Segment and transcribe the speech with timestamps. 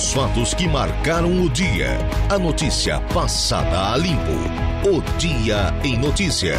[0.00, 1.90] Os fatos que marcaram o dia.
[2.30, 4.32] A notícia passada a limpo.
[4.88, 6.54] O Dia em Notícia.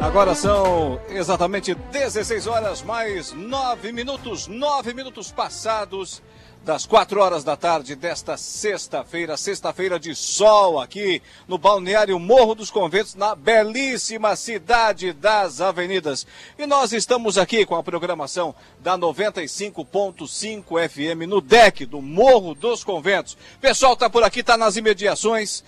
[0.00, 6.22] Agora são exatamente 16 horas mais 9 minutos, 9 minutos passados
[6.66, 12.72] das 4 horas da tarde desta sexta-feira, sexta-feira de sol aqui no balneário Morro dos
[12.72, 16.26] Conventos, na belíssima cidade das avenidas.
[16.58, 22.82] E nós estamos aqui com a programação da 95.5 FM no deck do Morro dos
[22.82, 23.38] Conventos.
[23.60, 25.62] Pessoal está por aqui, está nas imediações.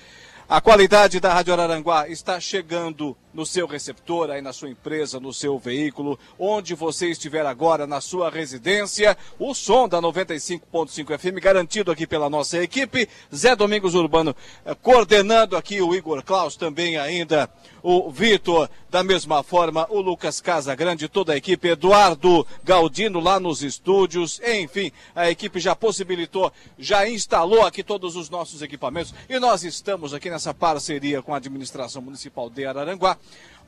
[0.48, 5.32] A qualidade da Rádio Araranguá está chegando no seu receptor, aí na sua empresa, no
[5.32, 9.16] seu veículo, onde você estiver agora, na sua residência.
[9.38, 13.08] O som da 95.5 FM garantido aqui pela nossa equipe.
[13.34, 17.50] Zé Domingos Urbano eh, coordenando aqui o Igor Klaus, também ainda
[17.82, 23.62] o Vitor, da mesma forma o Lucas Casagrande, toda a equipe, Eduardo Galdino lá nos
[23.62, 29.64] estúdios, enfim, a equipe já possibilitou, já instalou aqui todos os nossos equipamentos e nós
[29.64, 33.17] estamos aqui nessa parceria com a administração municipal de Araranguá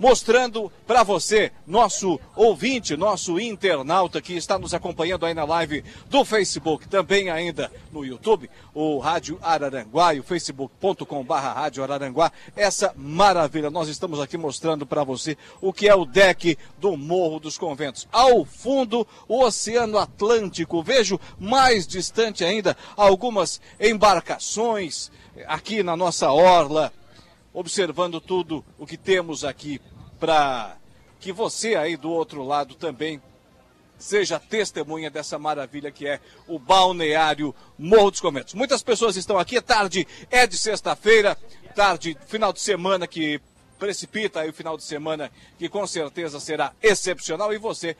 [0.01, 6.25] mostrando para você, nosso ouvinte, nosso internauta que está nos acompanhando aí na live do
[6.25, 12.95] Facebook, também ainda no YouTube, o Rádio Araranguá e o facebook.com barra Rádio Araranguá, essa
[12.97, 13.71] maravilha.
[13.71, 18.09] Nós estamos aqui mostrando para você o que é o deck do Morro dos Conventos.
[18.11, 20.83] Ao fundo, o Oceano Atlântico.
[20.83, 25.11] Vejo mais distante ainda algumas embarcações
[25.47, 26.91] aqui na nossa orla,
[27.53, 29.81] observando tudo o que temos aqui
[30.19, 30.77] para
[31.19, 33.20] que você aí do outro lado também
[33.98, 38.55] seja testemunha dessa maravilha que é o balneário Morro dos Comentos.
[38.55, 41.37] Muitas pessoas estão aqui, é tarde é de sexta-feira,
[41.75, 43.41] tarde, final de semana que
[43.78, 47.97] precipita aí o final de semana que com certeza será excepcional e você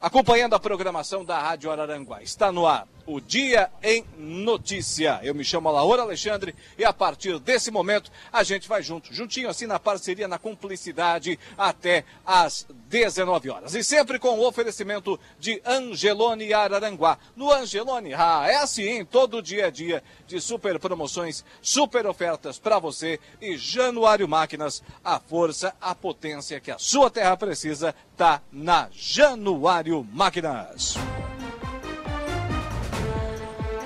[0.00, 2.22] acompanhando a programação da Rádio Araranguá.
[2.22, 5.18] Está no ar o Dia em Notícia.
[5.22, 9.48] Eu me chamo Laura Alexandre e a partir desse momento a gente vai junto, juntinho
[9.48, 13.74] assim na parceria, na cumplicidade, até às 19 horas.
[13.74, 17.18] E sempre com o oferecimento de Angelone Araranguá.
[17.34, 22.78] No Angelone, ah, é assim, todo dia a dia de super promoções, super ofertas para
[22.78, 28.88] você e Januário Máquinas, a força, a potência que a sua terra precisa, tá na
[28.90, 30.96] Januário Máquinas.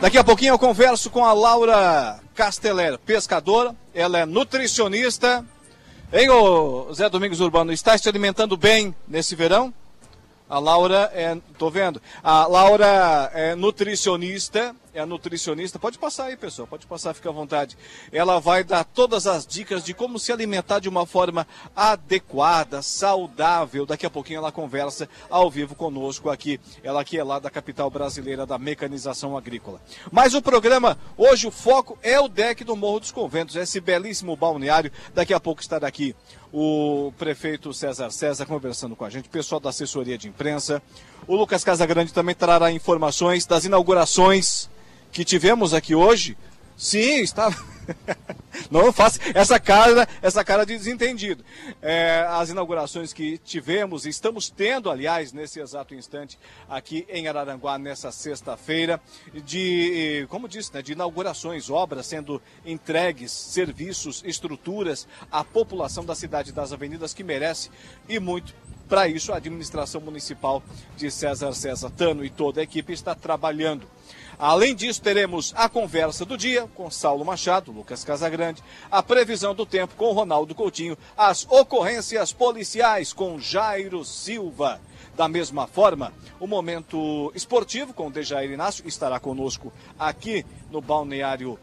[0.01, 3.77] Daqui a pouquinho eu converso com a Laura Casteller, pescadora.
[3.95, 5.45] Ela é nutricionista.
[6.11, 9.73] Hein, ô Zé Domingos Urbano, está se alimentando bem nesse verão?
[10.49, 12.01] A Laura é, tô vendo.
[12.23, 15.79] A Laura é nutricionista, é nutricionista.
[15.79, 17.77] Pode passar aí, pessoal, pode passar, fica à vontade.
[18.11, 23.87] Ela vai dar todas as dicas de como se alimentar de uma forma adequada, saudável.
[23.87, 26.61] Daqui a pouquinho ela conversa ao vivo conosco aqui.
[26.83, 29.81] Ela que é lá da capital brasileira da mecanização agrícola.
[30.11, 34.37] Mas o programa, hoje o foco é o deck do Morro dos Conventos, esse belíssimo
[34.37, 34.93] balneário.
[35.15, 36.15] Daqui a pouco estará aqui
[36.53, 40.83] o prefeito César César conversando com a gente, o pessoal da assessoria de imprensa.
[41.27, 44.69] O Lucas Casagrande também trará informações das inaugurações
[45.13, 46.37] que tivemos aqui hoje.
[46.77, 47.55] Sim, está.
[48.71, 51.45] Não faça essa cara, essa cara de desentendido.
[51.81, 58.11] É, as inaugurações que tivemos, estamos tendo, aliás, nesse exato instante, aqui em Araranguá, nessa
[58.11, 59.01] sexta-feira,
[59.45, 66.53] de, como disse, né, de inaugurações, obras sendo entregues, serviços, estruturas à população da cidade
[66.53, 67.71] das avenidas que merece
[68.09, 68.55] e muito.
[68.89, 70.63] Para isso, a administração municipal
[70.97, 73.87] de César César Tano e toda a equipe está trabalhando.
[74.39, 79.65] Além disso, teremos a conversa do dia com Saulo Machado, Lucas Casagrande, a previsão do
[79.65, 84.81] tempo com Ronaldo Coutinho, as ocorrências policiais com Jairo Silva.
[85.17, 91.59] Da mesma forma, o momento esportivo com Dejair Inácio estará conosco aqui no Balneário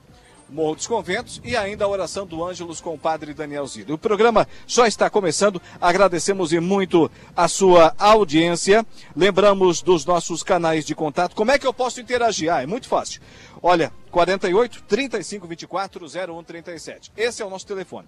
[0.50, 3.94] Morro dos Conventos e ainda a oração do Ângelos com o padre Daniel Zilli.
[3.94, 8.86] O programa só está começando, agradecemos e muito a sua audiência.
[9.16, 11.36] Lembramos dos nossos canais de contato.
[11.36, 12.52] Como é que eu posso interagir?
[12.52, 13.22] Ah, é muito fácil.
[13.62, 17.12] Olha, 48 35 24 01 37.
[17.16, 18.08] Esse é o nosso telefone.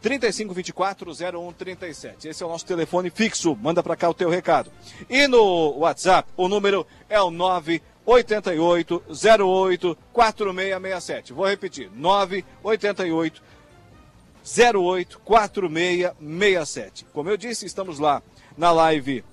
[0.00, 2.28] 3524 0137.
[2.28, 3.56] Esse é o nosso telefone fixo.
[3.60, 4.70] Manda para cá o teu recado.
[5.08, 11.32] E no WhatsApp, o número é o 9 88 08 4667.
[11.32, 13.42] Vou repetir: 988
[14.74, 17.06] 08 4667.
[17.12, 18.22] Como eu disse, estamos lá
[18.56, 19.24] na live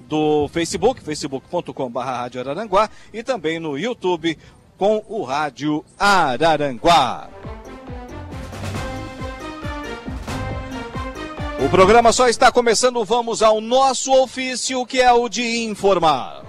[0.00, 4.38] do Facebook, facebook.com.br Araranguá e também no YouTube
[4.76, 7.30] com o Rádio Araranguá.
[11.64, 16.44] O programa só está começando, vamos ao nosso ofício, que é o de informar.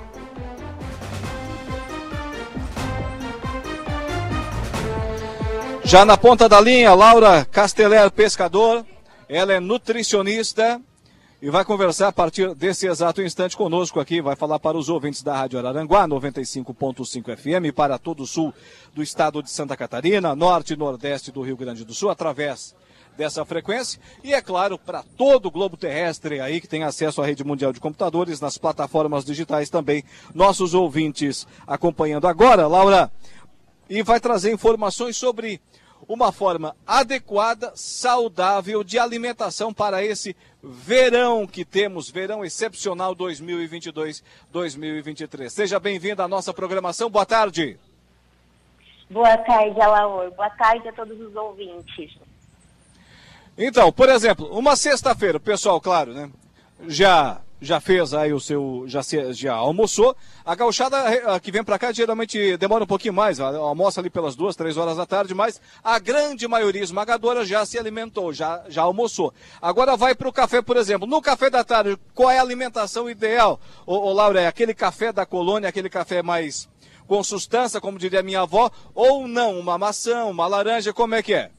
[5.86, 8.84] Já na ponta da linha, Laura Casteller Pescador,
[9.30, 10.82] ela é nutricionista
[11.40, 15.22] e vai conversar a partir desse exato instante conosco aqui, vai falar para os ouvintes
[15.22, 18.52] da Rádio Araranguá, 95.5 FM, para todo o sul
[18.96, 22.74] do estado de Santa Catarina, norte e nordeste do Rio Grande do Sul, através
[23.16, 24.00] dessa frequência.
[24.24, 27.72] E é claro, para todo o globo terrestre aí que tem acesso à rede mundial
[27.72, 30.04] de computadores, nas plataformas digitais também,
[30.34, 33.12] nossos ouvintes acompanhando agora, Laura,
[33.90, 35.60] e vai trazer informações sobre
[36.08, 45.50] uma forma adequada, saudável de alimentação para esse verão que temos, verão excepcional 2022-2023.
[45.50, 47.10] Seja bem-vindo à nossa programação.
[47.10, 47.80] Boa tarde.
[49.10, 50.30] Boa tarde, Alaor.
[50.32, 52.16] Boa tarde a todos os ouvintes.
[53.58, 56.30] Então, por exemplo, uma sexta-feira, pessoal, claro, né?
[56.88, 59.02] Já já fez aí o seu, já,
[59.32, 60.16] já almoçou.
[60.46, 64.56] A gauchada que vem para cá geralmente demora um pouquinho mais, almoça ali pelas duas,
[64.56, 69.34] três horas da tarde, mas a grande maioria esmagadora já se alimentou, já, já almoçou.
[69.62, 71.08] Agora vai para o café, por exemplo.
[71.08, 73.60] No café da tarde, qual é a alimentação ideal?
[73.86, 76.70] Ô, ô Laura, é aquele café da colônia, aquele café mais
[77.08, 79.60] com sustância, como diria minha avó, ou não?
[79.60, 81.52] Uma maçã, uma laranja, como é que é?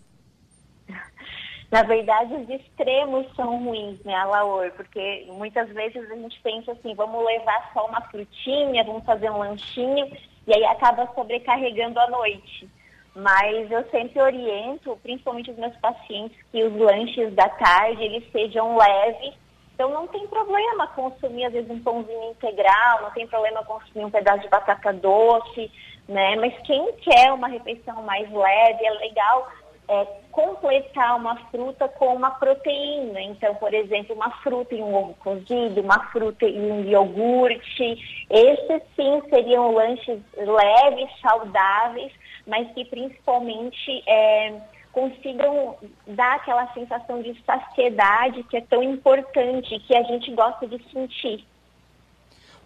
[1.76, 4.70] Na verdade, os extremos são ruins, né, Alaor?
[4.70, 9.37] Porque muitas vezes a gente pensa assim, vamos levar só uma frutinha, vamos fazer um
[9.37, 10.11] lanchinho,
[10.46, 12.67] e aí acaba sobrecarregando a noite.
[13.14, 18.78] Mas eu sempre oriento, principalmente os meus pacientes, que os lanches da tarde, eles sejam
[18.78, 19.34] leves.
[19.75, 24.11] Então não tem problema consumir, às vezes, um pãozinho integral, não tem problema consumir um
[24.11, 25.70] pedaço de batata doce,
[26.08, 26.37] né?
[26.37, 29.46] Mas quem quer uma refeição mais leve, é legal
[29.88, 33.22] é, completar uma fruta com uma proteína.
[33.22, 38.26] Então, por exemplo, uma fruta e um ovo cozido, uma fruta e um iogurte.
[38.28, 42.12] Esses sim seriam lanches leves, saudáveis,
[42.46, 44.60] mas que principalmente é,
[44.92, 50.78] consigam dar aquela sensação de saciedade que é tão importante, que a gente gosta de
[50.92, 51.46] sentir.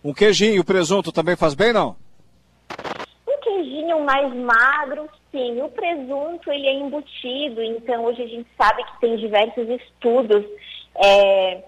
[0.02, 1.94] Um queijinho, presunto também faz bem, não?
[3.28, 8.82] Um queijinho mais magro, Sim, o presunto ele é embutido, então hoje a gente sabe
[8.84, 10.44] que tem diversos estudos
[10.96, 11.62] é,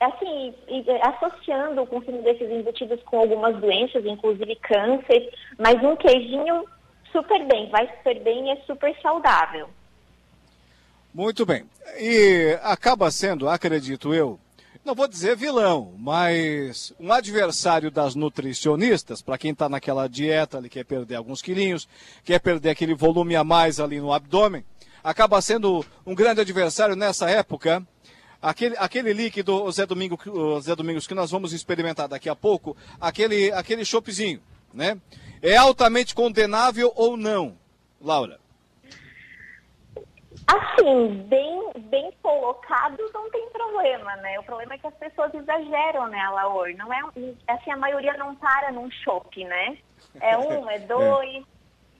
[0.00, 0.54] assim,
[1.02, 6.64] associando o consumo desses embutidos com algumas doenças, inclusive câncer, mas um queijinho
[7.12, 9.68] super bem, vai super bem e é super saudável.
[11.14, 11.64] Muito bem.
[11.98, 14.38] E acaba sendo, acredito eu,
[14.86, 20.68] não vou dizer vilão, mas um adversário das nutricionistas, para quem está naquela dieta, ele
[20.68, 21.88] quer perder alguns quilinhos,
[22.24, 24.64] quer perder aquele volume a mais ali no abdômen,
[25.02, 27.84] acaba sendo um grande adversário nessa época.
[28.40, 30.16] Aquele, aquele líquido, Zé, Domingo,
[30.60, 34.40] Zé Domingos, que nós vamos experimentar daqui a pouco, aquele, aquele choppzinho,
[34.72, 34.96] né?
[35.42, 37.56] É altamente condenável ou não,
[38.00, 38.38] Laura?
[40.46, 44.38] Assim, bem, bem colocado não tem problema, né?
[44.38, 46.72] O problema é que as pessoas exageram, né, Laor?
[46.76, 47.00] Não é,
[47.48, 49.76] assim, a maioria não para num chopp, né?
[50.20, 51.44] É um, é dois.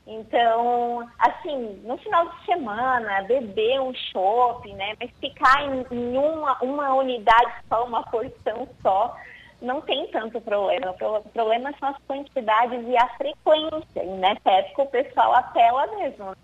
[0.07, 4.95] Então, assim, no final de semana, beber um chopp, né?
[5.01, 9.17] Mas ficar em, em, uma, uma unidade só, uma porção só,
[9.61, 10.93] não tem tanto problema.
[10.93, 14.05] O problema são as quantidades e a frequência.
[14.05, 16.37] E nessa época o pessoal apela mesmo,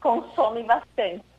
[0.00, 1.31] consome bastante.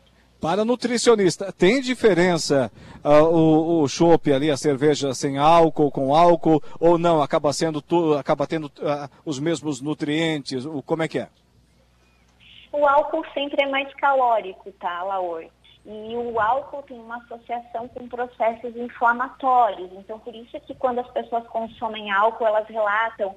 [0.43, 2.69] Para nutricionista, tem diferença
[3.01, 7.21] uh, o, chopp ali, a cerveja sem álcool, com álcool, ou não?
[7.21, 7.81] Acaba sendo
[8.19, 10.65] acaba tendo uh, os mesmos nutrientes?
[10.65, 11.29] O, como é que é?
[12.73, 15.45] O álcool sempre é mais calórico, tá, Laor?
[15.85, 19.93] E o álcool tem uma associação com processos inflamatórios.
[19.93, 23.33] Então, por isso que quando as pessoas consomem álcool, elas relatam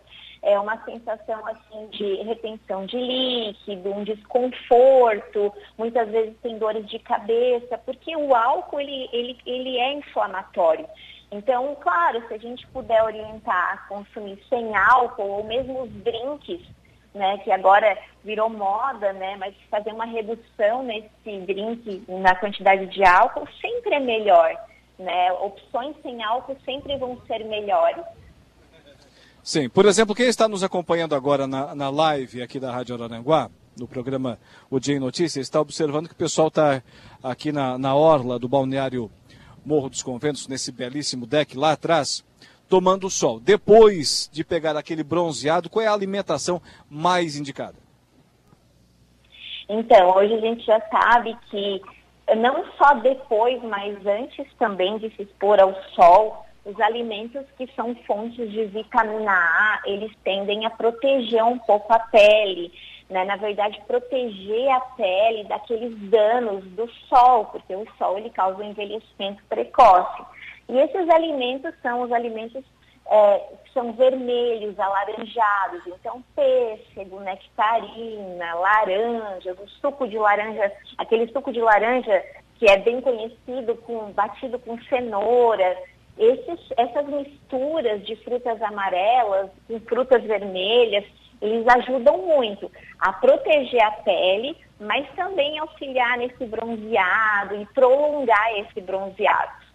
[0.46, 7.00] é uma sensação assim de retenção de líquido, um desconforto, muitas vezes tem dores de
[7.00, 10.86] cabeça, porque o álcool ele, ele, ele é inflamatório.
[11.32, 16.60] Então, claro, se a gente puder orientar a consumir sem álcool ou mesmo os drinks,
[17.12, 23.04] né, que agora virou moda, né, mas fazer uma redução nesse drink na quantidade de
[23.04, 24.56] álcool sempre é melhor,
[24.96, 25.32] né?
[25.32, 28.04] Opções sem álcool sempre vão ser melhores.
[29.46, 33.48] Sim, por exemplo, quem está nos acompanhando agora na, na live aqui da Rádio Araranguá,
[33.78, 36.82] no programa O Dia em Notícias, está observando que o pessoal está
[37.22, 39.08] aqui na, na orla do balneário
[39.64, 42.24] Morro dos Conventos, nesse belíssimo deck lá atrás,
[42.68, 43.38] tomando sol.
[43.38, 46.60] Depois de pegar aquele bronzeado, qual é a alimentação
[46.90, 47.76] mais indicada?
[49.68, 51.80] Então, hoje a gente já sabe que
[52.36, 57.94] não só depois, mas antes também de se expor ao sol, os alimentos que são
[58.06, 62.72] fontes de vitamina A, eles tendem a proteger um pouco a pele,
[63.08, 63.24] né?
[63.24, 68.70] Na verdade, proteger a pele daqueles danos do sol, porque o sol ele causa um
[68.70, 70.24] envelhecimento precoce.
[70.68, 72.64] E esses alimentos são os alimentos
[73.08, 81.52] é, que são vermelhos, alaranjados, então pêssego, nectarina, laranjas, o suco de laranja, aquele suco
[81.52, 82.24] de laranja
[82.56, 85.76] que é bem conhecido, com, batido com cenoura,
[86.18, 91.04] esses, essas misturas de frutas amarelas com frutas vermelhas,
[91.40, 98.80] eles ajudam muito a proteger a pele, mas também auxiliar nesse bronzeado e prolongar esse
[98.80, 99.66] bronzeado.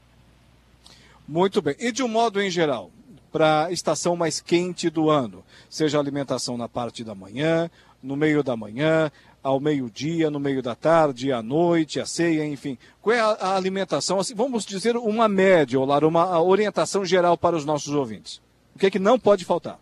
[1.28, 1.76] Muito bem.
[1.80, 2.90] E de um modo em geral,
[3.32, 7.70] para a estação mais quente do ano, seja alimentação na parte da manhã,
[8.02, 9.12] no meio da manhã,
[9.44, 12.78] ao meio-dia, no meio da tarde, à noite, à ceia, enfim.
[13.02, 14.20] Qual é a, alimentação?
[14.20, 18.42] Assim, vamos dizer uma média, Olar, uma orientação geral para os nossos ouvintes.
[18.76, 19.76] O que é que não pode faltar?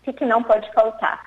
[0.00, 1.24] O que, é que não pode faltar?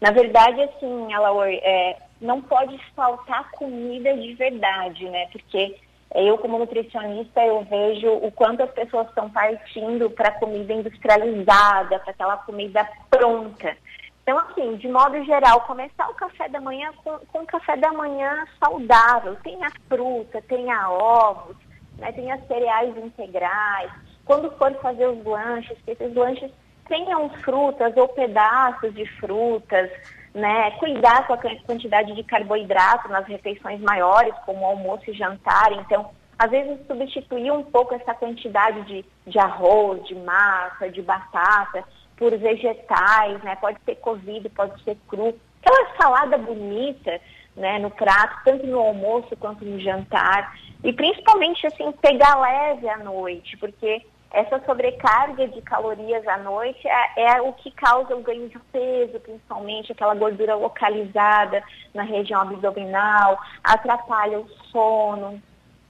[0.00, 5.28] Na verdade, assim, Alaor, é, não pode faltar comida de verdade, né?
[5.30, 5.76] Porque
[6.14, 12.10] eu, como nutricionista, eu vejo o quanto as pessoas estão partindo para comida industrializada, para
[12.10, 13.76] aquela comida pronta.
[14.24, 18.46] Então, assim, de modo geral, começar o café da manhã com, com café da manhã
[18.58, 19.36] saudável.
[19.42, 21.54] Tenha fruta, tenha ovos,
[21.98, 23.92] né, tenha cereais integrais.
[24.24, 26.50] Quando for fazer os lanches, que esses lanches
[26.88, 29.90] tenham frutas ou pedaços de frutas,
[30.34, 30.70] né?
[30.72, 35.70] Cuidar com a quantidade de carboidrato nas refeições maiores, como almoço e jantar.
[35.72, 41.84] Então, às vezes substituir um pouco essa quantidade de, de arroz, de massa, de batata
[42.16, 43.56] por vegetais, né?
[43.56, 45.34] Pode ser cozido, pode ser cru.
[45.60, 47.20] Aquela salada bonita,
[47.56, 50.54] né, no prato, tanto no almoço quanto no jantar.
[50.82, 54.04] E principalmente assim, pegar leve à noite, porque
[54.34, 59.20] essa sobrecarga de calorias à noite é, é, o que causa o ganho de peso,
[59.20, 61.62] principalmente aquela gordura localizada
[61.94, 65.40] na região abdominal, atrapalha o sono.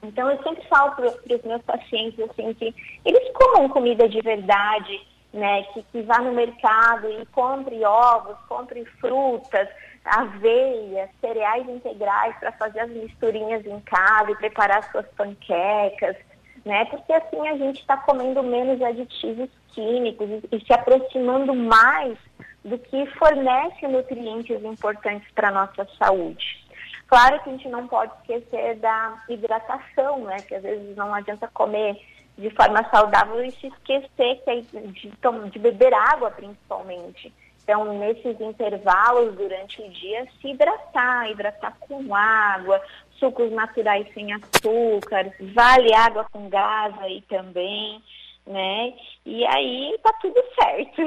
[0.03, 5.01] Então eu sempre falo para os meus pacientes assim que eles comam comida de verdade,
[5.35, 5.63] né?
[5.65, 9.69] Que, que vá no mercado e compre ovos, compre frutas,
[10.05, 16.17] aveia, cereais integrais para fazer as misturinhas em casa e preparar suas panquecas
[16.65, 16.85] né?
[16.87, 22.17] Porque assim a gente está comendo menos aditivos químicos e, e se aproximando mais
[22.65, 26.65] do que fornece nutrientes importantes para a nossa saúde.
[27.07, 30.37] Claro que a gente não pode esquecer da hidratação, né?
[30.37, 32.01] Que às vezes não adianta comer
[32.37, 37.33] de forma saudável e se esquecer que é de, de beber água principalmente.
[37.63, 42.81] Então, nesses intervalos durante o dia, se hidratar, hidratar com água,
[43.19, 48.03] sucos naturais sem açúcar, vale água com gás aí também,
[48.47, 48.93] né?
[49.25, 51.03] E aí tá tudo certo.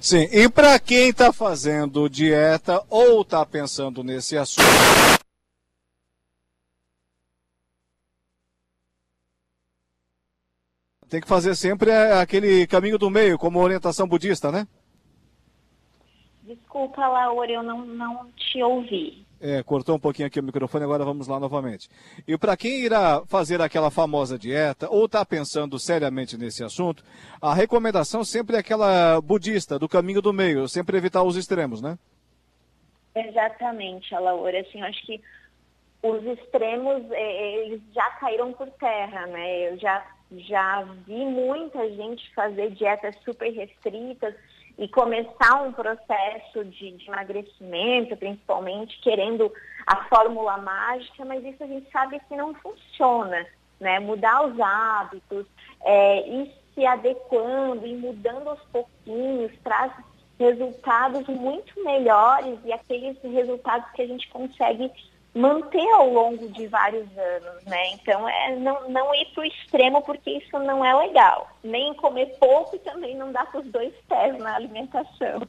[0.00, 5.23] Sim, e para quem está fazendo dieta ou está pensando nesse assunto.
[11.14, 14.66] Tem que fazer sempre aquele caminho do meio, como orientação budista, né?
[16.42, 19.24] Desculpa, Laura, eu não, não te ouvi.
[19.40, 21.88] É, cortou um pouquinho aqui o microfone, agora vamos lá novamente.
[22.26, 27.04] E para quem irá fazer aquela famosa dieta ou está pensando seriamente nesse assunto,
[27.40, 31.96] a recomendação sempre é aquela budista, do caminho do meio, sempre evitar os extremos, né?
[33.14, 34.60] Exatamente, Laura.
[34.60, 35.22] Assim, eu acho que
[36.02, 39.72] os extremos, é, é, eles já caíram por terra, né?
[39.72, 44.34] Eu já, já vi muita gente fazer dietas super restritas
[44.76, 49.52] e começar um processo de, de, emagrecimento, principalmente querendo
[49.86, 53.46] a fórmula mágica, mas isso a gente sabe que não funciona,
[53.78, 54.00] né?
[54.00, 55.46] Mudar os hábitos,
[55.84, 59.92] é, ir se adequando e mudando aos pouquinhos traz
[60.38, 64.90] resultados muito melhores e aqueles resultados que a gente consegue
[65.34, 67.92] manter ao longo de vários anos, né?
[67.92, 71.48] Então é não, não ir para o extremo porque isso não é legal.
[71.62, 75.42] Nem comer pouco também não dá para os dois pés na alimentação.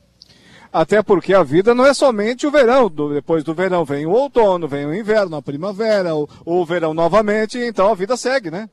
[0.74, 2.90] Até porque a vida não é somente o verão.
[2.90, 7.58] depois do verão vem o outono, vem o inverno, a primavera, o, o verão novamente,
[7.58, 8.68] então a vida segue, né?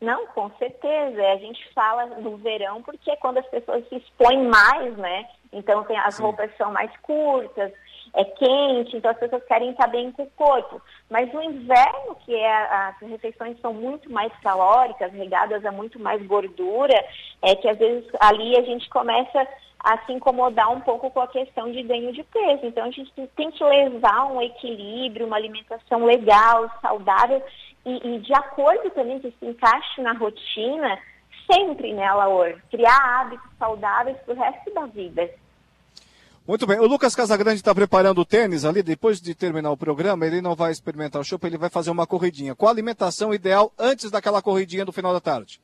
[0.00, 1.20] Não, com certeza.
[1.32, 5.26] A gente fala do verão porque é quando as pessoas se expõem mais, né?
[5.52, 6.22] Então tem, as Sim.
[6.22, 7.72] roupas são mais curtas,
[8.16, 10.80] é quente, então as pessoas querem estar bem com o corpo.
[11.10, 16.24] Mas no inverno, que é, as refeições são muito mais calóricas, regadas a muito mais
[16.26, 16.94] gordura,
[17.42, 19.46] é que às vezes ali a gente começa
[19.78, 22.64] a se incomodar um pouco com a questão de ganho de peso.
[22.64, 27.42] Então, a gente tem que levar um equilíbrio, uma alimentação legal, saudável
[27.84, 30.98] e, e de acordo também que se encaixe na rotina,
[31.52, 32.56] sempre, né, Laor?
[32.70, 35.30] Criar hábitos saudáveis para o resto da vida.
[36.46, 36.78] Muito bem.
[36.78, 38.82] O Lucas Casagrande está preparando o tênis ali.
[38.82, 42.06] Depois de terminar o programa, ele não vai experimentar o chopp, ele vai fazer uma
[42.06, 42.54] corridinha.
[42.54, 45.60] Qual a alimentação ideal antes daquela corridinha do final da tarde?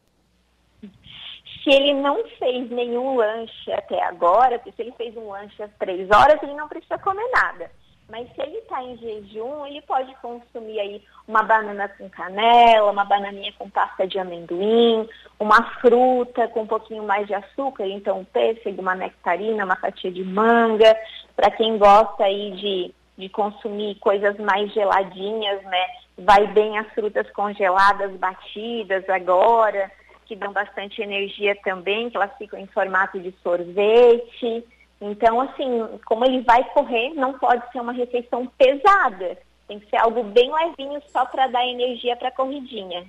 [1.62, 6.10] se ele não fez nenhum lanche até agora, se ele fez um lanche às três
[6.10, 7.70] horas, ele não precisa comer nada.
[8.12, 13.06] Mas se ele está em jejum, ele pode consumir aí uma banana com canela, uma
[13.06, 15.08] bananinha com pasta de amendoim,
[15.40, 20.12] uma fruta com um pouquinho mais de açúcar, então um pêssego, uma nectarina, uma fatia
[20.12, 20.94] de manga.
[21.34, 25.86] Para quem gosta aí de, de consumir coisas mais geladinhas, né?
[26.18, 29.90] Vai bem as frutas congeladas, batidas agora
[30.26, 34.64] que dão bastante energia também, que elas ficam em formato de sorvete.
[35.04, 39.36] Então, assim, como ele vai correr, não pode ser uma refeição pesada.
[39.66, 43.04] Tem que ser algo bem levinho só para dar energia para a corridinha.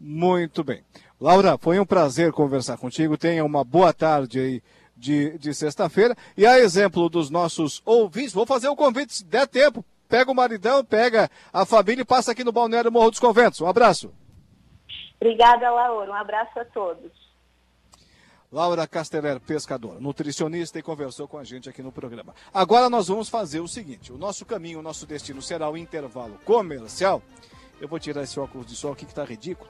[0.00, 0.82] Muito bem.
[1.20, 3.18] Laura, foi um prazer conversar contigo.
[3.18, 4.62] Tenha uma boa tarde aí
[4.96, 6.16] de, de sexta-feira.
[6.34, 9.84] E a exemplo dos nossos ouvintes, vou fazer o convite, se der tempo.
[10.08, 13.60] Pega o maridão, pega a família e passa aqui no Balneário Morro dos Conventos.
[13.60, 14.10] Um abraço.
[15.20, 16.10] Obrigada, Laura.
[16.10, 17.21] Um abraço a todos.
[18.52, 22.34] Laura Casteller, pescadora, nutricionista e conversou com a gente aqui no programa.
[22.52, 26.38] Agora nós vamos fazer o seguinte: o nosso caminho, o nosso destino será o intervalo
[26.44, 27.22] comercial.
[27.80, 29.68] Eu vou tirar esse óculos de sol aqui que está ridículo.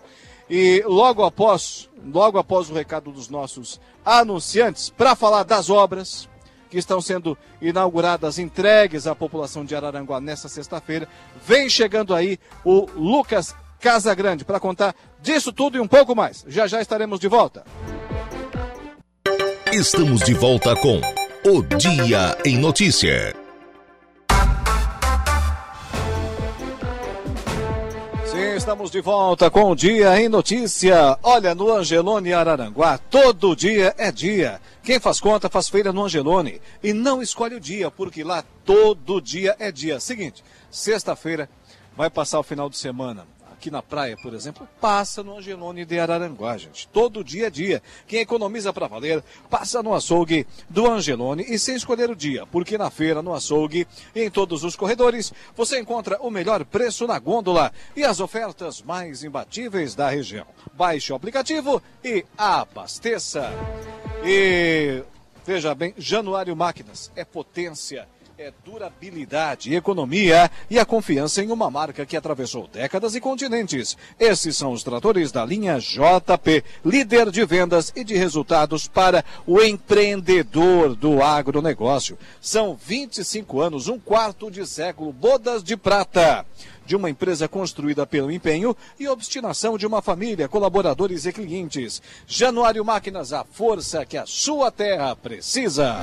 [0.51, 6.29] E logo após, logo após o recado dos nossos anunciantes, para falar das obras
[6.69, 11.09] que estão sendo inauguradas, entregues à população de Araranguá nesta sexta-feira,
[11.47, 16.45] vem chegando aí o Lucas Casa Grande para contar disso tudo e um pouco mais.
[16.49, 17.65] Já já estaremos de volta.
[19.73, 21.01] Estamos de volta com
[21.47, 23.35] O Dia em Notícia.
[28.27, 31.19] Sim, estamos de volta com o Dia em Notícia.
[31.23, 34.61] Olha, no Angelone Araranguá, todo dia é dia.
[34.83, 36.61] Quem faz conta faz feira no Angelone.
[36.83, 39.99] E não escolhe o dia, porque lá todo dia é dia.
[40.01, 41.49] Seguinte, sexta-feira
[41.97, 43.27] vai passar o final de semana
[43.63, 46.89] aqui na praia, por exemplo, passa no Angelone de Araranguá, gente.
[46.89, 47.81] Todo dia é dia.
[48.09, 52.77] Quem economiza para valer, passa no açougue do Angelone e sem escolher o dia, porque
[52.77, 57.21] na feira, no açougue e em todos os corredores, você encontra o melhor preço na
[57.21, 60.47] gôndola e as ofertas mais imbatíveis da região.
[60.75, 63.49] Baixe o aplicativo e abasteça.
[64.25, 65.05] E
[65.47, 68.09] veja bem, Januário Máquinas é potência
[68.43, 73.97] é durabilidade, economia e a confiança em uma marca que atravessou décadas e continentes.
[74.19, 79.63] Esses são os tratores da linha JP, líder de vendas e de resultados para o
[79.63, 82.19] empreendedor do agronegócio.
[82.41, 86.45] São 25 anos, um quarto de século, bodas de prata
[86.85, 92.03] de uma empresa construída pelo empenho e obstinação de uma família, colaboradores e clientes.
[92.27, 95.97] Januário Máquinas, a força que a sua terra precisa.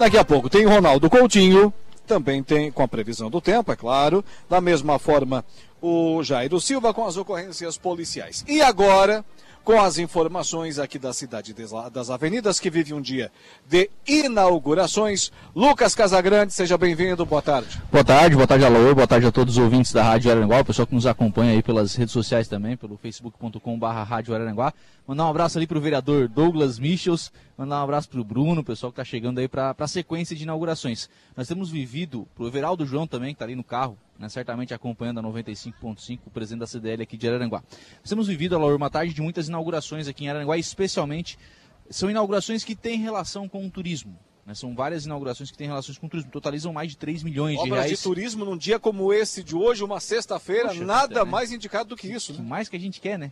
[0.00, 1.70] Daqui a pouco tem Ronaldo Coutinho,
[2.06, 4.24] também tem com a previsão do tempo, é claro.
[4.48, 5.44] Da mesma forma,
[5.78, 8.42] o Jairo Silva com as ocorrências policiais.
[8.48, 9.22] E agora,
[9.62, 11.54] com as informações aqui da cidade
[11.92, 13.30] das avenidas, que vive um dia
[13.68, 15.30] de inaugurações.
[15.54, 17.80] Lucas Casagrande, seja bem-vindo, boa tarde.
[17.92, 20.64] Boa tarde, boa tarde, Alô, boa tarde a todos os ouvintes da Rádio Araranguá, o
[20.64, 23.86] pessoal que nos acompanha aí pelas redes sociais também, pelo facebook.com.br.
[25.06, 28.62] Mandar um abraço ali para o vereador Douglas Michels, mandar um abraço para o Bruno,
[28.62, 31.10] o pessoal que está chegando aí para a sequência de inaugurações.
[31.36, 34.72] Nós temos vivido, para o Everaldo João também, que está ali no carro, né, certamente
[34.72, 37.62] acompanhando a 95.5, o presidente da CDL aqui de Araranguá.
[37.98, 41.38] Nós temos vivido, Alaor, uma tarde de muitas inaugurações aqui em Araranguá, especialmente
[41.90, 44.18] são inaugurações que têm relação com o turismo.
[44.46, 44.54] Né?
[44.54, 47.68] São várias inaugurações que têm relações com o turismo, totalizam mais de 3 milhões Obras
[47.68, 47.98] de reais.
[47.98, 51.30] de turismo num dia como esse de hoje, uma sexta-feira, nada né?
[51.30, 52.32] mais indicado do que isso.
[52.32, 52.42] Né?
[52.42, 53.30] mais que a gente quer, né?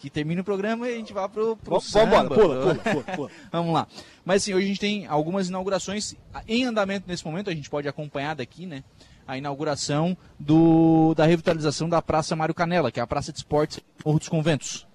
[0.00, 3.30] Que termine o programa e a gente vá pro, pro Vamos embora, pula, pula, pula.
[3.52, 3.86] Vamos lá.
[4.24, 6.14] Mas assim, hoje a gente tem algumas inaugurações
[6.48, 8.82] em andamento nesse momento, a gente pode acompanhar daqui, né?
[9.26, 13.80] A inauguração do, da revitalização da Praça Mário Canela, que é a Praça de Esportes
[14.04, 14.86] Morro dos Conventos.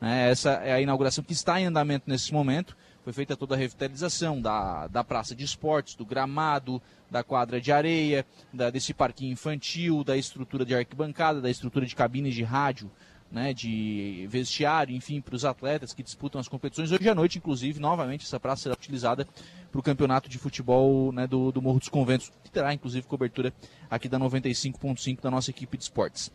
[0.00, 0.30] Né?
[0.30, 2.76] Essa é a inauguração que está em andamento nesse momento.
[3.02, 7.72] Foi feita toda a revitalização da, da Praça de Esportes, do gramado, da quadra de
[7.72, 12.90] areia, da, desse parquinho infantil, da estrutura de arquibancada, da estrutura de cabines de rádio
[13.30, 16.90] né, de vestiário, enfim, para os atletas que disputam as competições.
[16.90, 19.26] Hoje à noite, inclusive, novamente, essa praça será utilizada
[19.70, 23.52] para o campeonato de futebol né, do, do Morro dos Conventos, que terá, inclusive, cobertura
[23.90, 26.32] aqui da 95.5 da nossa equipe de esportes.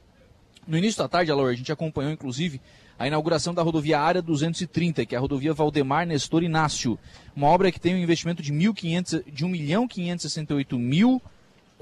[0.68, 2.62] No início da tarde, Alor, a gente acompanhou, inclusive,
[2.98, 6.98] a inauguração da rodovia Área 230, que é a rodovia Valdemar Nestor Inácio.
[7.36, 11.22] Uma obra que tem um investimento de, 1.500, de 1 milhão 568 mil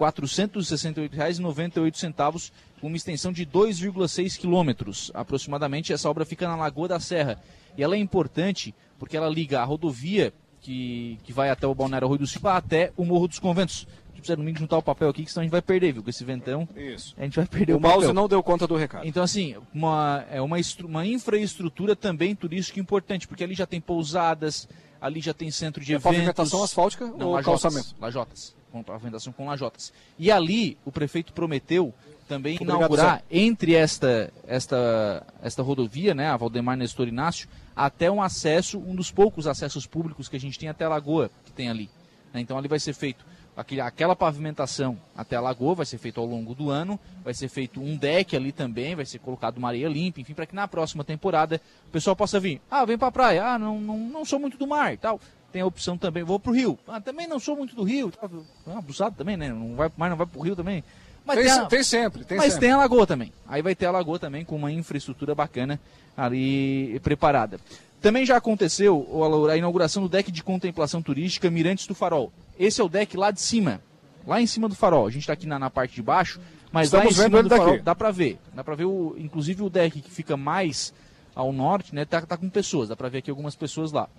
[0.02, 5.12] 468,98 com uma extensão de 2,6 quilômetros.
[5.14, 7.40] Aproximadamente, essa obra fica na Lagoa da Serra.
[7.78, 12.08] E ela é importante porque ela liga a rodovia que, que vai até o Balneário
[12.08, 13.88] Rui do Silva até o Morro dos Conventos.
[13.88, 16.04] A gente precisa mínimo juntar o papel aqui, que senão a gente vai perder, viu?
[16.04, 17.16] Com esse ventão, Isso.
[17.18, 18.14] a gente vai perder o, O mouse papel.
[18.14, 19.08] não deu conta do recado.
[19.08, 24.68] Então, assim, uma, é uma, uma infraestrutura também turística importante, porque ali já tem pousadas,
[25.00, 26.12] ali já tem centro de É eventos.
[26.12, 27.96] pavimentação asfáltica Não, ou lajotas, calçamento?
[28.00, 28.56] Lajotas.
[28.72, 29.92] Com pavimentação com lajotas.
[30.18, 31.94] E ali, o prefeito prometeu
[32.28, 38.22] também Obrigado, inaugurar entre esta, esta, esta rodovia, né, a Valdemar Nestor Inácio, até um
[38.22, 41.70] acesso, um dos poucos acessos públicos que a gente tem até a lagoa que tem
[41.70, 41.90] ali.
[42.34, 42.40] né?
[42.40, 46.26] Então ali vai ser feito aquele, aquela pavimentação até a lagoa, vai ser feito ao
[46.26, 49.88] longo do ano, vai ser feito um deck ali também, vai ser colocado uma areia
[49.88, 52.62] limpa, enfim, para que na próxima temporada o pessoal possa vir.
[52.70, 55.20] Ah, vem pra praia, ah, não, não, não sou muito do mar tal.
[55.52, 56.78] Tem a opção também, vou pro rio.
[56.88, 58.10] Ah, também não sou muito do rio.
[58.12, 58.30] tal.
[58.68, 59.50] Ah, abusado também, né?
[59.50, 60.84] Não vai, mas não vai pro rio também.
[61.26, 62.68] Mas Tem, tem a- tem sempre, tem mas sempre.
[62.68, 63.32] tem a lagoa também.
[63.48, 65.80] Aí vai ter a lagoa também com uma infraestrutura bacana
[66.18, 67.60] ali preparada.
[68.02, 69.06] Também já aconteceu
[69.52, 72.32] a inauguração do deck de contemplação turística Mirantes do Farol.
[72.58, 73.80] Esse é o deck lá de cima,
[74.26, 75.06] lá em cima do farol.
[75.06, 76.40] A gente está aqui na, na parte de baixo,
[76.72, 77.64] mas Estamos lá em cima do daqui.
[77.64, 78.40] farol dá para ver.
[78.54, 80.92] Dá para ver, o, inclusive o deck que fica mais
[81.36, 82.90] ao norte, né, tá, tá com pessoas.
[82.90, 84.10] Dá para ver aqui algumas pessoas lá.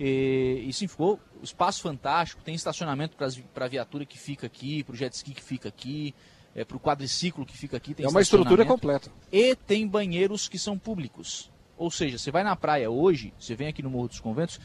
[0.00, 4.92] E, e sim, ficou espaço fantástico, tem estacionamento para a viatura que fica aqui, para
[4.94, 6.12] o jet ski que fica aqui,
[6.56, 7.94] é, para o quadriciclo que fica aqui.
[7.94, 9.08] Tem É uma estrutura completa.
[9.30, 11.48] E tem banheiros que são públicos.
[11.78, 14.60] Ou seja, você vai na praia hoje, você vem aqui no Morro dos Conventos,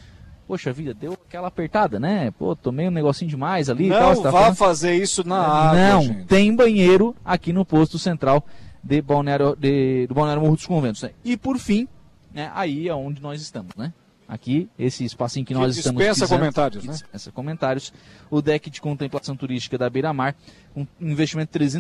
[0.48, 2.32] poxa vida, deu aquela apertada, né?
[2.32, 4.00] Pô, tomei um negocinho demais ali tal.
[4.02, 6.26] Não você tá vá falando- fazer isso na água, Não, gente.
[6.26, 8.44] tem banheiro aqui no posto central
[8.84, 11.02] de Balneário, de, do Balneário Morro dos Conventos.
[11.02, 11.12] né?
[11.24, 11.88] E por fim,
[12.34, 13.94] né, aí é onde nós estamos, né?
[14.28, 16.94] Aqui, esse espacinho que Que nós estamos dispensa pisando, comentários, né?
[16.94, 17.94] dispensa comentários.
[18.30, 20.36] O deck de contemplação turística da Beira Mar,
[20.76, 21.72] um investimento de R$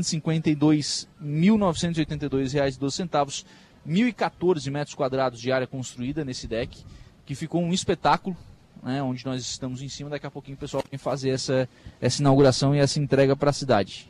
[1.21, 3.45] 352.982,12
[3.87, 6.83] 1.014 metros quadrados de área construída nesse deck,
[7.25, 8.35] que ficou um espetáculo,
[8.83, 10.09] né, onde nós estamos em cima.
[10.09, 11.67] Daqui a pouquinho o pessoal vem fazer essa,
[12.01, 14.08] essa inauguração e essa entrega para a cidade.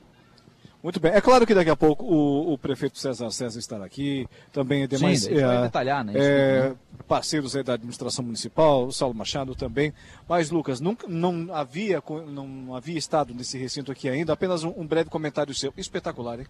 [0.82, 1.12] Muito bem.
[1.12, 5.24] É claro que daqui a pouco o, o prefeito César César estará aqui, também demais
[5.24, 6.74] Sim, é, detalhar, né, é,
[7.06, 9.94] parceiros aí da administração municipal, o Saulo Machado também.
[10.28, 14.88] Mas, Lucas, nunca, não, havia, não havia estado nesse recinto aqui ainda, apenas um, um
[14.88, 15.74] breve comentário seu.
[15.76, 16.48] Espetacular, hein?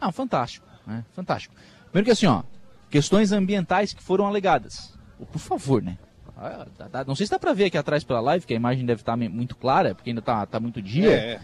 [0.00, 1.04] Ah, fantástico, né?
[1.12, 1.54] Fantástico.
[1.90, 2.42] Primeiro que assim, ó,
[2.90, 4.94] questões ambientais que foram alegadas.
[5.30, 5.98] Por favor, né?
[6.38, 6.66] Ah,
[7.06, 9.16] Não sei se dá pra ver aqui atrás pela live, que a imagem deve estar
[9.16, 11.40] me- muito clara, porque ainda tá, tá muito dia, É.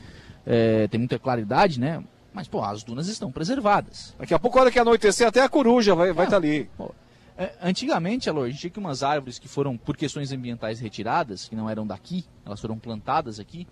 [0.47, 2.03] é, tem muita claridade, né?
[2.33, 4.15] Mas, pô, as dunas estão preservadas.
[4.19, 6.37] Daqui a pouco, a hora que anoitecer, até a coruja vai estar Ah.
[6.37, 6.65] ali.
[6.77, 6.95] Pô,
[7.37, 11.47] é, antigamente, Alô, a gente tinha que umas árvores que foram, por questões ambientais, retiradas,
[11.49, 13.67] que não eram daqui, elas foram plantadas aqui.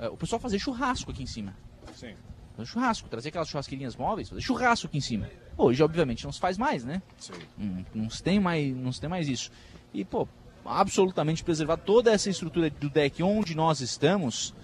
[0.00, 1.56] é, o pessoal fazia churrasco aqui em cima.
[1.94, 2.14] Sim.
[2.56, 5.28] Fazer churrasco, trazer aquelas churrasqueirinhas móveis, fazer churrasco aqui em cima.
[5.56, 7.02] Hoje, obviamente, não se faz mais, né?
[7.18, 7.32] Sim.
[7.58, 9.50] Hum, Não se tem mais, não se tem mais isso.
[9.92, 10.28] E, pô,
[10.64, 14.54] absolutamente preservar toda essa estrutura do deck onde nós estamos,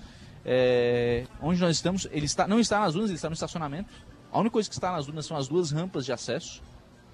[0.44, 3.88] é, onde nós estamos, ele está, não está nas dunas, ele está no estacionamento.
[4.32, 6.62] A única coisa que está nas dunas são as duas rampas de acesso.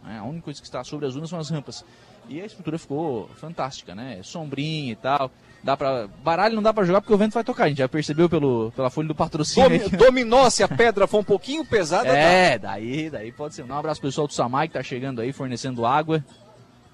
[0.02, 0.18] né?
[0.18, 1.84] A única coisa que está sobre as dunas são as rampas.
[2.28, 4.20] E a estrutura ficou fantástica, né?
[4.22, 5.30] Sombrinha e tal.
[5.62, 6.06] Dá pra...
[6.24, 7.64] Baralho não dá pra jogar porque o vento vai tocar.
[7.64, 9.68] A gente já percebeu pelo, pela folha do patrocínio.
[9.68, 9.90] Domi, aí.
[9.90, 13.64] dominó, se a pedra for um pouquinho pesada, É, daí, daí pode ser.
[13.64, 16.24] Um abraço pro pessoal do Samai que tá chegando aí, fornecendo água.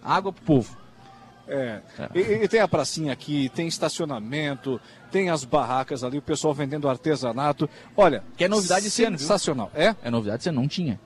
[0.03, 0.77] Água pro povo.
[1.49, 1.81] É.
[2.15, 4.81] E, e tem a pracinha aqui, tem estacionamento,
[5.11, 7.69] tem as barracas ali, o pessoal vendendo artesanato.
[7.97, 8.23] Olha.
[8.37, 9.19] Que é novidade esse ano?
[9.19, 9.71] Sensacional.
[9.75, 9.95] É?
[10.03, 10.99] É novidade, você não tinha.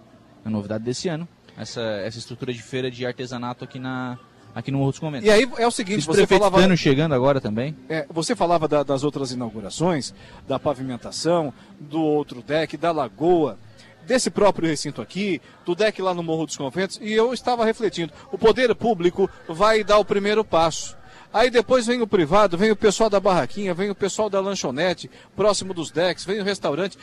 [0.44, 1.28] É novidade desse ano.
[1.56, 4.18] Essa, essa estrutura de feira de artesanato aqui, na,
[4.54, 5.26] aqui no Morro dos Conventos.
[5.28, 7.76] E aí é o seguinte, você falava, Tano chegando agora também.
[7.88, 10.14] é, você falava da- das outras inaugurações,
[10.48, 13.58] da pavimentação, do outro deck, da lagoa,
[14.06, 18.12] desse próprio recinto aqui, do deck lá no Morro dos Conventos, e eu estava refletindo,
[18.32, 20.96] o poder público vai dar o primeiro passo.
[21.32, 25.08] Aí depois vem o privado, vem o pessoal da barraquinha, vem o pessoal da lanchonete,
[25.36, 26.98] próximo dos decks, vem o restaurante.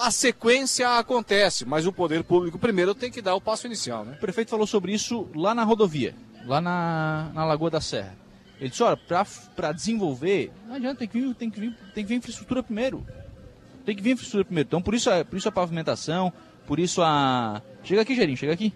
[0.00, 4.12] A sequência acontece, mas o poder público primeiro tem que dar o passo inicial, né?
[4.16, 8.14] O prefeito falou sobre isso lá na rodovia, lá na, na Lagoa da Serra.
[8.60, 8.98] Ele disse, olha,
[9.54, 13.06] para desenvolver, não adianta, tem que, vir, tem, que vir, tem que vir infraestrutura primeiro.
[13.86, 14.66] Tem que vir infraestrutura primeiro.
[14.66, 16.30] Então, por isso, a, por isso a pavimentação,
[16.66, 17.62] por isso a...
[17.84, 18.74] Chega aqui, Gerinho, chega aqui.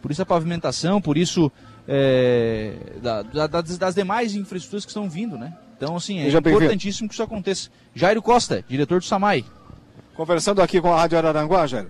[0.00, 1.50] Por isso a pavimentação, por isso
[1.88, 5.52] é, da- da- das, das demais infraestruturas que estão vindo, né?
[5.76, 6.28] Então, assim, é
[6.62, 7.68] importantíssimo que isso aconteça.
[7.94, 9.44] Jairo Costa, diretor do SAMAI.
[10.14, 11.88] Conversando aqui com a Rádio Araranguá, Jair.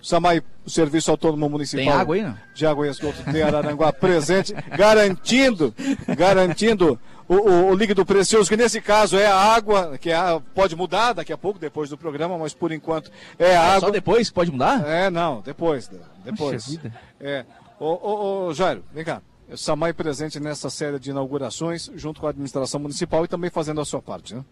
[0.00, 2.36] O SAMAI, o Serviço Autônomo Municipal Tem água aí, não?
[2.54, 5.74] de Água e Esgoto de Araranguá presente, garantindo,
[6.16, 10.40] garantindo o, o- o líquido precioso, que nesse caso é a água, que é a-
[10.54, 13.90] pode mudar daqui a pouco, depois do programa, mas por enquanto é a Só água.
[13.92, 14.86] depois pode mudar?
[14.86, 15.90] É, não, depois,
[16.24, 16.64] depois.
[16.64, 16.94] Puxa vida.
[17.20, 17.44] É.
[17.80, 19.20] Ô, ô, ô, Jairo, vem cá.
[19.50, 23.80] O SAMAI presente nessa série de inaugurações, junto com a administração municipal e também fazendo
[23.80, 24.42] a sua parte, né?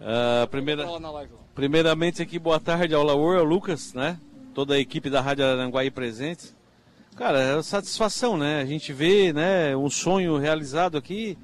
[0.00, 0.86] Ah, primeira,
[1.54, 4.18] primeiramente aqui, boa tarde ao Laur, ao Lucas, né?
[4.54, 6.52] Toda a equipe da Rádio Aranguá aí presente.
[7.14, 8.62] Cara, é satisfação, né?
[8.62, 11.36] A gente vê, né, um sonho realizado aqui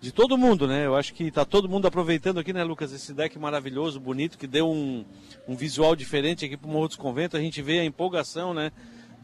[0.00, 0.86] de todo mundo, né?
[0.86, 4.46] Eu acho que tá todo mundo aproveitando aqui, né, Lucas, esse deck maravilhoso, bonito, que
[4.46, 5.04] deu um,
[5.46, 7.38] um visual diferente aqui pro Morro dos Conventos.
[7.38, 8.72] A gente vê a empolgação, né?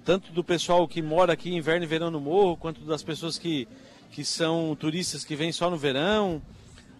[0.04, 3.66] Tanto do pessoal que mora aqui inverno e verão no morro, quanto das pessoas que,
[4.12, 6.42] que são turistas que vêm só no verão.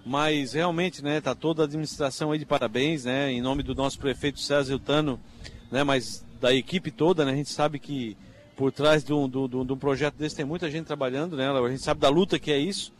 [0.04, 3.98] Mas realmente, né, tá toda a administração aí de parabéns, né, em nome do nosso
[3.98, 5.20] prefeito César Eutano,
[5.70, 8.16] né, mas da equipe toda, né, a gente sabe que
[8.58, 11.48] por trás de um, de um- de um projeto desse tem muita gente trabalhando, né,
[11.48, 12.92] a gente sabe da luta que é isso.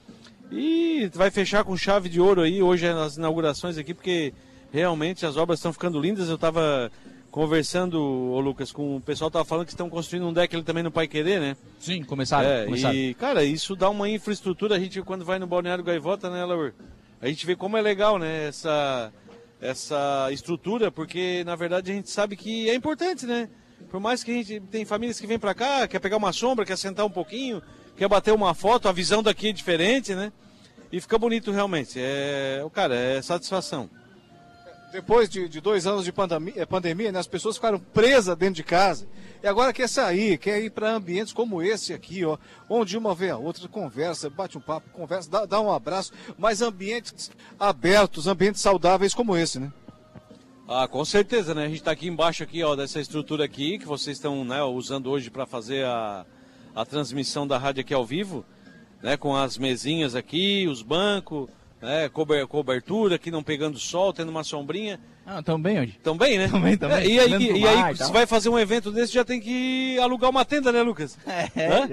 [0.50, 4.32] E vai fechar com chave de ouro aí hoje nas inaugurações aqui, porque
[4.72, 6.28] realmente as obras estão ficando lindas.
[6.30, 6.90] Eu estava
[7.30, 10.82] conversando, ô Lucas, com o pessoal tava falando que estão construindo um deck ali também
[10.82, 11.56] no Pai Querer, né?
[11.78, 12.48] Sim, começaram.
[12.48, 12.94] É, começaram.
[12.96, 14.76] e, cara, isso dá uma infraestrutura.
[14.76, 16.72] A gente, quando vai no Balneário Gaivota, né, Laur?
[17.20, 19.12] A gente vê como é legal, né, essa,
[19.60, 23.48] essa estrutura, porque, na verdade, a gente sabe que é importante, né?
[23.90, 26.64] Por mais que a gente tem famílias que vêm pra cá, quer pegar uma sombra,
[26.64, 27.62] quer sentar um pouquinho,
[27.96, 30.32] quer bater uma foto, a visão daqui é diferente, né?
[30.92, 31.98] E fica bonito realmente.
[31.98, 33.88] É, cara, é satisfação.
[34.90, 38.54] Depois de, de dois anos de pandemia, eh, pandemia né, as pessoas ficaram presas dentro
[38.54, 39.06] de casa.
[39.42, 42.38] E agora quer sair, quer ir para ambientes como esse aqui, ó,
[42.70, 46.62] onde uma vê a outra, conversa, bate um papo, conversa, dá, dá um abraço, mas
[46.62, 49.70] ambientes abertos, ambientes saudáveis como esse, né?
[50.68, 51.64] Ah, com certeza, né?
[51.64, 55.10] A gente está aqui embaixo aqui, ó, dessa estrutura aqui que vocês estão né, usando
[55.10, 56.26] hoje para fazer a,
[56.74, 58.44] a transmissão da rádio aqui ao vivo,
[59.02, 59.16] né?
[59.16, 61.48] Com as mesinhas aqui, os bancos,
[61.80, 62.08] né?
[62.10, 65.00] cober- cobertura aqui não pegando sol, tendo uma sombrinha.
[65.26, 65.92] Ah, também onde?
[66.02, 66.48] Também, né?
[66.48, 66.98] Também, também.
[66.98, 68.06] É, e aí, e aí tal.
[68.06, 71.18] se vai fazer um evento desse, já tem que alugar uma tenda, né, Lucas?
[71.26, 71.84] É.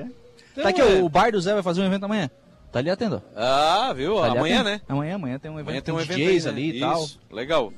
[0.52, 1.02] Então, Tá aqui, é.
[1.02, 2.30] ó, o Bar do Zé vai fazer um evento amanhã.
[2.72, 3.22] Tá ali atendo.
[3.36, 4.16] Ah, viu?
[4.22, 4.70] Tá Amanhã, atendo.
[4.70, 4.82] né?
[4.88, 6.60] Amanhã, amanhã tem um evento Amanhã tem um evento DJs aí, né?
[6.62, 7.04] ali e tal.
[7.04, 7.74] Isso, legal.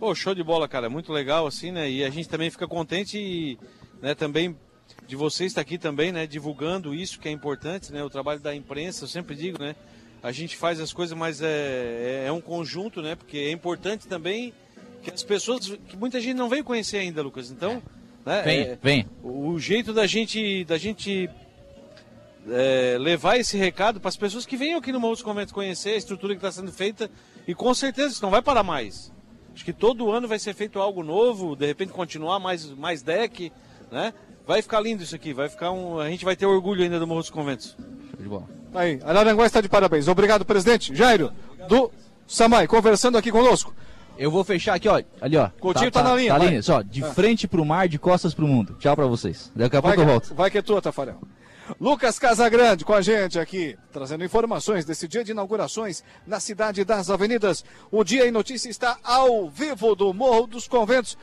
[0.00, 0.88] Pô, show de bola, cara.
[0.88, 1.90] Muito legal, assim, né?
[1.90, 3.58] E a gente também fica contente e,
[4.00, 4.56] né, também
[5.06, 6.26] de você estar aqui também, né?
[6.26, 8.02] Divulgando isso que é importante, né?
[8.02, 9.76] O trabalho da imprensa, eu sempre digo, né?
[10.22, 13.14] A gente faz as coisas, mas é, é, é um conjunto, né?
[13.14, 14.54] Porque é importante também
[15.02, 17.50] que as pessoas, que muita gente não veio conhecer ainda, Lucas.
[17.50, 17.82] Então,
[18.24, 18.40] né?
[18.40, 19.06] Vem, é- vem.
[19.22, 21.28] o jeito da gente, da gente
[22.48, 25.90] é, levar esse recado para as pessoas que venham aqui no Morro dos Conventos conhecer
[25.90, 27.10] a estrutura que está sendo feita
[27.46, 29.12] e com certeza isso não vai parar mais.
[29.60, 33.52] Acho que todo ano vai ser feito algo novo, de repente continuar mais, mais deck,
[33.92, 34.14] né?
[34.46, 37.06] Vai ficar lindo isso aqui, vai ficar um, a gente vai ter orgulho ainda do
[37.06, 37.76] Morro dos Conventos.
[38.10, 38.48] Show de bola.
[38.74, 40.08] Aí, Araranguá está de parabéns.
[40.08, 40.94] Obrigado, presidente.
[40.94, 41.30] Jairo,
[41.68, 41.90] do
[42.26, 43.74] Samai, conversando aqui conosco.
[44.16, 45.02] Eu vou fechar aqui, ó.
[45.20, 45.50] Ali, ó.
[45.60, 46.48] Coutinho tá na linha, Tá vai.
[46.48, 46.80] linha, ó.
[46.80, 48.76] De frente pro mar, de costas pro mundo.
[48.78, 49.52] Tchau pra vocês.
[49.54, 50.34] Daqui a Vai pouco eu que, volto.
[50.34, 51.18] vai que é tua, Tafarel.
[51.78, 57.10] Lucas Casagrande com a gente aqui, trazendo informações desse dia de inaugurações na cidade das
[57.10, 57.64] avenidas.
[57.90, 61.16] O Dia em Notícia está ao vivo do Morro dos Conventos.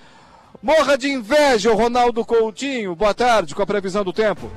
[0.62, 2.96] Morra de inveja, Ronaldo Coutinho.
[2.96, 4.50] Boa tarde, com a previsão do tempo.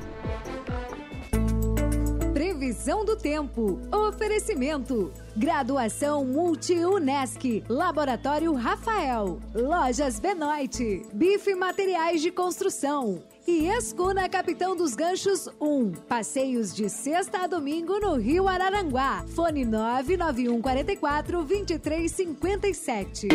[2.33, 3.81] Previsão do tempo.
[3.93, 5.13] Oferecimento.
[5.37, 7.65] Graduação Multi-UNESC.
[7.69, 9.41] Laboratório Rafael.
[9.55, 11.03] Lojas Benoit.
[11.13, 13.23] Bife Materiais de Construção.
[13.51, 15.95] E Escuna Capitão dos Ganchos 1.
[16.09, 19.25] Passeios de sexta a domingo no Rio Araranguá.
[19.35, 23.27] Fone 99144 2357.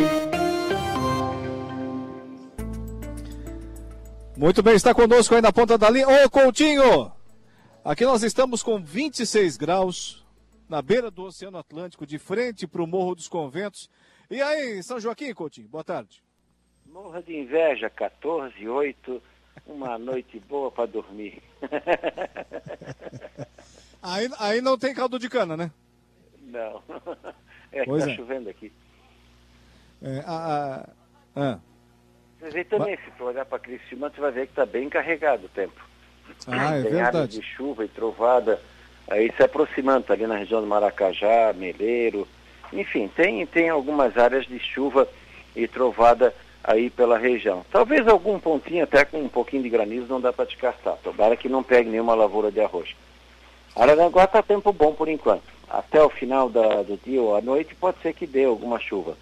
[4.37, 6.07] Muito bem, está conosco aí na ponta da linha.
[6.07, 7.11] Ô, Coutinho!
[7.83, 10.25] Aqui nós estamos com 26 graus
[10.69, 13.89] na beira do Oceano Atlântico, de frente para o Morro dos Conventos.
[14.31, 16.23] E aí, São Joaquim, Coutinho, boa tarde.
[16.85, 19.21] Morra de inveja, 14, 8,
[19.65, 21.41] uma noite boa para dormir.
[24.01, 25.71] aí, aí não tem caldo de cana, né?
[26.41, 26.81] Não.
[27.71, 28.15] É, está é.
[28.15, 28.71] chovendo aqui.
[30.01, 30.87] É, a,
[31.35, 31.59] a, a.
[32.39, 35.47] Você vê também, se for olhar para Criciúma, você vai ver que está bem carregado
[35.47, 35.83] o tempo.
[36.47, 37.39] Ah, é Tem verdade.
[37.39, 38.61] de chuva e trovada,
[39.09, 42.25] aí se aproximando ali na região do Maracajá, Meleiro,
[42.71, 45.07] enfim, tem, tem algumas áreas de chuva
[45.55, 46.33] e trovada
[46.67, 47.63] aí pela região.
[47.71, 50.97] Talvez algum pontinho até com um pouquinho de granizo não dá para descartar.
[51.03, 52.95] Tomara que não pegue nenhuma lavoura de arroz.
[53.75, 55.43] Araranguá está tempo bom por enquanto.
[55.69, 59.15] Até o final da, do dia ou à noite pode ser que dê alguma chuva.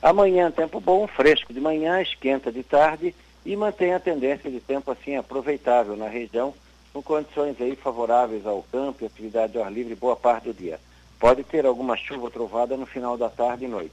[0.00, 3.14] Amanhã, tempo bom, fresco de manhã, esquenta de tarde
[3.44, 6.54] e mantém a tendência de tempo assim aproveitável na região,
[6.92, 10.80] com condições aí favoráveis ao campo e atividade ao ar livre boa parte do dia.
[11.18, 13.92] Pode ter alguma chuva trovada no final da tarde e noite.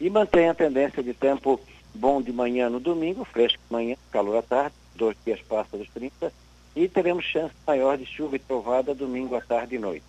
[0.00, 1.60] E mantém a tendência de tempo
[1.96, 5.88] bom de manhã no domingo, fresco de manhã, calor à tarde, dois dias passa dos
[5.90, 6.32] 30,
[6.76, 10.04] e teremos chance maior de chuva e trovada domingo à tarde e noite.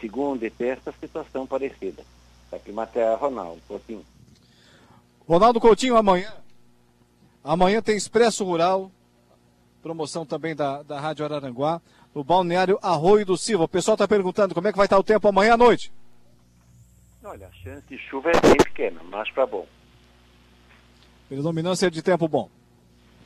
[0.00, 2.02] Segunda e terça, situação parecida.
[2.50, 4.04] Da Climaterra, Ronaldo Coutinho.
[5.28, 6.32] Ronaldo Coutinho, amanhã.
[7.44, 8.90] Amanhã tem Expresso Rural,
[9.82, 11.80] promoção também da, da Rádio Araranguá,
[12.14, 13.64] no balneário Arroio do Silva.
[13.64, 15.92] O pessoal está perguntando como é que vai estar o tempo amanhã à noite.
[17.22, 19.66] Olha, a chance de chuva é bem pequena, mas para bom.
[21.28, 22.48] Predominância de tempo bom.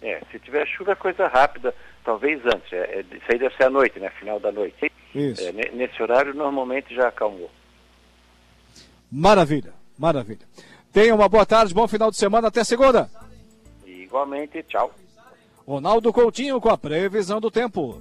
[0.03, 2.73] É, se tiver chuva é coisa rápida, talvez antes.
[2.73, 4.11] É, é, isso aí deve ser à noite, né?
[4.19, 4.91] Final da noite.
[5.15, 5.43] Isso.
[5.43, 7.51] É, nesse horário normalmente já acalmou.
[9.11, 10.47] Maravilha, maravilha.
[10.93, 13.11] Tenha uma boa tarde, bom final de semana, até segunda.
[13.85, 14.93] Igualmente, tchau.
[15.67, 18.01] Ronaldo Coutinho com a previsão do tempo.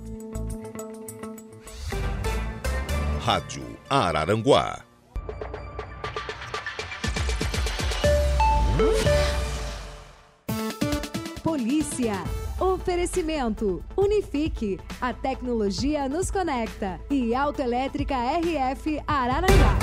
[3.22, 4.84] Rádio Araranguá.
[11.44, 12.16] Polícia.
[12.60, 13.82] Oferecimento.
[13.96, 14.78] Unifique.
[15.00, 17.00] A tecnologia nos conecta.
[17.10, 19.80] E Autoelétrica RF Araranguá.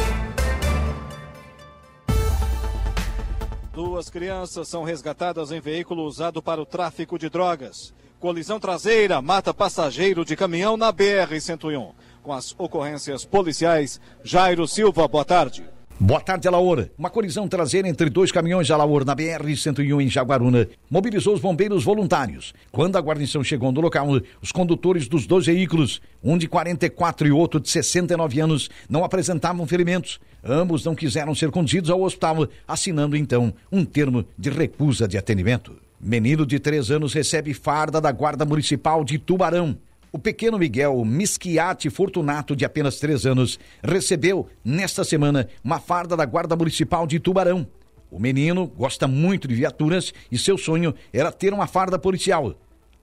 [3.72, 7.94] Duas crianças são resgatadas em veículo usado para o tráfico de drogas.
[8.20, 11.92] Colisão traseira mata passageiro de caminhão na BR-101.
[12.22, 15.75] Com as ocorrências policiais, Jairo Silva, boa tarde.
[15.98, 16.90] Boa tarde, Alaor.
[16.98, 22.52] Uma colisão traseira entre dois caminhões Alaor na BR-101 em Jaguaruna mobilizou os bombeiros voluntários.
[22.70, 24.06] Quando a guarnição chegou no local,
[24.42, 29.66] os condutores dos dois veículos, um de 44 e outro de 69 anos, não apresentavam
[29.66, 30.20] ferimentos.
[30.44, 35.72] Ambos não quiseram ser conduzidos ao hospital, assinando então um termo de recusa de atendimento.
[35.98, 39.78] Menino de três anos recebe farda da Guarda Municipal de Tubarão.
[40.16, 46.24] O pequeno Miguel Mischiati Fortunato, de apenas três anos, recebeu, nesta semana, uma farda da
[46.24, 47.66] Guarda Municipal de Tubarão.
[48.11, 52.55] O menino gosta muito de viaturas e seu sonho era ter uma farda policial.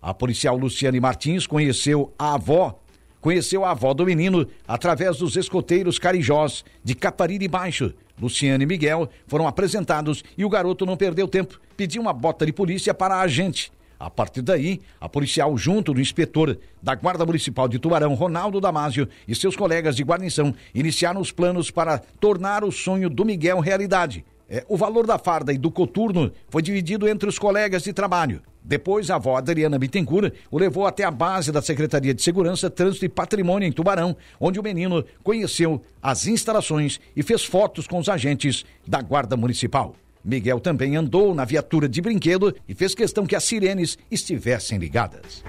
[0.01, 2.79] A policial Luciane Martins conheceu a avó,
[3.21, 7.93] conheceu a avó do menino através dos escoteiros carijós de Capariri Baixo.
[8.19, 11.61] Luciane e Miguel foram apresentados e o garoto não perdeu tempo.
[11.77, 13.71] Pediu uma bota de polícia para a agente.
[14.03, 19.07] A partir daí, a policial, junto do inspetor da Guarda Municipal de Tubarão, Ronaldo Damásio,
[19.25, 24.25] e seus colegas de guarnição, iniciaram os planos para tornar o sonho do Miguel realidade.
[24.49, 28.41] É, o valor da farda e do coturno foi dividido entre os colegas de trabalho.
[28.61, 33.05] Depois, a avó Adriana Bittencourt o levou até a base da Secretaria de Segurança, Trânsito
[33.05, 38.09] e Patrimônio em Tubarão, onde o menino conheceu as instalações e fez fotos com os
[38.09, 39.95] agentes da Guarda Municipal.
[40.23, 45.43] Miguel também andou na viatura de brinquedo e fez questão que as sirenes estivessem ligadas.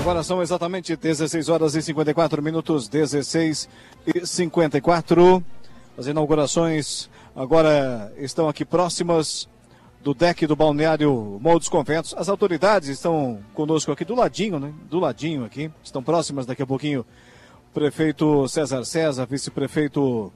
[0.00, 3.68] Agora são exatamente 16 horas e 54 minutos, 16
[4.06, 5.44] e 54.
[5.98, 9.46] As inaugurações agora estão aqui próximas
[10.02, 12.14] do deck do balneário Morro dos Conventos.
[12.16, 14.72] As autoridades estão conosco aqui do ladinho, né?
[14.88, 15.70] Do ladinho aqui.
[15.82, 17.04] Estão próximas daqui a pouquinho.
[17.72, 20.32] Prefeito César César, vice-prefeito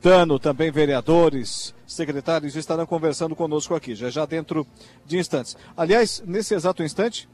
[0.00, 4.66] Tano, também vereadores, secretários estarão conversando conosco aqui, já já dentro
[5.06, 5.56] de instantes.
[5.74, 7.26] Aliás, nesse exato instante,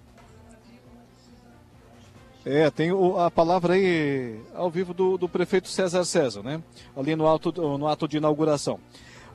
[2.44, 6.62] é, tem o, a palavra aí ao vivo do, do, prefeito César César, né?
[6.96, 8.78] Ali no, alto, no ato de inauguração.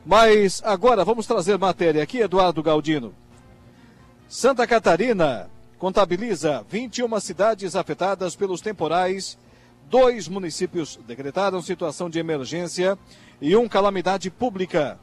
[0.07, 3.13] Mas agora vamos trazer matéria aqui, Eduardo Galdino.
[4.29, 9.37] Santa Catarina contabiliza 21 cidades afetadas pelos temporais,
[9.89, 12.97] dois municípios decretaram situação de emergência
[13.41, 14.97] e um calamidade pública.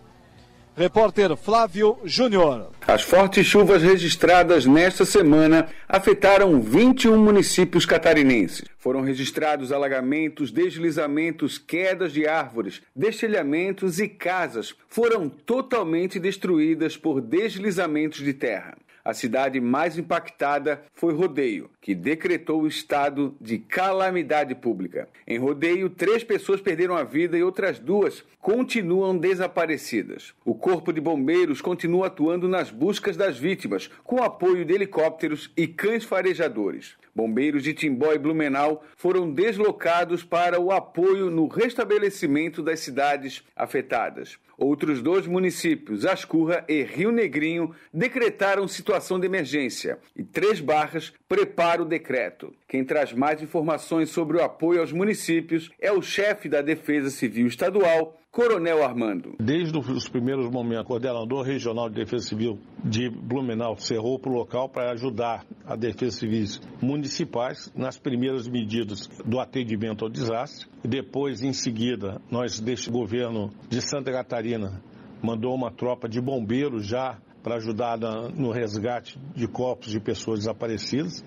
[0.77, 2.73] Repórter Flávio Júnior.
[2.85, 8.65] As fortes chuvas registradas nesta semana afetaram 21 municípios catarinenses.
[8.77, 18.19] Foram registrados alagamentos, deslizamentos, quedas de árvores, destelhamentos e casas foram totalmente destruídas por deslizamentos
[18.19, 18.75] de terra.
[19.05, 25.11] A cidade mais impactada foi Rodeio, que decretou o estado de calamidade pública.
[25.27, 30.33] Em Rodeio, três pessoas perderam a vida e outras duas continuam desaparecidas.
[30.43, 35.67] O Corpo de Bombeiros continua atuando nas buscas das vítimas, com apoio de helicópteros e
[35.67, 36.97] cães farejadores.
[37.15, 44.39] Bombeiros de Timbó e Blumenau foram deslocados para o apoio no restabelecimento das cidades afetadas.
[44.57, 51.83] Outros dois municípios, Ascurra e Rio Negrinho, decretaram situação de emergência e Três Barras prepara
[51.83, 52.55] o decreto.
[52.69, 57.47] Quem traz mais informações sobre o apoio aos municípios é o chefe da Defesa Civil
[57.47, 59.37] Estadual, Coronel Armando.
[59.39, 64.35] Desde os primeiros momentos, o coordenador regional de Defesa Civil de Blumenau cerrou para o
[64.35, 70.69] local para ajudar a Defesa Civis municipais nas primeiras medidas do atendimento ao desastre.
[70.83, 74.83] Depois, em seguida, nós, deste governo de Santa Catarina,
[75.23, 77.97] mandou uma tropa de bombeiros já para ajudar
[78.35, 81.25] no resgate de corpos de pessoas desaparecidas.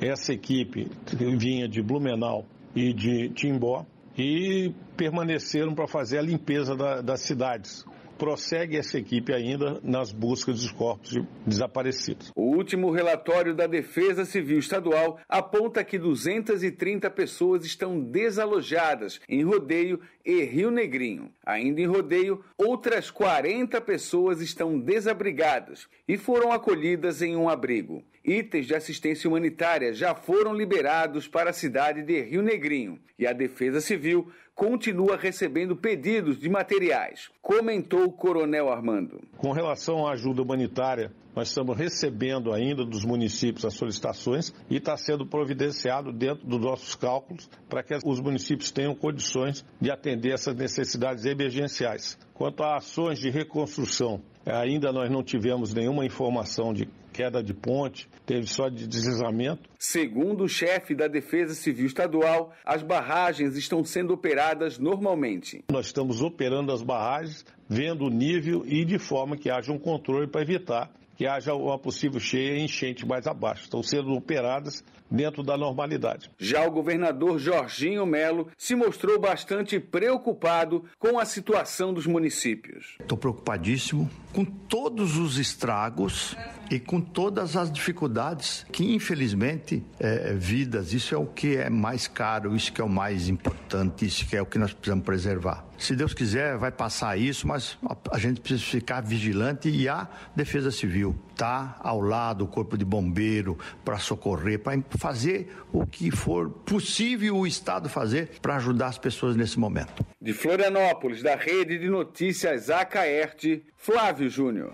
[0.00, 0.90] Essa equipe
[1.38, 2.44] vinha de Blumenau
[2.74, 3.86] e de Timbó
[4.18, 7.86] e permaneceram para fazer a limpeza da, das cidades.
[8.18, 11.16] Prossegue essa equipe ainda nas buscas dos corpos
[11.46, 12.32] desaparecidos.
[12.34, 20.00] O último relatório da Defesa Civil Estadual aponta que 230 pessoas estão desalojadas em Rodeio
[20.26, 21.30] e Rio Negrinho.
[21.46, 28.02] Ainda em Rodeio, outras 40 pessoas estão desabrigadas e foram acolhidas em um abrigo.
[28.28, 33.32] Itens de assistência humanitária já foram liberados para a cidade de Rio Negrinho e a
[33.32, 39.22] Defesa Civil continua recebendo pedidos de materiais, comentou o Coronel Armando.
[39.38, 44.94] Com relação à ajuda humanitária, nós estamos recebendo ainda dos municípios as solicitações e está
[44.96, 50.54] sendo providenciado dentro dos nossos cálculos para que os municípios tenham condições de atender essas
[50.54, 52.18] necessidades emergenciais.
[52.34, 56.88] Quanto a ações de reconstrução, ainda nós não tivemos nenhuma informação de
[57.18, 59.68] queda de ponte, teve só de deslizamento.
[59.76, 65.64] Segundo o chefe da Defesa Civil Estadual, as barragens estão sendo operadas normalmente.
[65.72, 70.28] Nós estamos operando as barragens, vendo o nível e de forma que haja um controle
[70.28, 73.64] para evitar que haja uma possível cheia e enchente mais abaixo.
[73.64, 76.30] Estão sendo operadas dentro da normalidade.
[76.38, 82.96] Já o governador Jorginho Melo se mostrou bastante preocupado com a situação dos municípios.
[83.00, 86.36] Estou preocupadíssimo com todos os estragos
[86.70, 92.06] e com todas as dificuldades que, infelizmente, é, vidas, isso é o que é mais
[92.06, 95.67] caro, isso que é o mais importante, isso que é o que nós precisamos preservar.
[95.78, 97.78] Se Deus quiser, vai passar isso, mas
[98.10, 102.84] a gente precisa ficar vigilante e a Defesa Civil está ao lado, o Corpo de
[102.84, 108.98] Bombeiro, para socorrer, para fazer o que for possível o Estado fazer para ajudar as
[108.98, 110.04] pessoas nesse momento.
[110.20, 114.72] De Florianópolis, da Rede de Notícias Acaerte, Flávio Júnior.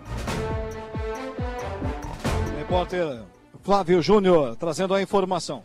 [2.57, 3.23] Repórter
[3.61, 5.63] Flávio Júnior trazendo a informação.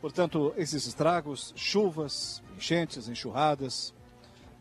[0.00, 3.94] Portanto, esses estragos, chuvas, enchentes, enxurradas,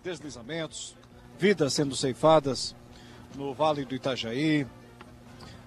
[0.05, 0.95] deslizamentos,
[1.39, 2.75] vidas sendo ceifadas
[3.33, 4.67] no Vale do Itajaí,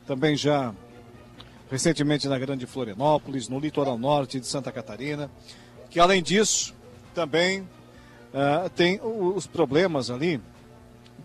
[0.06, 0.72] também já
[1.68, 5.28] recentemente na Grande Florianópolis, no litoral norte de Santa Catarina,
[5.90, 6.72] que além disso
[7.12, 10.40] também uh, tem os problemas ali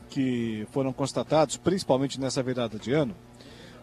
[0.09, 3.15] que foram constatados, principalmente nessa virada de ano,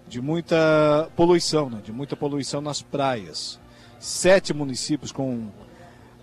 [0.09, 1.81] de muita poluição, né?
[1.85, 3.61] de muita poluição nas praias.
[4.01, 5.49] Sete municípios com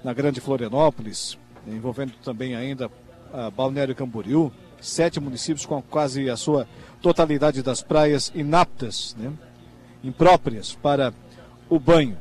[0.03, 1.37] na Grande Florianópolis,
[1.67, 2.89] envolvendo também ainda
[3.33, 6.67] a Balneário Camboriú, sete municípios com quase a sua
[7.01, 9.33] totalidade das praias inaptas, né?
[10.03, 11.13] impróprias para
[11.69, 12.17] o banho.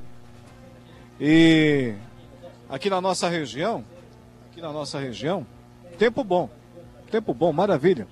[1.20, 1.94] E
[2.68, 3.84] aqui na nossa região,
[4.50, 5.46] aqui na nossa região,
[5.98, 6.50] tempo bom,
[7.10, 8.06] tempo bom, maravilha.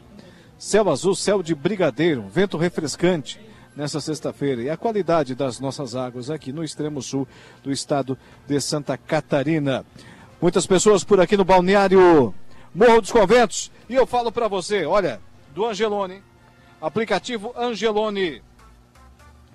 [0.57, 3.41] Céu azul, céu de brigadeiro, vento refrescante
[3.77, 4.63] nessa sexta-feira.
[4.63, 7.27] E a qualidade das nossas águas aqui no extremo sul
[7.63, 8.17] do estado
[8.47, 9.85] de Santa Catarina.
[10.45, 12.35] Muitas pessoas por aqui no balneário
[12.75, 13.73] Morro dos Conventos.
[13.89, 15.19] E eu falo para você, olha,
[15.55, 16.23] do Angelone,
[16.83, 18.43] aplicativo Angelone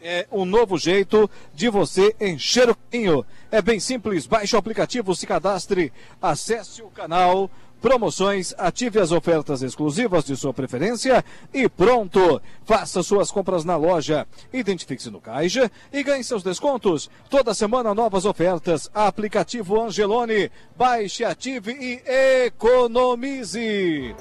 [0.01, 3.23] é um novo jeito de você encher o caminho.
[3.51, 7.51] É bem simples, baixe o aplicativo, se cadastre, acesse o canal,
[7.81, 11.23] promoções, ative as ofertas exclusivas de sua preferência
[11.53, 12.41] e pronto!
[12.65, 17.09] Faça suas compras na loja, identifique-se no caixa e ganhe seus descontos.
[17.29, 18.89] Toda semana novas ofertas.
[18.93, 22.01] Aplicativo Angelone, baixe, ative e
[22.45, 24.15] economize.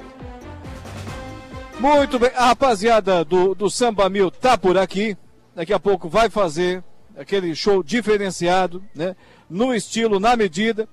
[1.78, 5.16] Muito bem, a rapaziada do, do Samba Mil tá por aqui
[5.58, 6.84] daqui a pouco vai fazer
[7.16, 9.16] aquele show diferenciado, né?
[9.50, 10.88] No estilo, na medida,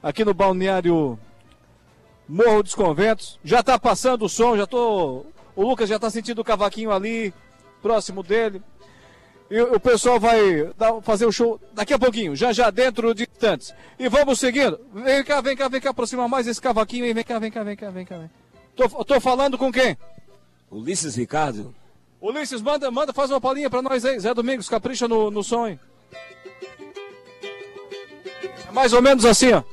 [0.00, 1.18] aqui no balneário
[2.30, 3.40] Morro dos Conventos.
[3.42, 5.26] Já está passando o som, já tô.
[5.56, 7.34] O Lucas já está sentindo o cavaquinho ali,
[7.82, 8.62] próximo dele.
[9.50, 13.24] E o pessoal vai dar, fazer o show daqui a pouquinho, já já dentro de
[13.24, 13.74] instantes.
[13.98, 14.78] E vamos seguindo.
[14.94, 17.12] Vem cá, vem cá, vem cá, aproxima mais esse cavaquinho aí.
[17.12, 18.18] Vem cá, vem cá, vem cá, vem cá.
[18.18, 18.30] Vem.
[18.76, 19.98] Tô, tô falando com quem?
[20.70, 21.74] Ulisses Ricardo.
[22.20, 24.20] Ulisses, manda, manda, faz uma palhinha pra nós aí.
[24.20, 25.80] Zé Domingos, capricha no, no som, hein?
[28.68, 29.64] É mais ou menos assim, ó.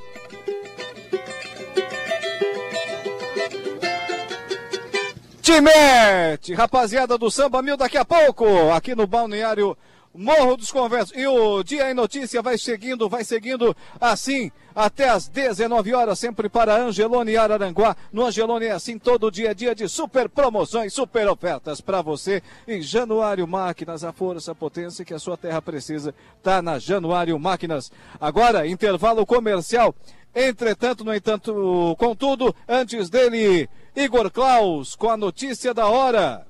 [5.47, 9.77] Timete, rapaziada do Samba Mil, daqui a pouco, aqui no Balneário
[10.13, 11.13] Morro dos Conventos.
[11.15, 16.49] E o Dia em Notícia vai seguindo, vai seguindo assim até às 19 horas, sempre
[16.49, 17.95] para Angelone Araranguá.
[18.11, 22.43] No Angelone é assim todo dia, dia de super promoções, super ofertas para você.
[22.67, 27.39] Em Januário Máquinas, a força, a potência que a sua terra precisa, tá na Januário
[27.39, 27.89] Máquinas.
[28.19, 29.95] Agora, intervalo comercial.
[30.35, 33.67] Entretanto, no entanto, contudo, antes dele,
[33.99, 36.45] Igor Klaus com a notícia da hora.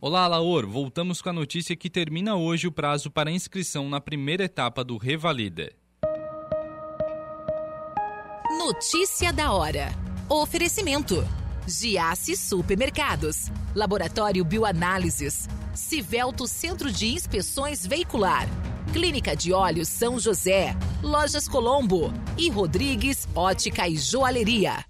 [0.00, 0.66] Olá, Laor.
[0.66, 4.96] Voltamos com a notícia que termina hoje o prazo para inscrição na primeira etapa do
[4.96, 5.70] Revalida.
[8.56, 9.92] Notícia da hora.
[10.26, 11.22] Oferecimento.
[11.66, 13.52] Giasse Supermercados.
[13.74, 15.46] Laboratório Bioanálises.
[15.74, 18.48] Civelto Centro de Inspeções Veicular.
[18.94, 20.74] Clínica de Olhos São José.
[21.02, 22.10] Lojas Colombo.
[22.38, 24.82] E Rodrigues Ótica e Joalheria.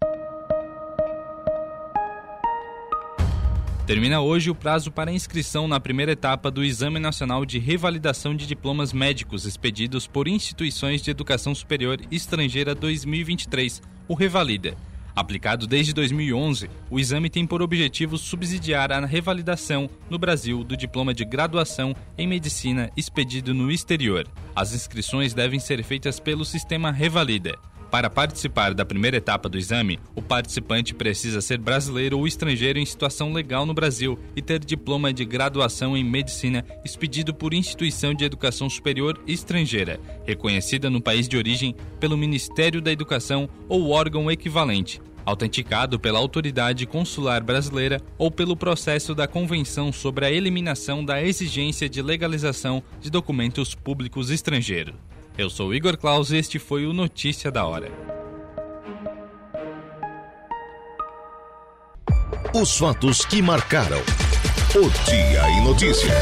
[3.89, 8.47] Termina hoje o prazo para inscrição na primeira etapa do Exame Nacional de Revalidação de
[8.47, 14.76] Diplomas Médicos expedidos por instituições de educação superior estrangeira 2023, o Revalida.
[15.16, 21.14] Aplicado desde 2011, o exame tem por objetivo subsidiar a revalidação no Brasil do diploma
[21.14, 24.28] de graduação em medicina expedido no exterior.
[24.55, 27.59] As inscrições devem ser feitas pelo sistema Revalida.
[27.91, 32.84] Para participar da primeira etapa do exame, o participante precisa ser brasileiro ou estrangeiro em
[32.84, 38.24] situação legal no Brasil e ter diploma de graduação em medicina expedido por instituição de
[38.24, 45.01] educação superior estrangeira, reconhecida no país de origem pelo Ministério da Educação ou órgão equivalente,
[45.24, 51.89] autenticado pela autoridade consular brasileira ou pelo processo da Convenção sobre a Eliminação da Exigência
[51.89, 54.95] de Legalização de Documentos Públicos Estrangeiros.
[55.39, 57.93] Eu sou Igor Claus e este foi o Notícia da Hora.
[62.53, 64.01] Os fatos que marcaram
[64.74, 66.12] o Dia em Notícia.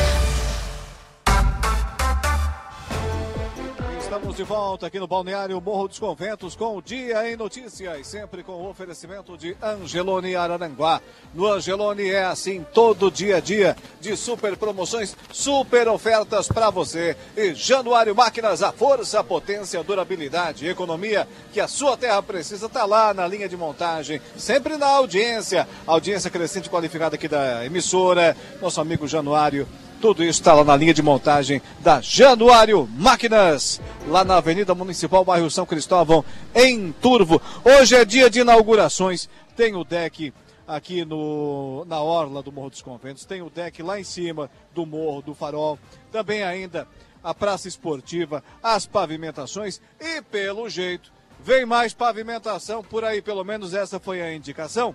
[4.36, 8.52] De volta aqui no Balneário Morro dos Conventos com o Dia em Notícias, sempre com
[8.52, 11.00] o oferecimento de Angelone Araranguá.
[11.32, 17.16] No Angelone é assim todo dia a dia de super promoções, super ofertas para você.
[17.34, 22.22] E Januário Máquinas, a força, a potência, a durabilidade, a economia que a sua terra
[22.22, 27.64] precisa está lá na linha de montagem, sempre na audiência, audiência crescente qualificada aqui da
[27.64, 29.66] emissora, nosso amigo Januário
[30.00, 35.24] tudo isso está lá na linha de montagem da Januário Máquinas, lá na Avenida Municipal,
[35.24, 36.24] bairro São Cristóvão,
[36.54, 37.40] em Turvo.
[37.64, 40.32] Hoje é dia de inaugurações, tem o deck
[40.66, 44.84] aqui no, na orla do Morro dos Conventos, tem o deck lá em cima do
[44.84, 45.78] Morro do Farol,
[46.12, 46.86] também ainda
[47.22, 53.74] a praça esportiva, as pavimentações e, pelo jeito, vem mais pavimentação por aí, pelo menos
[53.74, 54.94] essa foi a indicação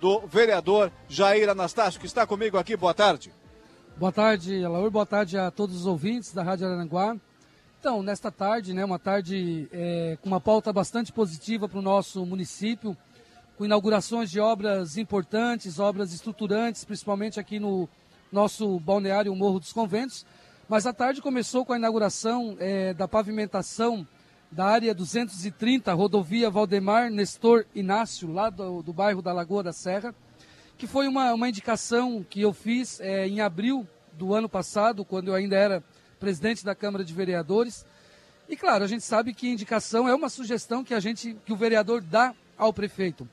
[0.00, 2.76] do vereador Jair Anastácio, que está comigo aqui.
[2.76, 3.32] Boa tarde.
[3.96, 4.90] Boa tarde, Alaur.
[4.90, 7.16] Boa tarde a todos os ouvintes da Rádio Aranguá.
[7.78, 12.24] Então, nesta tarde, né, uma tarde é, com uma pauta bastante positiva para o nosso
[12.24, 12.96] município,
[13.56, 17.88] com inaugurações de obras importantes, obras estruturantes, principalmente aqui no
[18.32, 20.24] nosso balneário Morro dos Conventos.
[20.68, 24.06] Mas a tarde começou com a inauguração é, da pavimentação
[24.50, 30.14] da área 230, rodovia Valdemar Nestor Inácio, lá do, do bairro da Lagoa da Serra
[30.82, 35.28] que foi uma, uma indicação que eu fiz é, em abril do ano passado, quando
[35.28, 35.84] eu ainda era
[36.18, 37.86] presidente da Câmara de Vereadores.
[38.48, 41.56] E claro, a gente sabe que indicação é uma sugestão que a gente, que o
[41.56, 43.28] vereador dá ao prefeito.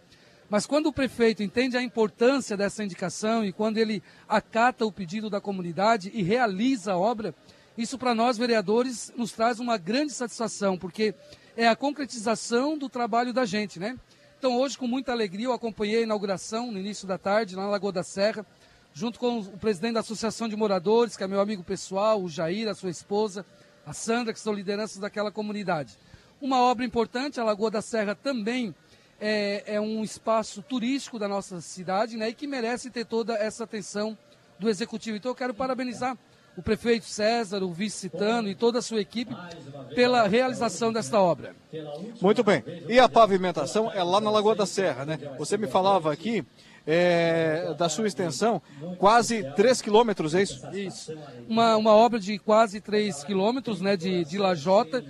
[0.48, 5.28] Mas quando o prefeito entende a importância dessa indicação e quando ele acata o pedido
[5.28, 7.34] da comunidade e realiza a obra,
[7.76, 11.16] isso para nós vereadores nos traz uma grande satisfação, porque
[11.58, 13.98] é a concretização do trabalho da gente, né?
[14.40, 17.70] Então hoje com muita alegria eu acompanhei a inauguração no início da tarde lá na
[17.70, 18.46] Lagoa da Serra,
[18.94, 22.70] junto com o presidente da Associação de Moradores, que é meu amigo pessoal, o Jair,
[22.70, 23.46] a sua esposa,
[23.86, 25.98] a Sandra, que são lideranças daquela comunidade.
[26.40, 28.74] Uma obra importante, a Lagoa da Serra também
[29.20, 33.66] é, é, um espaço turístico da nossa cidade né, e que merece ter toda essa
[33.66, 34.18] atenção
[34.58, 35.18] do Executivo.
[35.18, 36.18] Então eu quero parabenizar
[36.60, 39.34] o prefeito César, o vice-citano e toda a sua equipe
[39.96, 41.56] pela realização desta obra.
[42.22, 42.62] Muito bem.
[42.90, 45.18] E a pavimentação é lá na Lagoa da Serra, né?
[45.38, 46.44] Você me falava aqui
[46.86, 48.62] é, da sua extensão,
[48.98, 50.68] quase 3 quilômetros, é isso?
[50.74, 51.18] Isso.
[51.48, 55.02] Uma, uma obra de quase 3 quilômetros né, de, de lajota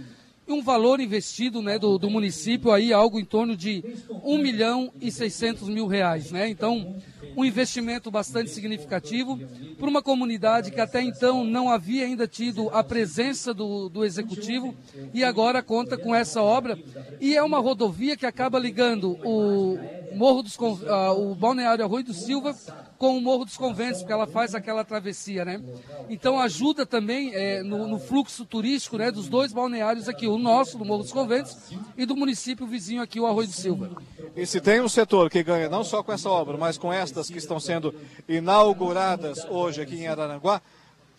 [0.49, 4.91] e um valor investido né, do, do município aí algo em torno de 1 milhão
[4.99, 6.31] e 600 mil reais.
[6.31, 6.49] Né?
[6.49, 6.95] Então,
[7.37, 9.39] um investimento bastante significativo
[9.77, 14.75] para uma comunidade que até então não havia ainda tido a presença do, do executivo
[15.13, 16.77] e agora conta com essa obra.
[17.21, 19.77] E é uma rodovia que acaba ligando o
[20.15, 22.55] Morro dos uh, o Balneário Arroio do Silva
[22.97, 25.61] com o Morro dos Conventos, porque ela faz aquela travessia, né?
[26.09, 30.77] Então ajuda também é, no, no, fluxo turístico né, dos dois balneários aqui, o nosso,
[30.77, 31.55] do Morro dos Conventos,
[31.97, 33.91] e do município vizinho aqui, o Arroio do Silva.
[34.35, 37.29] E se tem um setor que ganha não só com essa obra, mas com estas
[37.29, 37.93] que estão sendo
[38.27, 40.61] inauguradas hoje aqui em Araranguá,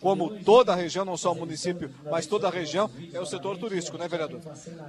[0.01, 3.57] como toda a região, não só o município, mas toda a região, é o setor
[3.57, 4.41] turístico, né, vereador?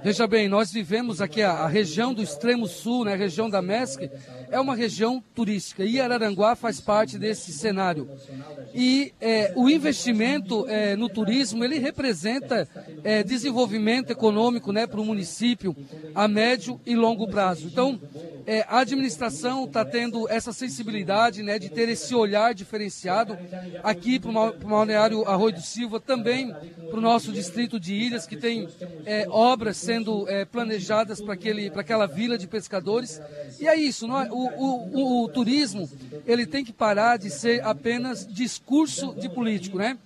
[0.03, 3.61] Veja bem, nós vivemos aqui a, a região do extremo sul, né, a região da
[3.61, 4.09] MESC,
[4.49, 8.09] é uma região turística e Araranguá faz parte desse cenário.
[8.73, 12.67] E é, o investimento é, no turismo, ele representa
[13.03, 15.75] é, desenvolvimento econômico né, para o município
[16.15, 17.67] a médio e longo prazo.
[17.67, 17.99] Então,
[18.45, 23.37] é, a administração está tendo essa sensibilidade né, de ter esse olhar diferenciado
[23.83, 26.53] aqui para o Balneário Arroio do Silva, também
[26.89, 28.67] para o nosso distrito de Ilhas, que tem
[29.05, 33.21] é, obras sendo é, planejadas para aquela vila de pescadores.
[33.59, 34.29] E é isso, é?
[34.31, 35.89] O, o, o, o turismo
[36.25, 39.97] ele tem que parar de ser apenas discurso de político, né?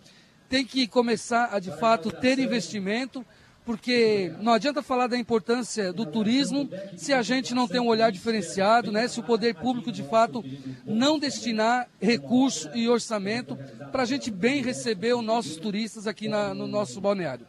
[0.50, 3.26] Tem que começar a de fato ter investimento
[3.68, 8.10] porque não adianta falar da importância do turismo se a gente não tem um olhar
[8.14, 9.10] diferenciado, né?
[9.10, 10.42] se o poder público de fato
[10.86, 13.58] não destinar recurso e orçamento
[13.92, 17.46] para a gente bem receber os nossos turistas aqui na, no nosso balneário.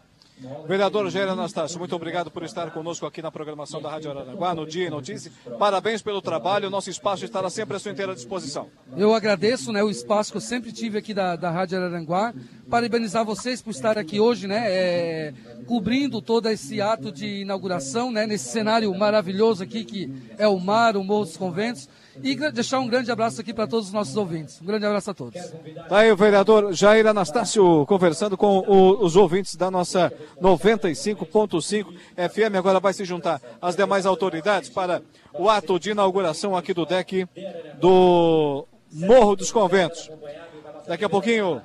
[0.67, 4.67] Vereador Jair Anastácio, muito obrigado por estar conosco aqui na programação da Rádio Aranaguá, no
[4.67, 5.33] Dia e Notícia.
[5.59, 8.69] Parabéns pelo trabalho, nosso espaço estará sempre à sua inteira disposição.
[8.97, 12.33] Eu agradeço né, o espaço que eu sempre tive aqui da, da Rádio Araranguá.
[12.71, 15.35] Parabenizar vocês por estar aqui hoje, né, é,
[15.67, 20.97] cobrindo todo esse ato de inauguração, né, nesse cenário maravilhoso aqui que é o mar,
[20.97, 21.89] o Morro dos Conventos.
[22.23, 24.61] E deixar um grande abraço aqui para todos os nossos ouvintes.
[24.61, 25.41] Um grande abraço a todos.
[25.89, 31.87] Tá aí o vereador Jair Anastácio conversando com o, os ouvintes da nossa 95.5
[32.31, 32.57] FM.
[32.57, 35.03] Agora vai se juntar as demais autoridades para
[35.35, 37.27] o ato de inauguração aqui do deck
[37.81, 40.11] do Morro dos Conventos.
[40.87, 41.61] Daqui a pouquinho,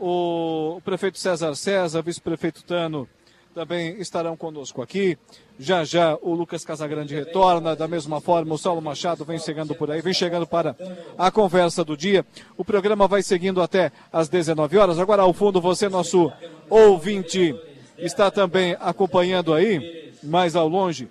[0.00, 3.08] o prefeito César César, vice-prefeito Tano,
[3.54, 5.18] também estarão conosco aqui.
[5.58, 9.90] Já já o Lucas Casagrande retorna, da mesma forma o Saulo Machado vem chegando por
[9.90, 10.74] aí, vem chegando para
[11.16, 12.24] a conversa do dia.
[12.56, 14.98] O programa vai seguindo até às 19 horas.
[14.98, 16.32] Agora ao fundo você, nosso
[16.68, 17.54] ouvinte,
[17.98, 21.08] está também acompanhando aí, mais ao longe,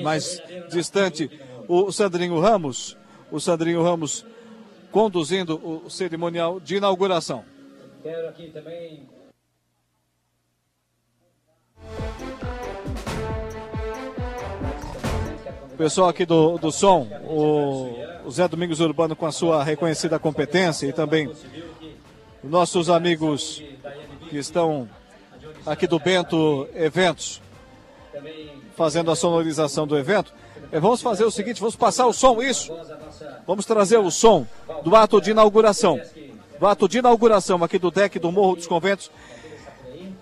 [0.00, 1.30] mais distante,
[1.68, 2.96] o Sandrinho Ramos,
[3.30, 4.24] o Sandrinho Ramos
[4.90, 7.44] conduzindo o cerimonial de inauguração.
[8.02, 9.04] Quero aqui também
[15.82, 20.86] pessoal aqui do, do som, o, o Zé Domingos Urbano com a sua reconhecida competência
[20.86, 21.28] e também
[22.44, 23.60] nossos amigos
[24.30, 24.88] que estão
[25.66, 27.42] aqui do Bento Eventos,
[28.76, 30.32] fazendo a sonorização do evento.
[30.70, 32.72] É, vamos fazer o seguinte, vamos passar o som, isso.
[33.44, 34.46] Vamos trazer o som
[34.84, 36.00] do ato de inauguração.
[36.60, 39.10] Do ato de inauguração aqui do deck do Morro dos Conventos.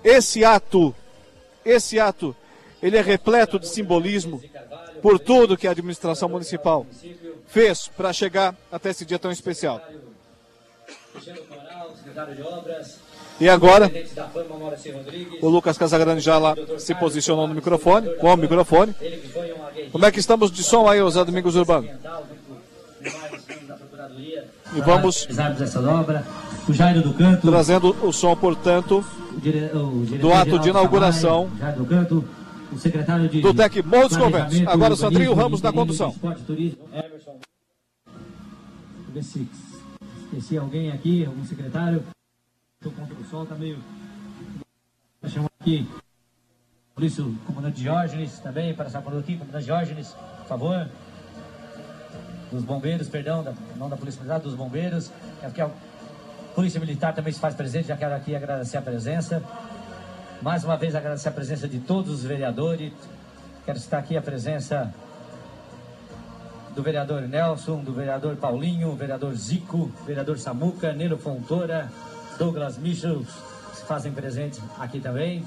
[0.03, 0.95] Esse ato,
[1.71, 2.35] esse ato,
[2.83, 4.43] ele é repleto de simbolismo,
[5.03, 6.87] por tudo que a administração municipal
[7.47, 9.81] fez para chegar até esse dia tão especial.
[13.41, 13.91] E agora,
[15.41, 18.95] o Lucas Casagrande já lá se posicionou no microfone, com o microfone.
[19.91, 21.89] Como é que estamos de som aí, Zé Domingos Urbano?
[24.75, 25.27] E vamos
[27.41, 29.05] trazendo o som, portanto,
[30.21, 31.49] do ato de inauguração
[32.73, 33.41] o secretário de.
[33.41, 33.53] Do
[33.85, 34.67] Morro dos Conventos.
[34.67, 36.11] Agora o Sandrinho Ramos na condução.
[36.11, 37.39] Esporte, turismo, Emerson.
[38.07, 39.49] Deixa eu ver se
[40.25, 42.05] esqueci alguém aqui, algum secretário.
[42.77, 43.79] Estou contra o sol, tá meio.
[45.21, 45.87] Vou chamar aqui.
[46.95, 50.09] Por isso, o comandante Diógenes também, para essa aqui, comandante Diógenes,
[50.39, 50.89] por favor.
[52.53, 55.11] Dos bombeiros, perdão, da, não da Polícia Militar, dos bombeiros.
[55.43, 55.61] É porque
[56.55, 59.43] Polícia Militar também se faz presente, já quero aqui agradecer a presença.
[60.43, 62.93] Mais uma vez agradecer a presença de todos os vereadores.
[63.65, 64.93] Quero citar aqui a presença
[66.75, 71.91] do vereador Nelson, do vereador Paulinho, vereador Zico, vereador Samuca, Nero Fontoura,
[72.39, 73.29] Douglas Michels,
[73.75, 75.45] se fazem presentes aqui também.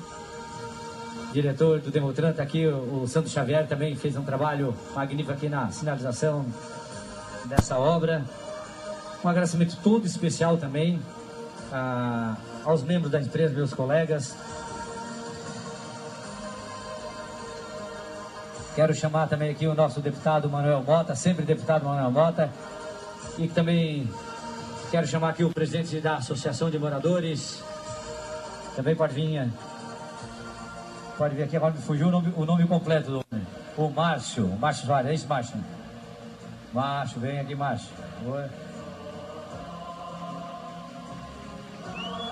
[1.33, 5.49] Diretor do Demotran está aqui, o, o Santos Xavier também fez um trabalho magnífico aqui
[5.49, 6.45] na sinalização
[7.45, 8.23] dessa obra.
[9.23, 10.99] Um agradecimento todo especial também
[11.71, 14.35] a, aos membros da empresa, meus colegas.
[18.75, 22.51] Quero chamar também aqui o nosso deputado Manuel Mota, sempre deputado Manuel Mota,
[23.37, 24.09] e também
[24.91, 27.63] quero chamar aqui o presidente da Associação de Moradores.
[28.75, 29.47] Também pode vir,
[31.17, 33.47] pode vir aqui, agora me fugiu o nome, o nome completo do homem.
[33.77, 35.55] O Márcio, o Márcio Soares, é isso, Márcio?
[36.73, 37.89] Márcio, vem aqui, Márcio.
[38.25, 38.62] Oi.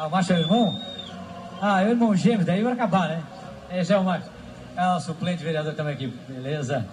[0.06, 0.80] O Márcio é o irmão?
[1.62, 3.24] Ah, é o irmão gêmeo, daí vai acabar, né?
[3.72, 4.32] Esse é o Márcio.
[4.76, 6.08] É o suplente vereador também aqui.
[6.28, 6.88] Beleza?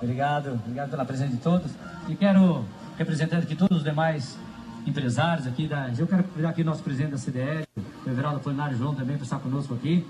[0.00, 1.70] Obrigado, obrigado pela presença de todos.
[2.08, 2.64] E quero,
[2.98, 4.36] representando aqui todos os demais
[4.84, 5.90] empresários aqui da.
[5.96, 7.64] Eu quero convidar aqui o nosso presidente da CDL,
[8.04, 10.04] o Everaldo Apolinário João também, para estar conosco aqui.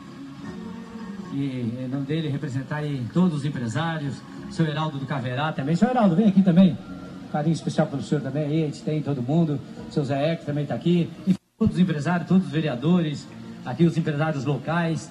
[1.34, 4.16] E em nome dele, representar aí todos os empresários,
[4.48, 5.76] o seu Heraldo do Caverá também.
[5.76, 6.78] Seu Heraldo, vem aqui também.
[7.26, 9.60] Um carinho especial pelo senhor também aí, a gente tem todo mundo.
[9.86, 11.10] O seu Zé Eck também está aqui.
[11.26, 13.24] E todos os empresários, todos os vereadores,
[13.64, 15.08] aqui os empresários locais,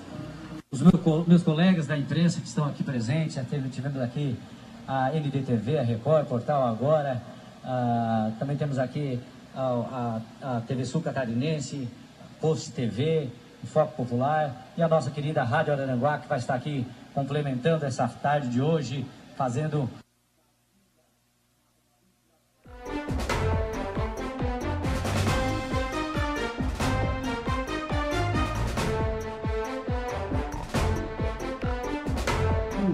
[0.70, 4.36] os meus, meus colegas da imprensa que estão aqui presentes, já tivemos aqui
[4.86, 7.22] a NDTV, a Record, Portal Agora,
[7.64, 9.18] a, também temos aqui
[9.56, 11.88] a, a, a TV Sul Catarinense,
[12.42, 13.30] Post TV,
[13.64, 18.10] o Foco Popular e a nossa querida Rádio Araranguá, que vai estar aqui complementando essa
[18.10, 19.06] tarde de hoje,
[19.38, 19.90] fazendo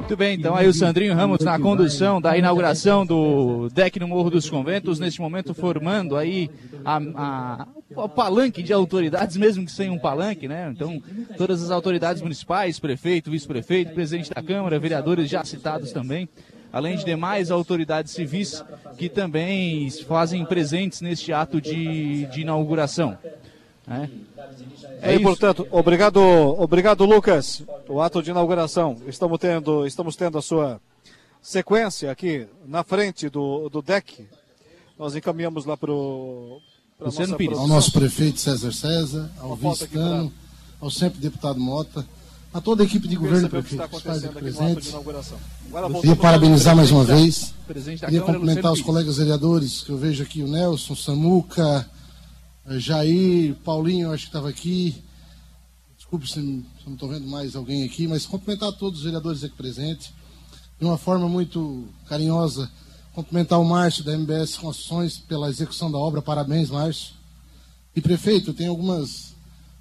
[0.08, 4.30] Muito bem, então aí o Sandrinho Ramos na condução da inauguração do deck no Morro
[4.30, 6.50] dos Conventos, neste momento formando aí
[6.86, 10.72] a, a, o palanque de autoridades, mesmo que sem um palanque, né?
[10.74, 11.04] Então,
[11.38, 16.30] todas as autoridades municipais, prefeito, vice-prefeito, presidente da Câmara, vereadores já citados também,
[16.72, 18.64] além de demais autoridades civis
[18.98, 23.18] que também fazem presentes neste ato de, de inauguração.
[23.88, 24.10] Né?
[25.02, 27.64] É e, portanto, obrigado, obrigado, Lucas.
[27.88, 28.98] O ato de inauguração.
[29.08, 30.82] Estamos tendo, estamos tendo a sua
[31.42, 34.28] sequência aqui na frente do, do deck.
[35.00, 36.60] Nós encaminhamos lá para o.
[37.00, 40.34] Ao nosso prefeito César César, ao vice-cano,
[40.82, 42.04] ao sempre deputado Mota,
[42.52, 44.96] a toda a equipe de governo prefeito que está presente.
[46.02, 47.54] Queria parabenizar mais uma vez.
[48.00, 51.88] Queria cumprimentar os colegas vereadores, que eu vejo aqui o Nelson, Samuca,
[52.76, 55.02] Jair, Paulinho, acho que estava aqui.
[55.98, 60.12] Desculpe se não estou vendo mais alguém aqui, mas cumprimentar todos os vereadores aqui presentes.
[60.78, 62.70] De uma forma muito carinhosa,
[63.14, 66.22] cumprimentar o Márcio da MBS Construções pela execução da obra.
[66.22, 67.14] Parabéns, Márcio.
[67.96, 69.34] E prefeito, tem algumas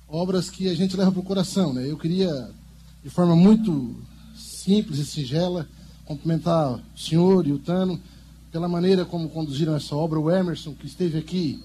[0.08, 1.72] obras que a gente leva para o coração.
[1.72, 1.90] Né?
[1.90, 2.50] Eu queria,
[3.02, 3.96] de forma muito
[4.36, 5.68] simples e singela,
[6.04, 8.00] cumprimentar o senhor e o Tano
[8.52, 10.20] pela maneira como conduziram essa obra.
[10.20, 11.62] O Emerson, que esteve aqui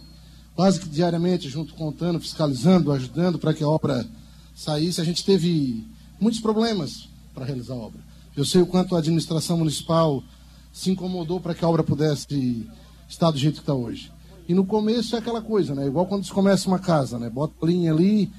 [0.62, 4.06] quase que diariamente junto com o Tano, fiscalizando, ajudando para que a obra
[4.54, 5.02] saísse.
[5.02, 5.84] A gente teve
[6.20, 8.00] muitos problemas para realizar a obra.
[8.38, 10.24] Eu sei o quanto a administração municipal
[10.72, 12.70] se incomodou para que a obra pudesse
[13.10, 14.12] estar do jeito que está hoje.
[14.48, 15.88] E no começo é aquela coisa, né?
[15.88, 17.28] Igual quando se começa uma casa, né?
[17.28, 18.32] Bota linha ali,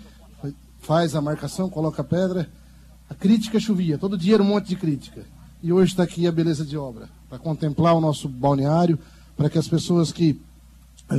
[0.79, 2.49] faz a marcação, coloca a pedra.
[3.11, 5.27] A crítica chovia, todo dia era um monte de crítica.
[5.61, 8.97] E hoje está aqui a beleza de obra, para contemplar o nosso balneário,
[9.37, 10.41] para que as pessoas que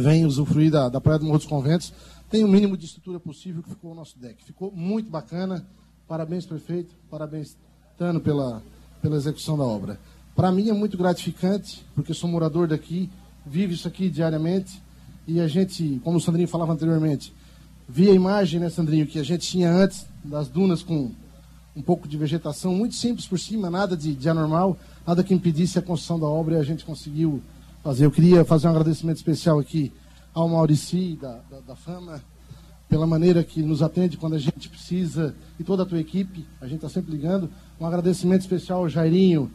[0.01, 1.93] vem usufruir da, da Praia do Morro dos Conventos,
[2.29, 4.43] tem o mínimo de estrutura possível que ficou o nosso deck.
[4.43, 5.65] Ficou muito bacana.
[6.07, 6.95] Parabéns, prefeito.
[7.09, 7.55] Parabéns,
[7.97, 8.63] Tano, pela,
[9.01, 9.99] pela execução da obra.
[10.35, 13.09] Para mim é muito gratificante, porque sou morador daqui,
[13.45, 14.81] vivo isso aqui diariamente.
[15.27, 17.33] E a gente, como o Sandrinho falava anteriormente,
[17.87, 21.11] via a imagem, né, Sandrinho, que a gente tinha antes das dunas com
[21.75, 25.79] um pouco de vegetação muito simples por cima, nada de, de anormal, nada que impedisse
[25.79, 27.41] a construção da obra e a gente conseguiu
[27.83, 28.05] fazer.
[28.05, 29.91] Eu queria fazer um agradecimento especial aqui
[30.33, 32.23] ao Maurici, da, da, da Fama,
[32.87, 36.65] pela maneira que nos atende quando a gente precisa, e toda a tua equipe, a
[36.65, 37.49] gente está sempre ligando.
[37.79, 39.51] Um agradecimento especial ao Jairinho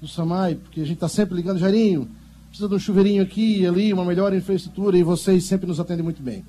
[0.00, 2.10] do Samai, porque a gente está sempre ligando, Jairinho,
[2.48, 6.02] precisa de um chuveirinho aqui e ali, uma melhor infraestrutura, e vocês sempre nos atendem
[6.02, 6.44] muito bem.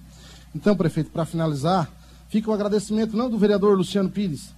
[0.56, 1.92] Então, prefeito, para finalizar,
[2.28, 4.50] fica o agradecimento não do vereador Luciano Pires,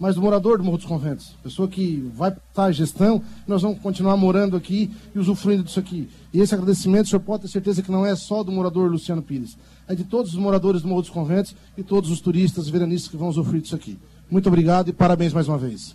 [0.00, 1.36] mas do morador do Morro dos Conventos.
[1.42, 6.08] Pessoa que vai estar a gestão, nós vamos continuar morando aqui e usufruindo disso aqui.
[6.32, 9.20] E esse agradecimento, o senhor pode ter certeza que não é só do morador Luciano
[9.20, 12.72] Pires, é de todos os moradores do Morro dos Conventos e todos os turistas e
[12.72, 13.98] veranistas que vão usufruir disso aqui.
[14.30, 15.94] Muito obrigado e parabéns mais uma vez.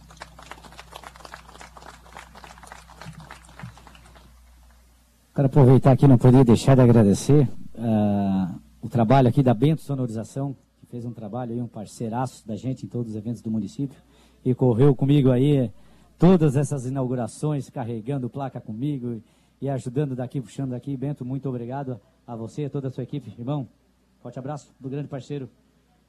[5.34, 10.56] Quero aproveitar aqui, não poderia deixar de agradecer uh, o trabalho aqui da Bento Sonorização,
[10.86, 14.00] que fez um trabalho aí, um parceiraço da gente em todos os eventos do município,
[14.44, 15.72] e correu comigo aí
[16.18, 19.22] todas essas inaugurações, carregando placa comigo
[19.60, 20.96] e ajudando daqui, puxando daqui.
[20.96, 23.34] Bento, muito obrigado a você e a toda a sua equipe.
[23.38, 23.68] Irmão,
[24.22, 25.48] Forte abraço do grande parceiro,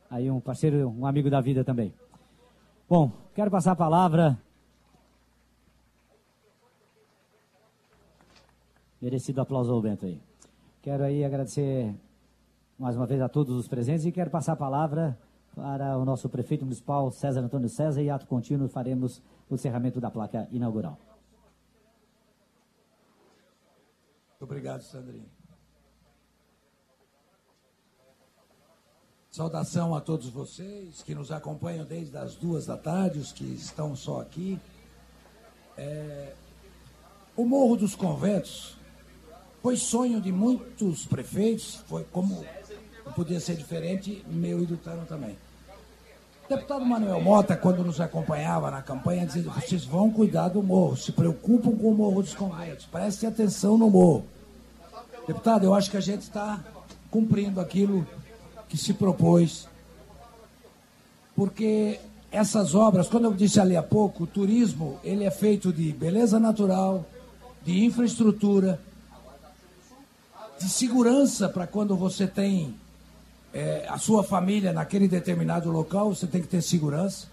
[0.08, 1.92] aí um parceiro, um amigo da vida também.
[2.88, 4.38] Bom, quero passar a palavra.
[9.02, 10.18] Merecido aplauso ao Bento aí.
[10.80, 11.94] Quero aí agradecer
[12.78, 15.18] mais uma vez a todos os presentes e quero passar a palavra
[15.54, 20.10] para o nosso prefeito municipal César Antônio César e ato contínuo faremos o encerramento da
[20.10, 20.98] placa inaugural.
[24.30, 25.24] Muito obrigado, Sandrinho.
[29.30, 33.96] Saudação a todos vocês que nos acompanham desde as duas da tarde, os que estão
[33.96, 34.60] só aqui.
[35.78, 36.34] É...
[37.34, 38.76] O Morro dos Conventos
[39.62, 42.44] foi sonho de muitos prefeitos, foi como
[43.06, 45.38] não podia ser diferente, meu e do Tano também.
[46.48, 51.12] Deputado Manuel Mota, quando nos acompanhava na campanha, dizia: vocês vão cuidar do morro, se
[51.12, 54.24] preocupam com o Morro dos Conventos, prestem atenção no morro.
[55.26, 56.62] Deputado, eu acho que a gente está
[57.10, 58.06] cumprindo aquilo
[58.68, 59.68] que se propôs.
[61.34, 61.98] Porque
[62.30, 66.38] essas obras, quando eu disse ali há pouco, o turismo, ele é feito de beleza
[66.38, 67.04] natural,
[67.64, 68.80] de infraestrutura,
[70.58, 72.74] de segurança para quando você tem
[73.52, 77.26] é, a sua família naquele determinado local, você tem que ter segurança.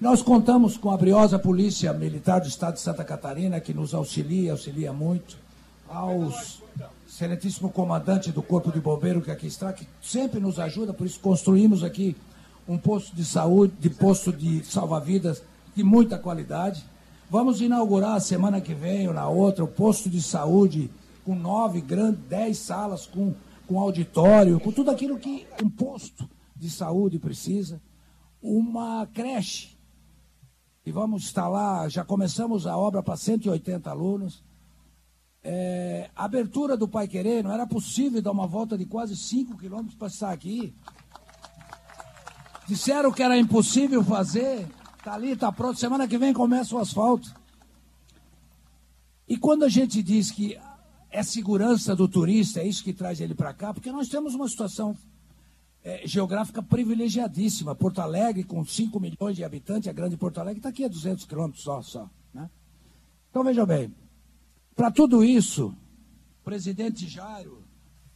[0.00, 4.52] Nós contamos com a briosa Polícia Militar do Estado de Santa Catarina, que nos auxilia,
[4.52, 5.38] auxilia muito,
[5.88, 6.62] aos
[7.08, 11.18] excelentíssimo comandante do Corpo de Bombeiro que aqui está, que sempre nos ajuda, por isso
[11.20, 12.14] construímos aqui
[12.68, 15.42] um posto de saúde, de posto de salva-vidas
[15.74, 16.84] de muita qualidade.
[17.30, 20.90] Vamos inaugurar semana que vem ou na outra o posto de saúde
[21.24, 23.34] com nove grandes, dez salas, com,
[23.66, 27.80] com auditório, com tudo aquilo que um posto de saúde precisa.
[28.40, 29.76] Uma creche.
[30.84, 34.44] E vamos instalar, já começamos a obra para 180 alunos
[35.48, 39.94] é, abertura do Pai Querer, não era possível dar uma volta de quase 5 quilômetros
[39.94, 40.74] para estar aqui.
[42.66, 44.66] Disseram que era impossível fazer,
[44.98, 47.32] está ali, está pronto, semana que vem começa o asfalto.
[49.28, 50.58] E quando a gente diz que
[51.16, 54.46] é segurança do turista, é isso que traz ele para cá, porque nós temos uma
[54.46, 54.94] situação
[55.82, 57.74] é, geográfica privilegiadíssima.
[57.74, 61.24] Porto Alegre, com 5 milhões de habitantes, a grande Porto Alegre está aqui a 200
[61.24, 61.80] quilômetros só.
[61.80, 62.50] só né?
[63.30, 63.94] Então, veja bem,
[64.74, 65.68] para tudo isso,
[66.42, 67.64] o presidente Jairo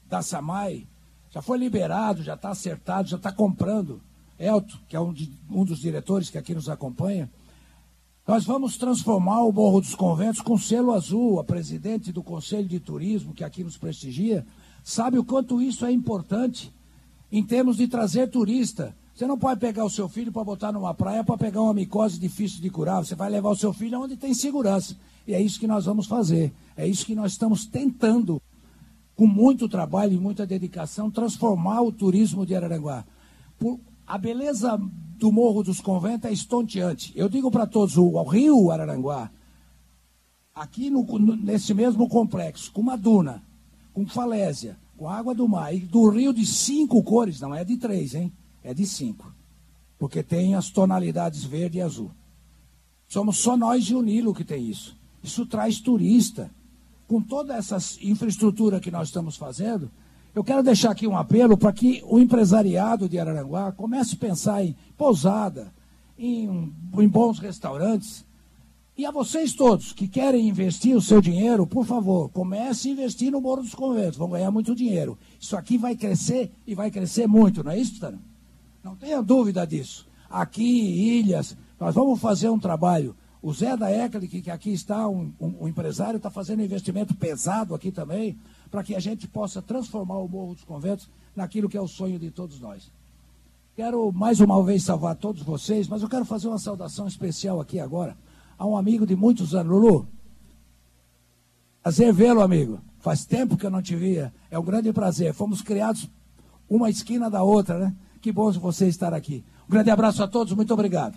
[0.04, 0.86] da Samai
[1.30, 4.02] já foi liberado, já está acertado, já está comprando.
[4.38, 7.30] Elton, que é um, de, um dos diretores que aqui nos acompanha,
[8.26, 11.40] nós vamos transformar o Morro dos Conventos com selo azul.
[11.40, 14.46] A presidente do Conselho de Turismo, que aqui nos prestigia,
[14.84, 16.72] sabe o quanto isso é importante
[17.32, 18.94] em termos de trazer turista.
[19.14, 22.18] Você não pode pegar o seu filho para botar numa praia para pegar uma micose
[22.18, 23.04] difícil de curar.
[23.04, 24.96] Você vai levar o seu filho onde tem segurança.
[25.26, 26.52] E é isso que nós vamos fazer.
[26.76, 28.40] É isso que nós estamos tentando,
[29.16, 33.04] com muito trabalho e muita dedicação, transformar o turismo de Araranguá.
[33.58, 34.80] Por, a beleza
[35.20, 37.12] do Morro dos Conventos é estonteante.
[37.14, 39.30] Eu digo para todos, o, rio Araranguá,
[40.54, 41.04] aqui no,
[41.36, 43.42] nesse mesmo complexo, com uma duna,
[43.92, 47.76] com falésia, com água do mar, e do rio de cinco cores, não é de
[47.76, 48.32] três, hein?
[48.64, 49.32] É de cinco.
[49.98, 52.10] Porque tem as tonalidades verde e azul.
[53.06, 54.96] Somos só nós e o Nilo que tem isso.
[55.22, 56.50] Isso traz turista.
[57.06, 59.90] Com toda essa infraestrutura que nós estamos fazendo,
[60.34, 64.64] eu quero deixar aqui um apelo para que o empresariado de Araranguá comece a pensar
[64.64, 65.72] em pousada,
[66.18, 68.24] em, em bons restaurantes.
[68.96, 73.32] E a vocês todos que querem investir o seu dinheiro, por favor, comece a investir
[73.32, 74.18] no Morro dos Conventos.
[74.18, 75.18] Vão ganhar muito dinheiro.
[75.40, 78.20] Isso aqui vai crescer e vai crescer muito, não é isso, Tana?
[78.84, 80.06] Não tenha dúvida disso.
[80.28, 85.32] Aqui, Ilhas, nós vamos fazer um trabalho o Zé da Ecli, que aqui está, um,
[85.40, 88.38] um, um empresário, está fazendo investimento pesado aqui também,
[88.70, 92.18] para que a gente possa transformar o Morro dos Conventos naquilo que é o sonho
[92.18, 92.90] de todos nós.
[93.74, 97.80] Quero mais uma vez salvar todos vocês, mas eu quero fazer uma saudação especial aqui
[97.80, 98.16] agora
[98.58, 99.72] a um amigo de muitos anos.
[99.72, 100.06] Lulu,
[101.82, 102.78] prazer vê-lo, amigo.
[102.98, 104.34] Faz tempo que eu não te via.
[104.50, 105.32] É um grande prazer.
[105.32, 106.10] Fomos criados
[106.68, 107.96] uma esquina da outra, né?
[108.20, 109.42] Que bom você estar aqui.
[109.66, 111.16] Um grande abraço a todos, muito obrigado.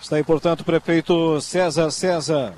[0.00, 2.54] Está aí, portanto, o prefeito César César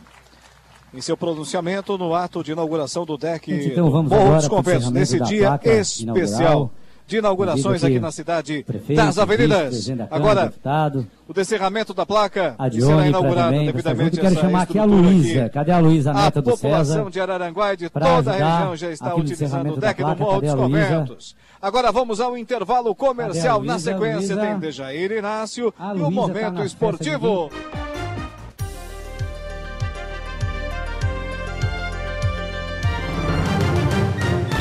[0.93, 5.21] em seu pronunciamento no ato de inauguração do DEC então, vamos Morro dos Conventos, nesse
[5.21, 6.01] dia especial.
[6.01, 6.73] Inaugural
[7.11, 9.91] de inaugurações aqui na cidade prefeito, das avenidas.
[10.09, 14.21] Agora, deputado, o descerramento da placa será inaugurado devidamente.
[14.21, 15.49] Quero chamar aqui a Luísa.
[15.49, 16.69] Cadê a Luísa, neta do César?
[16.69, 20.17] A população de Araranguá e de toda a região já está utilizando o deck do
[20.17, 21.37] Morro dos Conventos.
[21.61, 23.59] Agora vamos ao intervalo comercial.
[23.59, 24.41] Luísa, na sequência Luísa?
[24.41, 27.51] tem Dejair Inácio a e o Momento tá Esportivo.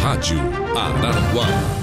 [0.01, 0.39] Rádio
[0.75, 1.78] Araranguá.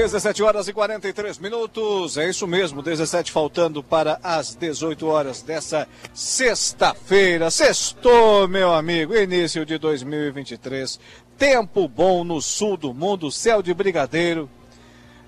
[0.00, 5.86] 17 horas e 43 minutos, é isso mesmo, 17 faltando para as 18 horas dessa
[6.14, 7.50] sexta-feira.
[7.50, 10.98] Sextou, meu amigo, início de 2023.
[11.36, 14.48] Tempo bom no sul do mundo, céu de brigadeiro,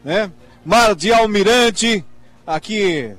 [0.03, 0.33] né?
[0.65, 2.03] Mar de Almirante,
[2.47, 3.15] aqui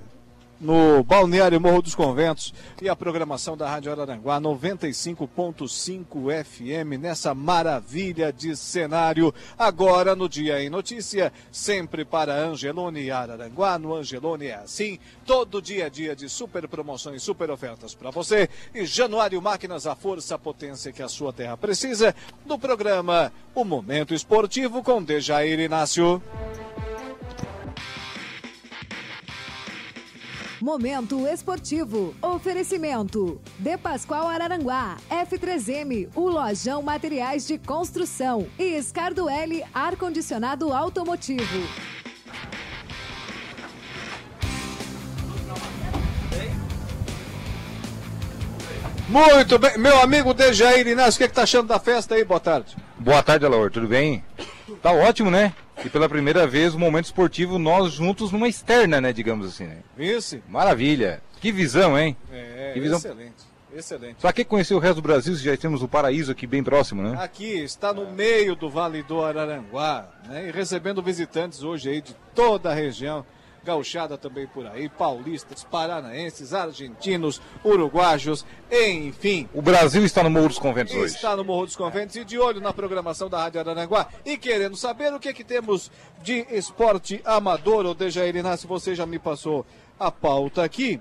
[0.60, 8.32] no Balneário Morro dos Conventos e a programação da Rádio Araranguá 95.5 FM nessa maravilha
[8.32, 9.34] de cenário.
[9.58, 13.78] Agora no Dia em Notícia, sempre para Angelone Araranguá.
[13.78, 18.50] No Angelone é assim, todo dia a dia de super promoções, super ofertas para você.
[18.74, 22.16] E Januário Máquinas, a força, a potência que a sua terra precisa.
[22.46, 26.22] No programa O Momento Esportivo com Dejair Inácio.
[30.64, 32.16] Momento esportivo.
[32.22, 33.42] Oferecimento.
[33.60, 34.96] De Pascoal Araranguá.
[35.12, 36.08] F3M.
[36.16, 38.48] O Lojão Materiais de Construção.
[38.58, 39.62] E Escardo L.
[39.74, 41.68] Ar-condicionado automotivo.
[49.10, 52.24] Muito bem, meu amigo Dejair Inácio, o que, é que tá achando da festa aí?
[52.24, 52.78] Boa tarde.
[52.98, 54.24] Boa tarde, Alaor, tudo bem?
[54.82, 55.54] Tá ótimo, né?
[55.86, 59.12] E pela primeira vez, o momento esportivo, nós juntos numa externa, né?
[59.12, 59.78] Digamos assim, né?
[59.98, 60.40] Isso.
[60.48, 61.22] Maravilha.
[61.42, 62.16] Que visão, hein?
[62.32, 62.98] É, que visão...
[62.98, 63.54] excelente.
[63.76, 64.18] Excelente.
[64.22, 67.02] Pra que conhecer o resto do Brasil se já temos o paraíso aqui bem próximo,
[67.02, 67.18] né?
[67.20, 70.48] Aqui, está no meio do Vale do Araranguá, né?
[70.48, 73.26] E recebendo visitantes hoje aí de toda a região
[73.64, 79.50] gauchada também por aí, paulistas, paranaenses, argentinos, uruguaios, enfim.
[79.54, 81.16] O Brasil está no Morro dos Conventos hoje.
[81.16, 84.76] Está no Morro dos Conventos e de olho na programação da Rádio Araranguá e querendo
[84.76, 85.92] saber o que, é que temos
[86.22, 89.66] de esporte amador, ou Dejair Inácio, você já me passou
[90.00, 91.00] a pauta aqui.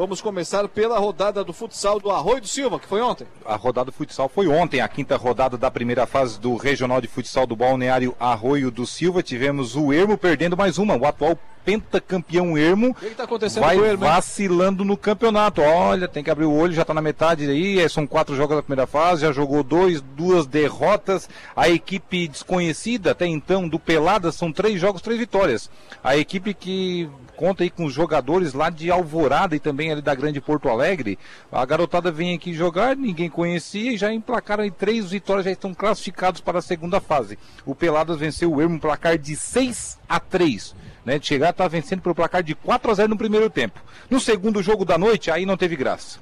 [0.00, 3.26] Vamos começar pela rodada do futsal do Arroio do Silva, que foi ontem.
[3.44, 7.06] A rodada do futsal foi ontem, a quinta rodada da primeira fase do Regional de
[7.06, 9.22] Futsal do Balneário Arroio do Silva.
[9.22, 12.92] Tivemos o Ermo perdendo mais uma, o atual pentacampeão Ermo.
[12.92, 14.04] O que está acontecendo vai com o Ermo?
[14.06, 15.60] Vacilando no campeonato.
[15.60, 17.78] Olha, tem que abrir o olho, já está na metade aí.
[17.78, 21.28] É, são quatro jogos da primeira fase, já jogou dois, duas derrotas.
[21.54, 25.70] A equipe desconhecida até então do Pelada são três jogos, três vitórias.
[26.02, 27.06] A equipe que
[27.40, 31.18] conta aí com os jogadores lá de Alvorada e também ali da Grande Porto Alegre.
[31.50, 35.72] A garotada vem aqui jogar, ninguém conhecia e já emplacaram aí três vitórias, já estão
[35.72, 37.38] classificados para a segunda fase.
[37.64, 41.66] O Peladas venceu o Ermo um placar de 6 a 3 né, de chegar, tá
[41.66, 43.80] vencendo pelo placar de 4 a 0 no primeiro tempo.
[44.10, 46.18] No segundo jogo da noite, aí não teve graça.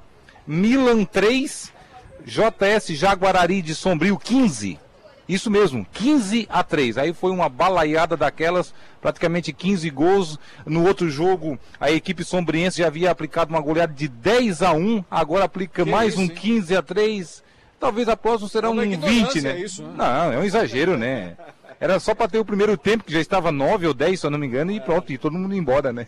[0.46, 1.72] Milan 3,
[2.24, 4.78] JS Jaguarari de Sombrio 15.
[5.28, 6.96] Isso mesmo, 15 a 3.
[6.96, 10.38] Aí foi uma balaiada daquelas, praticamente 15 gols.
[10.64, 15.04] No outro jogo, a equipe sombriense já havia aplicado uma goleada de 10 a 1,
[15.10, 16.30] agora aplica que mais isso, um hein?
[16.30, 17.44] 15 a 3.
[17.78, 19.52] Talvez a próxima será um 20, né?
[19.52, 19.94] É isso, né?
[19.96, 21.36] Não, é um exagero, né?
[21.78, 24.30] Era só para ter o primeiro tempo, que já estava 9 ou 10, se eu
[24.30, 26.06] não me engano, e pronto, e todo mundo embora, né?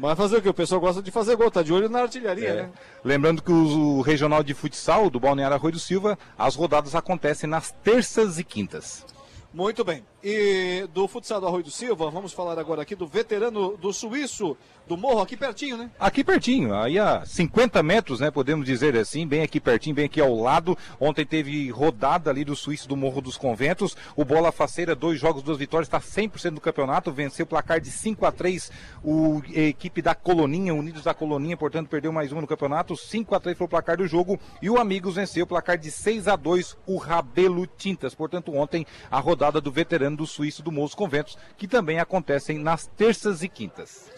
[0.00, 0.48] Mas fazer o que?
[0.48, 2.54] O pessoal gosta de fazer gol, tá de olho na artilharia, é.
[2.54, 2.70] né?
[3.04, 7.48] Lembrando que o, o, regional de futsal do Balneário Arroio do Silva, as rodadas acontecem
[7.48, 9.04] nas terças e quintas.
[9.52, 10.04] Muito bem.
[10.26, 14.56] E do futsal do Arroio do Silva, vamos falar agora aqui do veterano do suíço
[14.86, 15.90] do morro, aqui pertinho, né?
[15.98, 18.30] Aqui pertinho, aí a 50 metros, né?
[18.30, 20.76] Podemos dizer assim, bem aqui pertinho, bem aqui ao lado.
[20.98, 23.96] Ontem teve rodada ali do suíço do Morro dos Conventos.
[24.16, 27.12] O Bola Faceira, dois jogos, duas vitórias, está 100% no campeonato.
[27.12, 28.70] Venceu o placar de 5 a 3
[29.02, 32.96] o a equipe da Coloninha, Unidos da Coloninha, portanto, perdeu mais uma no campeonato.
[32.96, 34.38] 5 a 3 foi o placar do jogo.
[34.60, 38.14] E o Amigos venceu o placar de 6 a 2 o Rabelo Tintas.
[38.14, 42.86] Portanto, ontem a rodada do veterano do suíço do dos Conventos, que também acontecem nas
[42.86, 44.10] terças e quintas.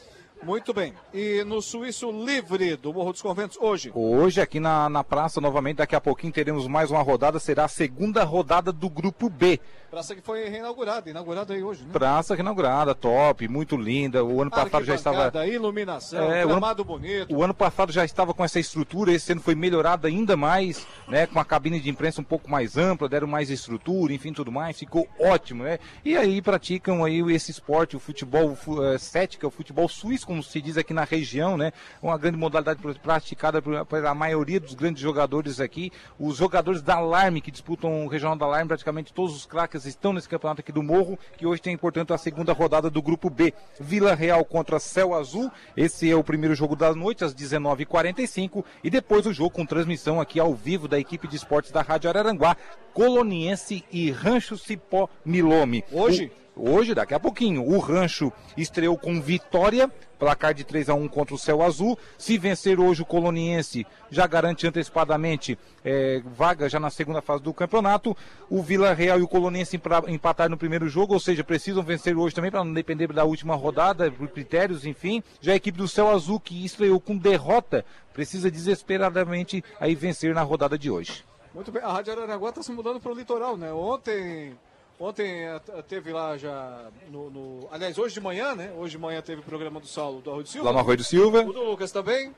[0.42, 0.94] Muito bem.
[1.12, 3.90] E no Suíço Livre do Morro dos Conventos, hoje?
[3.94, 7.38] Hoje, aqui na, na praça, novamente, daqui a pouquinho teremos mais uma rodada.
[7.40, 9.58] Será a segunda rodada do Grupo B.
[9.90, 11.90] Praça que foi reinaugurada, inaugurada aí hoje, né?
[11.92, 14.24] Praça reinaugurada, top, muito linda.
[14.24, 15.46] O ano passado já estava.
[15.46, 17.34] iluminação, é, gramado bonito.
[17.34, 21.26] O ano passado já estava com essa estrutura, esse ano foi melhorado ainda mais, né?
[21.26, 24.78] Com a cabine de imprensa um pouco mais ampla, deram mais estrutura, enfim, tudo mais.
[24.78, 25.78] Ficou ótimo, né?
[26.04, 29.88] E aí praticam aí esse esporte, o futebol o, é, sete, que é o futebol
[29.88, 31.72] suíço, como se diz aqui na região, né?
[32.02, 35.92] Uma grande modalidade praticada pela maioria dos grandes jogadores aqui.
[36.18, 40.12] Os jogadores da Alarme, que disputam o Regional da Alarme, praticamente todos os craques estão
[40.12, 43.54] nesse campeonato aqui do Morro, que hoje tem, portanto, a segunda rodada do Grupo B.
[43.80, 45.50] Vila Real contra Céu Azul.
[45.76, 48.64] Esse é o primeiro jogo da noite, às 19h45.
[48.82, 52.10] E depois o jogo com transmissão aqui ao vivo da equipe de esportes da Rádio
[52.10, 52.56] Araranguá,
[52.92, 55.84] Coloniense e Rancho Cipó Milome.
[55.92, 56.32] Hoje?
[56.42, 56.45] O...
[56.58, 61.34] Hoje, daqui a pouquinho, o Rancho estreou com vitória, placar de 3 a 1 contra
[61.34, 61.98] o Céu Azul.
[62.16, 67.52] Se vencer hoje o Coloniense, já garante antecipadamente é, vaga já na segunda fase do
[67.52, 68.16] campeonato.
[68.48, 69.78] O Vila Real e o Coloniense
[70.08, 73.54] empataram no primeiro jogo, ou seja, precisam vencer hoje também para não depender da última
[73.54, 75.22] rodada, por critérios, enfim.
[75.42, 77.84] Já a equipe do Céu Azul, que estreou com derrota,
[78.14, 81.22] precisa desesperadamente aí vencer na rodada de hoje.
[81.54, 83.70] Muito bem, a Rádio Aranaguá está se mudando para o litoral, né?
[83.72, 84.56] Ontem
[84.98, 88.72] Ontem eh, teve lá já no, no, Aliás, hoje de manhã, né?
[88.76, 90.66] Hoje de manhã teve o programa do Saulo do Arroio do Silva.
[90.66, 91.42] Lá no Arroio do Silva.
[91.42, 92.34] O do Lucas também.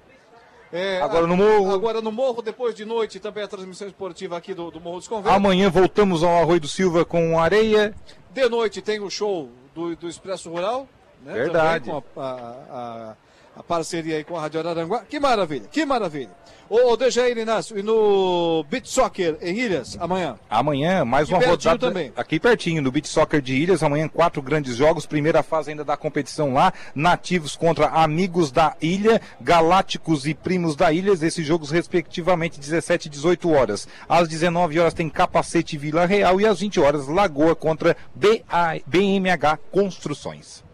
[0.72, 1.72] É, agora no Morro.
[1.72, 5.08] Agora no Morro, depois de noite, também a transmissão esportiva aqui do, do Morro dos
[5.08, 5.32] Conventos.
[5.32, 7.94] Amanhã voltamos ao Arroio do Silva com areia.
[8.32, 10.86] De noite tem o show do, do Expresso Rural.
[11.24, 11.32] Né?
[11.32, 11.86] Verdade.
[11.86, 13.16] Também com a, a, a,
[13.58, 15.02] a parceria aí com a Rádio Araranguá.
[15.08, 16.30] Que maravilha, que maravilha.
[16.70, 20.38] Ô, Dejair Inácio, e no Beach Soccer em Ilhas, amanhã?
[20.48, 21.78] Amanhã, mais aqui uma rodada.
[21.78, 22.12] também.
[22.14, 25.96] Aqui pertinho, no Beach Soccer de Ilhas, amanhã quatro grandes jogos, primeira fase ainda da
[25.96, 32.60] competição lá, nativos contra amigos da ilha, galácticos e primos da ilhas, esses jogos respectivamente
[32.60, 33.88] 17 e 18 horas.
[34.06, 39.58] Às 19 horas tem Capacete Vila Real e às 20 horas Lagoa contra BA, BMH
[39.72, 40.67] Construções.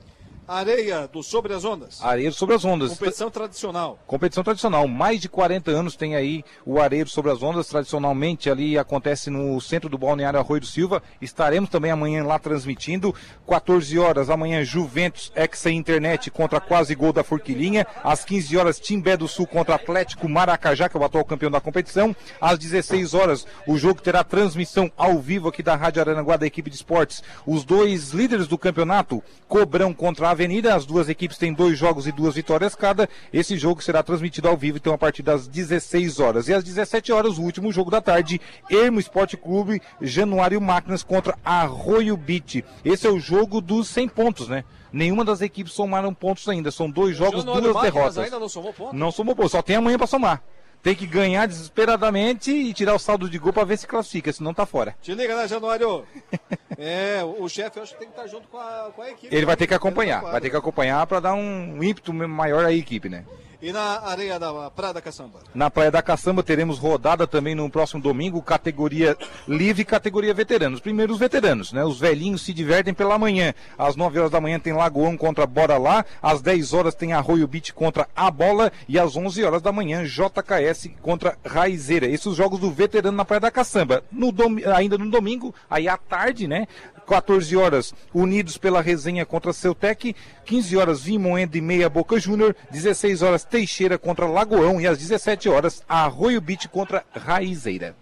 [0.47, 2.03] Areia do Sobre as Ondas.
[2.03, 2.91] Areia do Sobre as Ondas.
[2.99, 3.99] Competição tradicional.
[4.07, 4.87] Competição tradicional.
[4.87, 7.67] Mais de 40 anos tem aí o Areia do Sobre as Ondas.
[7.67, 11.03] Tradicionalmente ali acontece no centro do Balneário Arroio do Silva.
[11.21, 13.15] Estaremos também amanhã lá transmitindo.
[13.47, 17.87] 14 horas amanhã Juventus Exa Internet contra Quase Gol da Forquilinha.
[18.03, 21.61] Às 15 horas Timbé do Sul contra Atlético Maracajá, que é o atual campeão da
[21.61, 22.15] competição.
[22.39, 26.69] Às 16 horas o jogo terá transmissão ao vivo aqui da Rádio Aranaguá da equipe
[26.69, 27.23] de esportes.
[27.47, 30.75] Os dois líderes do campeonato, Cobrão contra Avenida.
[30.75, 33.09] As duas equipes têm dois jogos e duas vitórias cada.
[33.33, 36.49] Esse jogo será transmitido ao vivo, então, a partir das 16 horas.
[36.49, 41.39] E às 17 horas, o último jogo da tarde, Ermo Esporte Clube, Januário Máquinas contra
[41.45, 42.65] Arroio Beach.
[42.85, 44.65] Esse é o jogo dos 100 pontos, né?
[44.93, 46.71] Nenhuma das equipes somaram pontos ainda.
[46.71, 48.19] São dois jogos, Januário duas Máquinas derrotas.
[48.19, 48.99] ainda não somou pontos?
[48.99, 50.43] Não somou pontos, só tem amanhã para somar
[50.85, 54.53] tem que ganhar desesperadamente e tirar o saldo de gol para ver se classifica, senão
[54.53, 54.95] tá fora.
[55.01, 56.05] Te liga, né, Januário?
[56.77, 59.35] é, o chefe acho que tem que estar junto com a, com a equipe.
[59.35, 62.73] Ele vai ter que acompanhar, vai ter que acompanhar para dar um ímpeto maior à
[62.73, 63.25] equipe, né?
[63.65, 65.41] E na areia da Praia da Caçamba?
[65.55, 69.17] Na Praia da Caçamba teremos rodada também no próximo domingo, categoria
[69.49, 70.81] livre e categoria veteranos.
[70.81, 71.83] Primeiro os veteranos, né?
[71.83, 73.55] Os velhinhos se divertem pela manhã.
[73.79, 76.05] Às 9 horas da manhã tem Lagoão contra Bora Lá.
[76.21, 78.71] Às 10 horas tem Arroio Beach contra A Bola.
[78.87, 82.05] E às 11 horas da manhã, JKS contra Raizeira.
[82.05, 84.05] Esses os jogos do veterano na Praia da Caçamba.
[84.13, 84.57] No dom...
[84.77, 86.69] Ainda no domingo, aí à tarde, né?
[87.07, 90.15] 14 horas, Unidos pela Resenha contra Ceutec.
[90.45, 92.55] 15 horas, Vimoendo e Meia Boca Júnior.
[92.71, 94.81] 16 horas, Teixeira contra Lagoão.
[94.81, 97.95] E às 17 horas, Arroio Beach contra Raizeira.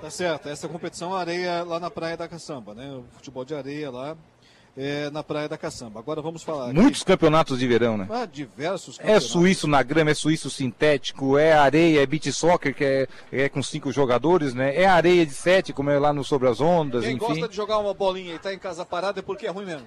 [0.00, 2.90] Tá certo, essa competição areia lá na Praia da Caçamba, né?
[2.90, 4.16] O futebol de areia lá
[4.76, 6.00] é, na Praia da Caçamba.
[6.00, 6.72] Agora vamos falar.
[6.72, 8.08] Muitos campeonatos de verão, né?
[8.10, 12.84] Ah, diversos É suíço na grama, é suíço sintético, é areia, é beach soccer, que
[12.84, 14.74] é, é com cinco jogadores, né?
[14.74, 17.24] É areia de sete, como é lá no Sobre as Ondas, Quem enfim.
[17.24, 19.86] gosta de jogar uma bolinha e tá em casa parada é porque é ruim mesmo.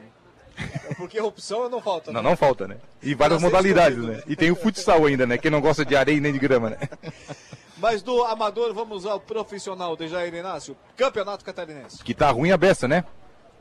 [0.58, 2.12] É porque opção não falta.
[2.12, 2.16] Né?
[2.16, 2.78] Não, não falta, né?
[3.02, 4.24] E várias modalidades, né?
[4.28, 5.38] E tem o futsal ainda, né?
[5.38, 6.78] Quem não gosta de areia nem de grama, né?
[7.78, 12.02] Mas do amador, vamos ao profissional de Jair Inácio, Campeonato Catarinense.
[12.04, 13.04] Que tá ruim a beça, né?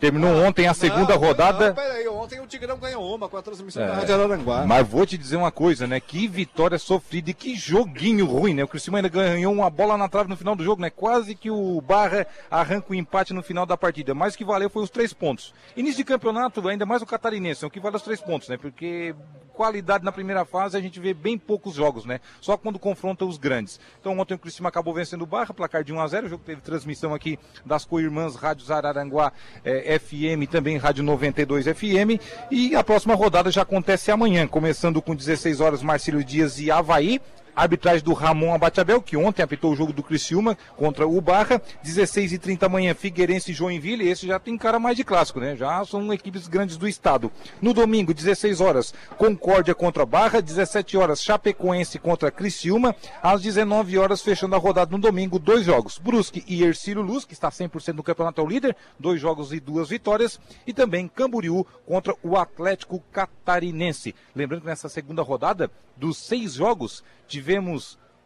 [0.01, 1.69] Terminou ah, ontem a segunda não, rodada.
[1.69, 4.67] Não, peraí, ontem o Tigrão ganhou uma com a transmissão é, da Rádio Araranguá.
[4.67, 6.01] Mas vou te dizer uma coisa, né?
[6.01, 8.65] Que vitória sofrida e que joguinho ruim, né?
[8.65, 10.91] O Criciúma ainda ganhou uma bola na trave no final do jogo, né?
[10.91, 14.15] Quase que o Barra arranca o empate no final da partida.
[14.15, 15.55] Mas o que valeu foi os três pontos.
[15.77, 18.57] Início de campeonato, ainda mais o catarinense, é o que vale os três pontos, né?
[18.57, 19.15] Porque
[19.55, 22.21] qualidade na primeira fase, a gente vê bem poucos jogos, né?
[22.41, 23.81] Só quando confronta os grandes.
[24.01, 26.43] Então ontem o Criciúma acabou vencendo o Barra, placar de 1 a 0 O jogo
[26.45, 29.33] teve transmissão aqui das co-irmãs Rádios Araranguá
[29.65, 32.21] eh, FM também Rádio 92 FM.
[32.51, 37.21] E a próxima rodada já acontece amanhã, começando com 16 horas Marcelo Dias e Havaí
[37.55, 42.33] arbitragem do Ramon Abatabel, que ontem apitou o jogo do Criciúma contra o Barra, 16
[42.33, 45.57] e 30 amanhã, Figueirense e Joinville, esse já tem cara mais de clássico, né?
[45.57, 47.31] Já são equipes grandes do estado.
[47.61, 54.23] No domingo, 16 horas, Concórdia contra Barra, 17 horas, Chapecoense contra Criciúma, às 19 horas,
[54.23, 58.03] fechando a rodada no domingo, dois jogos, Brusque e Ercílio Luz, que está 100% no
[58.03, 63.03] campeonato, é o líder, dois jogos e duas vitórias, e também Camboriú contra o Atlético
[63.13, 64.15] Catarinense.
[64.35, 67.44] Lembrando que nessa segunda rodada, dos seis jogos, tivemos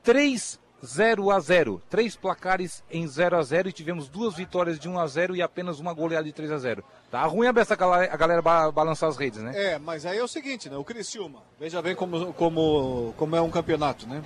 [0.03, 4.89] três 0 a 0 Três placares em 0 a 0 e tivemos duas vitórias de
[4.89, 7.74] 1 a 0 e apenas uma goleada de 3 a 0 Tá ruim a beça
[7.74, 9.53] a galera, a galera balançar as redes, né?
[9.55, 10.77] É, mas aí é o seguinte, né?
[10.77, 14.23] O Criciúma, veja bem como, como, como é um campeonato, né?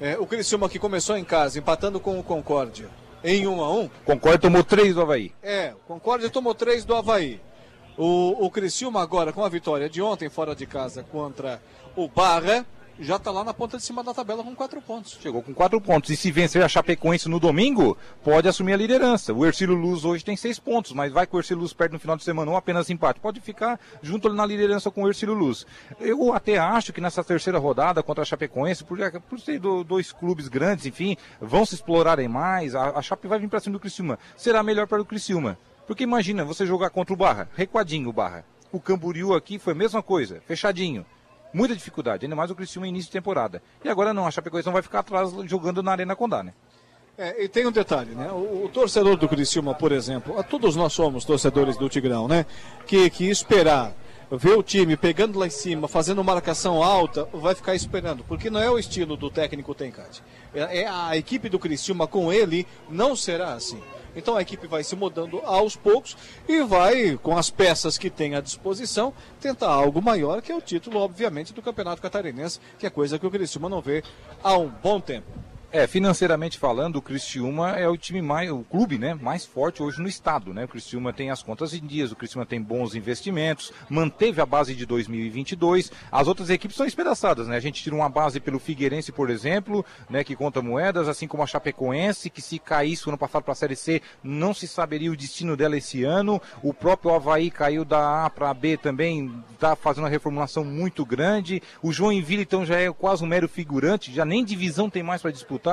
[0.00, 2.88] É, o Criciúma que começou em casa, empatando com o Concórdia
[3.24, 5.32] em 1 a 1 Concórdia tomou 3 do Havaí.
[5.42, 7.40] É, o Concórdia tomou 3 do Havaí.
[7.96, 11.62] O, o Criciúma agora, com a vitória de ontem fora de casa contra
[11.96, 12.66] o Barra,
[12.98, 15.18] já está lá na ponta de cima da tabela com quatro pontos.
[15.20, 16.10] Chegou com quatro pontos.
[16.10, 19.32] E se vencer a Chapecoense no domingo, pode assumir a liderança.
[19.32, 22.00] O Ercílio Luz hoje tem seis pontos, mas vai que o Ercílio Luz perde no
[22.00, 23.20] final de semana ou apenas empate.
[23.20, 25.66] Pode ficar junto na liderança com o Ercílio Luz.
[26.00, 28.98] Eu até acho que nessa terceira rodada contra a Chapecoense, por,
[29.28, 32.74] por ser dois clubes grandes, enfim, vão se explorarem mais.
[32.74, 34.18] A, a Chape vai vir para cima do Criciúma.
[34.36, 35.58] Será melhor para o Criciúma.
[35.86, 38.44] Porque imagina você jogar contra o Barra, recuadinho o Barra.
[38.72, 41.04] O Camboriú aqui foi a mesma coisa, fechadinho
[41.54, 43.62] muita dificuldade, ainda mais o Criciúma início de temporada.
[43.82, 46.52] E agora não, a Chapecoense não vai ficar atrás jogando na Arena Condá, né?
[47.16, 48.28] É, e tem um detalhe, né?
[48.32, 52.44] O, o, torcedor do Criciúma, por exemplo, a todos nós somos torcedores do Tigrão, né?
[52.86, 53.94] Que, que esperar
[54.32, 58.60] ver o time pegando lá em cima, fazendo marcação alta, vai ficar esperando, porque não
[58.60, 60.24] é o estilo do técnico Tencate.
[60.52, 63.80] É, é a equipe do Criciúma com ele não será assim.
[64.16, 66.16] Então a equipe vai se mudando aos poucos
[66.48, 70.60] e vai, com as peças que tem à disposição, tentar algo maior, que é o
[70.60, 74.02] título, obviamente, do Campeonato Catarinense, que é coisa que o Criciúma não vê
[74.42, 75.26] há um bom tempo.
[75.76, 80.00] É, financeiramente falando, o Criciúma é o time mais, o clube, né, mais forte hoje
[80.00, 80.66] no estado, né?
[80.66, 84.72] O Criciúma tem as contas em dias, o Criciúma tem bons investimentos, manteve a base
[84.72, 85.90] de 2022.
[86.12, 87.56] As outras equipes são espedaçadas, né?
[87.56, 91.42] A gente tira uma base pelo Figueirense, por exemplo, né, que conta moedas, assim como
[91.42, 95.10] a Chapecoense, que se caísse o ano passado para a Série C, não se saberia
[95.10, 96.40] o destino dela esse ano.
[96.62, 101.60] O próprio Havaí caiu da A para B também, está fazendo uma reformulação muito grande.
[101.82, 105.32] O Joinville então já é quase um mero figurante, já nem divisão tem mais para
[105.32, 105.63] disputar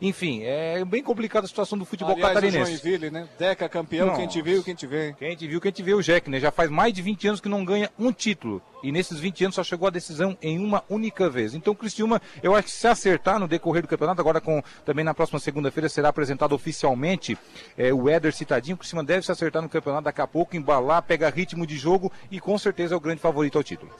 [0.00, 2.72] enfim, é bem complicada a situação do futebol Aliás, catarinense.
[2.72, 3.28] O Joinville, né?
[3.38, 4.18] Deca campeão, Nossa.
[4.18, 5.14] quem te viu, quem te vê.
[5.18, 6.40] Quem te viu, quem te vê o Jack, né?
[6.40, 8.62] Já faz mais de 20 anos que não ganha um título.
[8.82, 11.54] E nesses 20 anos só chegou a decisão em uma única vez.
[11.54, 15.12] Então, Cristiúma, eu acho que se acertar no decorrer do campeonato, agora com também na
[15.12, 17.36] próxima segunda-feira será apresentado oficialmente
[17.76, 18.78] é, o Éder Citadinho.
[18.80, 22.40] O deve se acertar no campeonato daqui a pouco, embalar, pegar ritmo de jogo e
[22.40, 23.92] com certeza é o grande favorito ao título.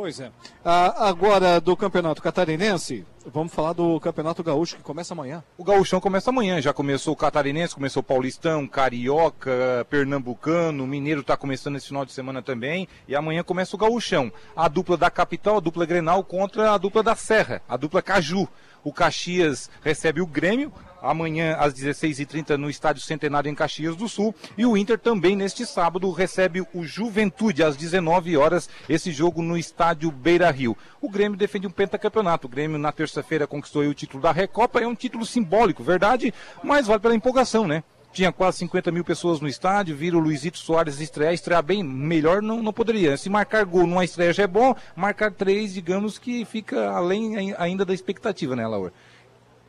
[0.00, 0.32] Pois é.
[0.64, 5.44] Ah, agora do Campeonato Catarinense, vamos falar do Campeonato Gaúcho que começa amanhã.
[5.58, 11.36] O Gaúchão começa amanhã, já começou o Catarinense, começou o Paulistão, Carioca, Pernambucano, Mineiro está
[11.36, 14.32] começando esse final de semana também, e amanhã começa o Gaúchão.
[14.56, 18.48] A dupla da capital, a dupla Grenal contra a dupla da Serra, a dupla Caju.
[18.82, 20.72] O Caxias recebe o Grêmio,
[21.02, 24.34] amanhã às 16h30 no Estádio Centenário em Caxias do Sul.
[24.56, 29.56] E o Inter também neste sábado recebe o Juventude às 19 horas, esse jogo no
[29.56, 30.76] Estádio Beira Rio.
[31.00, 32.46] O Grêmio defende um pentacampeonato.
[32.46, 36.32] O Grêmio na terça-feira conquistou o título da Recopa, é um título simbólico, verdade,
[36.62, 37.82] mas vale pela empolgação, né?
[38.12, 42.42] tinha quase 50 mil pessoas no estádio, viram o Luizito Soares estrear, estrear bem, melhor
[42.42, 43.16] não, não poderia.
[43.16, 47.84] Se marcar gol numa estreia já é bom, marcar três, digamos que fica além ainda
[47.84, 48.92] da expectativa, né, Laura?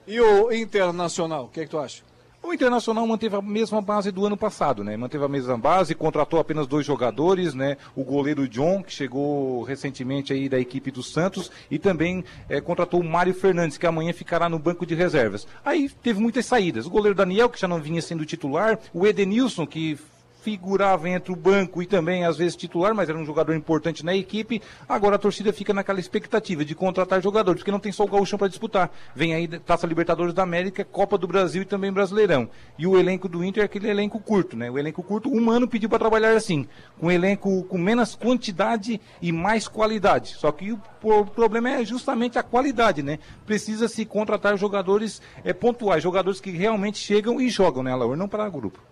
[0.08, 2.04] E o Internacional, o que, é que tu acha?
[2.44, 4.98] O Internacional manteve a mesma base do ano passado, né?
[4.98, 7.78] Manteve a mesma base, contratou apenas dois jogadores, né?
[7.96, 13.00] O goleiro John, que chegou recentemente aí da equipe do Santos, e também é, contratou
[13.00, 15.48] o Mário Fernandes, que amanhã ficará no banco de reservas.
[15.64, 16.88] Aí teve muitas saídas.
[16.88, 20.00] O goleiro Daniel, que já não vinha sendo titular, o Edenilson, que
[20.42, 24.16] figurava entre o banco e também às vezes titular, mas era um jogador importante na
[24.16, 24.62] equipe.
[24.90, 28.38] Agora a torcida fica naquela expectativa de contratar jogadores, porque não tem só o gauchão
[28.38, 28.92] para disputar.
[29.16, 32.50] Vem aí Taça Libertadores da América, Copa do Brasil e também Brasileirão.
[32.78, 34.70] E o elenco do Inter é aquele elenco curto, né?
[34.70, 36.68] O elenco curto, um ano pediu para trabalhar assim,
[37.00, 40.30] com um elenco com menos quantidade e mais qualidade.
[40.30, 43.20] Só que o, o problema é justamente a qualidade, né?
[43.46, 48.16] Precisa se contratar jogadores é, pontuais, jogadores que realmente chegam e jogam, né, Laura?
[48.18, 48.91] Não para grupo.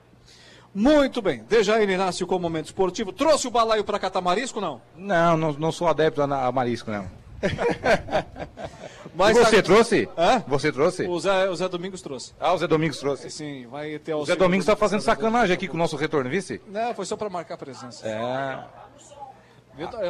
[0.73, 1.43] Muito bem.
[1.49, 3.11] Dejair Inácio com o momento esportivo.
[3.11, 4.81] Trouxe o balaio para Catamarisco, não?
[4.95, 7.05] Não, não, não sou adepto a, a marisco, não.
[9.15, 10.09] Mas você tá- trouxe?
[10.17, 10.43] Hã?
[10.47, 11.07] Você trouxe?
[11.07, 12.33] O Zé, o Zé Domingos trouxe.
[12.39, 13.29] Ah, o Zé Domingos trouxe.
[13.29, 16.61] Sim, vai ter O Zé Domingos está fazendo sacanagem aqui com o nosso retorno, vice?
[16.67, 18.07] Não, foi só para marcar presença.
[18.07, 18.59] É.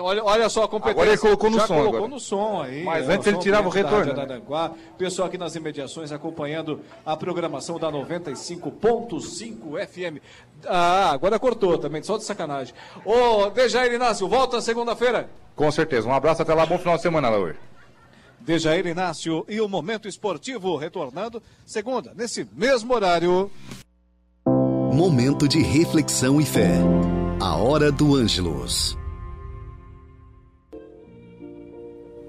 [0.02, 0.94] Olha, olha só a competência.
[0.94, 2.12] Agora ele colocou no Já som colocou agora.
[2.12, 2.84] no som aí.
[2.84, 4.22] Mas é, antes ele tirava o ambiente da retorno, né?
[4.24, 4.72] Araranguá.
[4.98, 10.22] Pessoal aqui nas imediações acompanhando a programação da 95.5 FM.
[10.66, 12.74] Ah, agora cortou também, só de sacanagem.
[13.06, 15.30] Ô, Dejair Inácio, volta segunda-feira.
[15.56, 16.08] Com certeza.
[16.08, 17.56] Um abraço, até lá, bom final de semana, Laur.
[18.40, 23.52] Dejair Inácio e o Momento Esportivo retornando segunda, nesse mesmo horário.
[24.92, 26.78] Momento de reflexão e fé.
[27.40, 28.98] A hora do Ângelos.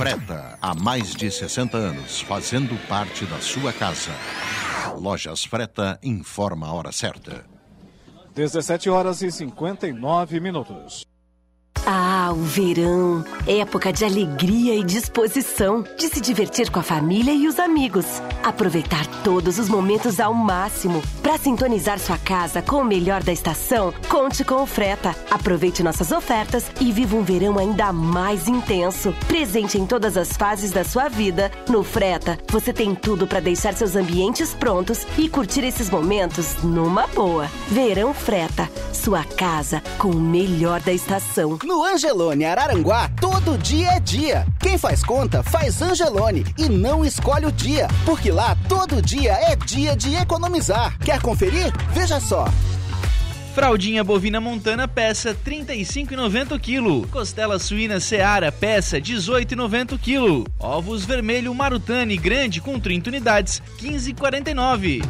[0.00, 4.10] Freta, há mais de 60 anos, fazendo parte da sua casa.
[4.98, 7.44] Lojas Freta informa a hora certa.
[8.34, 11.04] 17 horas e 59 minutos.
[11.86, 13.24] Ah, o verão.
[13.46, 18.04] Época de alegria e disposição, de se divertir com a família e os amigos.
[18.44, 21.02] Aproveitar todos os momentos ao máximo.
[21.22, 25.14] Para sintonizar sua casa com o melhor da estação, conte com o Freta.
[25.30, 29.14] Aproveite nossas ofertas e viva um verão ainda mais intenso.
[29.26, 31.50] Presente em todas as fases da sua vida.
[31.68, 37.06] No Freta, você tem tudo para deixar seus ambientes prontos e curtir esses momentos numa
[37.08, 37.46] boa.
[37.68, 41.58] Verão Freta, sua casa com o melhor da estação.
[41.70, 44.44] No Angelone Araranguá, todo dia é dia.
[44.58, 49.54] Quem faz conta, faz Angelone e não escolhe o dia, porque lá todo dia é
[49.54, 50.98] dia de economizar.
[50.98, 51.72] Quer conferir?
[51.92, 52.46] Veja só.
[53.54, 57.08] Fraldinha bovina montana peça 35,90 kg.
[57.08, 60.50] Costela suína Seara peça 18,90 kg.
[60.58, 65.04] Ovos vermelho Marutani grande com 30 unidades 15,49.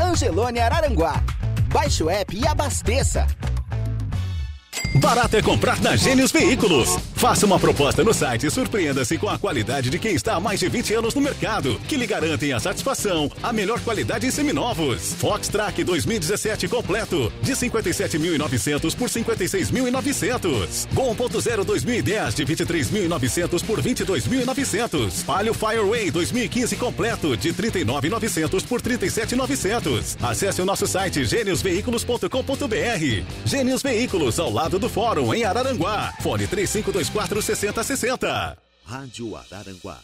[0.00, 1.20] Angelone Araranguá.
[1.72, 3.26] Baixe o app e abasteça.
[4.94, 6.96] Barato é comprar na Gênios Veículos.
[7.14, 10.58] Faça uma proposta no site e surpreenda-se com a qualidade de quem está há mais
[10.58, 15.14] de 20 anos no mercado, que lhe garantem a satisfação, a melhor qualidade em seminovos.
[15.14, 20.88] Fox Track 2017 completo, de 57.900 por 56.900.
[20.92, 25.24] Gol 1.0 2010 de 23.900 por 22.900.
[25.24, 30.16] Palio Fireway 2015 completo, de 39.900 por 37.900.
[30.22, 33.24] Acesse o nosso site geniosveículos.com.br.
[33.44, 36.14] Gênios Veículos, ao lado do Fórum, em Araranguá.
[36.20, 38.58] Fone 3524 6060.
[38.84, 39.98] Rádio Araranguá.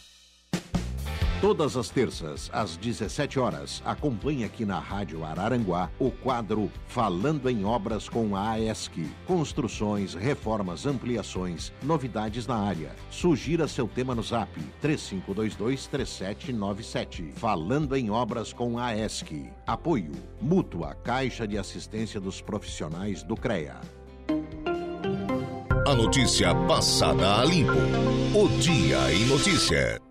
[1.39, 7.63] Todas as terças, às 17 horas, acompanhe aqui na Rádio Araranguá o quadro Falando em
[7.63, 9.05] Obras com a AESC.
[9.27, 12.89] Construções, reformas, ampliações, novidades na área.
[13.11, 14.49] Sugira seu tema no zap
[14.81, 17.33] 35223797.
[17.35, 19.47] Falando em Obras com a AESC.
[19.67, 23.79] Apoio Mútua Caixa de Assistência dos Profissionais do CREA.
[25.87, 27.71] A notícia passada a limpo.
[28.35, 30.01] O Dia em Notícia.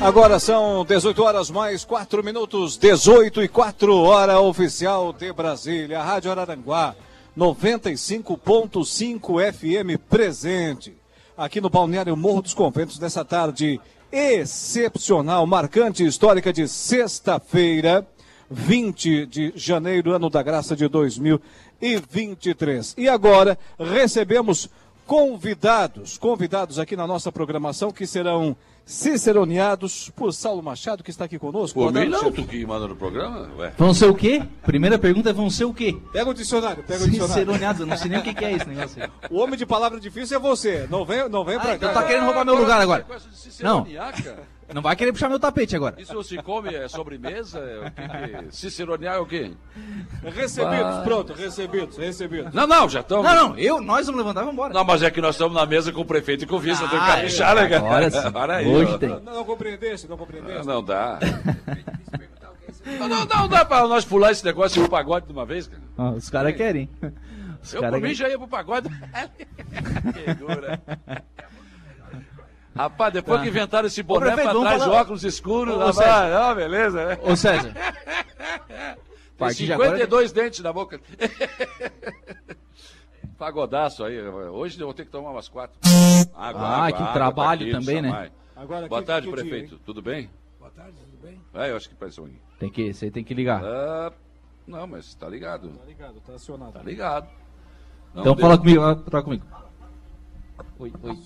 [0.00, 6.02] Agora são 18 horas mais 4 minutos, 18 e 4 hora oficial de Brasília.
[6.02, 6.96] Rádio Araranguá,
[7.38, 10.92] 95.5 FM presente.
[11.36, 13.80] Aqui no Balneário Morro dos Conventos, nessa tarde
[14.12, 18.06] excepcional, marcante histórica de sexta-feira,
[18.50, 22.94] 20 de janeiro, ano da graça de 2023.
[22.98, 24.68] E agora recebemos
[25.06, 31.38] convidados, convidados aqui na nossa programação que serão ciceroneados por Saulo Machado, que está aqui
[31.38, 31.80] conosco.
[31.80, 33.72] Por mim não, tu que manda no programa, ué.
[33.76, 34.42] Vão ser o quê?
[34.62, 35.96] Primeira pergunta é vão ser o quê?
[36.12, 37.34] Pega o dicionário, pega o dicionário.
[37.34, 39.10] Ciceroneados, eu não sei nem o que é esse negócio aí.
[39.30, 40.86] O homem de palavra difícil é você.
[40.90, 41.74] Não vem, não vem pra cá.
[41.76, 43.06] Então tá querendo roubar meu lugar agora.
[43.60, 43.86] Não.
[44.74, 46.00] Não vai querer puxar meu tapete agora.
[46.00, 47.58] Isso se come é sobremesa?
[47.58, 48.56] É o que que...
[48.56, 49.52] Ciceronear é o quê?
[50.22, 51.04] Recebidos, Vai.
[51.04, 52.52] pronto, recebidos, recebidos.
[52.54, 53.24] Não, não, já estamos.
[53.24, 54.74] Não, não, eu, nós vamos levantar e vamos embora.
[54.74, 56.82] Não, mas é que nós estamos na mesa com o prefeito e com o vice,
[56.82, 57.76] eu tenho que Ah, caprichar, né, cara?
[57.84, 58.32] agora sim.
[58.32, 58.98] Para aí, Hoje ó.
[58.98, 59.08] tem.
[59.08, 60.66] Não, não compreendesse, não compreendesse.
[60.66, 61.18] Não dá.
[62.98, 65.66] Não, não, não dá pra nós pular esse negócio e o pagode de uma vez,
[65.68, 65.82] cara.
[65.98, 66.88] Ó, os caras querem.
[67.62, 68.14] Os eu, cara por mim, querem.
[68.16, 68.88] já ia pro pagode.
[70.14, 70.80] que dura.
[72.74, 73.42] Rapaz, depois Tá.
[73.44, 76.08] que inventaram esse Ô, boné prefeito, pra trás, falar- óculos escuros, Ô, lá César.
[76.10, 77.18] vai, ó, beleza, né?
[77.22, 77.72] Ô, César.
[77.74, 81.00] Tem partir de agora- 52 dentes na boca.
[83.38, 84.20] Pagodaço aí.
[84.20, 85.78] Hoje eu vou ter que tomar umas quatro.
[86.34, 88.30] Ah, que trabalho também, né?
[88.54, 89.78] Agora, Boa que- tarde, que prefeito.
[89.84, 90.30] Tudo bem?
[90.58, 91.40] Boa tarde, tudo bem?
[91.54, 92.28] É, eu acho que parece um.
[92.58, 93.62] Tem que, você tem que ligar.
[93.64, 94.12] Ah,
[94.66, 95.70] não, mas tá ligado.
[95.70, 96.72] Tá ligado, tá acionado.
[96.72, 97.28] Tá ligado.
[98.14, 98.42] Não Então deu.
[98.42, 99.44] fala comigo, troca comigo.
[100.78, 101.18] Oi, oi.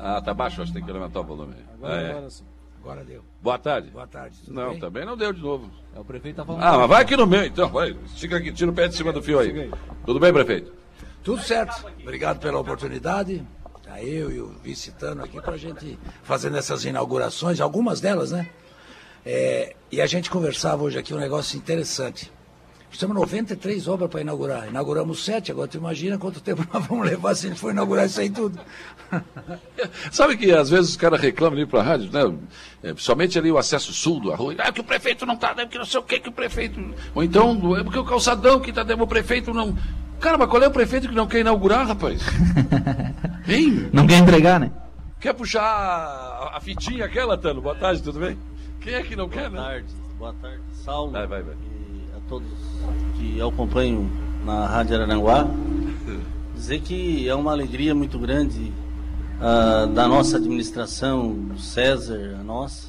[0.00, 1.54] Ah, tá baixo, acho que tem que aumentar o volume.
[1.74, 2.10] Agora, Ah, é.
[2.12, 2.44] agora sim.
[2.80, 3.22] Agora deu.
[3.42, 3.90] Boa tarde.
[3.90, 4.78] Boa tarde, tudo Não, bem?
[4.80, 5.68] também não deu de novo.
[5.94, 6.62] É, o prefeito tá falando.
[6.62, 7.68] Ah, mas vai aqui no meio, então.
[7.68, 7.94] Vai.
[8.16, 9.70] Fica aqui, tira o pé de cima do fio aí.
[10.06, 10.72] Tudo bem, prefeito?
[11.24, 11.84] Tudo certo.
[12.00, 13.44] Obrigado pela oportunidade.
[13.82, 18.48] Tá eu e o vice Tano aqui pra gente fazendo essas inaugurações, algumas delas, né?
[19.26, 22.30] É, e a gente conversava hoje aqui um negócio interessante.
[22.96, 24.68] Temos 93 obras para inaugurar.
[24.68, 28.06] Inauguramos sete, agora tu imagina quanto tempo nós vamos levar se a gente for inaugurar
[28.06, 28.58] isso aí tudo.
[30.10, 32.38] Sabe que às vezes os caras reclamam ali pra rádio, né?
[32.82, 34.58] É, Principalmente ali o acesso sul do arroio.
[34.60, 35.66] Ah, que o prefeito não tá, né?
[35.66, 36.80] que não sei o que que o prefeito.
[37.14, 39.76] Ou então, é porque o calçadão que tá dentro, o prefeito não.
[40.20, 42.22] Cara, mas qual é o prefeito que não quer inaugurar, rapaz?
[43.46, 43.88] Hein?
[43.92, 44.70] Não quer entregar, né?
[45.20, 47.62] Quer puxar a, a fitinha aquela, Tano?
[47.62, 48.36] Boa tarde, tudo bem?
[48.80, 49.56] Quem é que não quer, né?
[49.56, 51.12] Boa tarde, boa tarde, Saulo.
[51.12, 51.54] Vai, vai, vai.
[52.28, 52.46] Todos
[53.16, 54.10] que eu acompanho
[54.44, 55.46] na Rádio Araranguá.
[56.54, 58.70] Dizer que é uma alegria muito grande
[59.40, 62.88] ah, da nossa administração, do César, a nossa,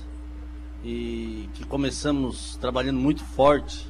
[0.83, 3.87] e que começamos trabalhando muito forte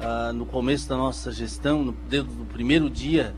[0.00, 3.32] ah, no começo da nossa gestão, no, desde o primeiro dia.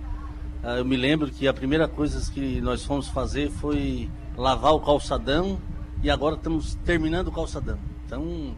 [0.62, 4.08] ah, eu me lembro que a primeira coisa que nós fomos fazer foi
[4.38, 5.58] lavar o calçadão
[6.02, 7.78] e agora estamos terminando o calçadão.
[8.06, 8.54] Então,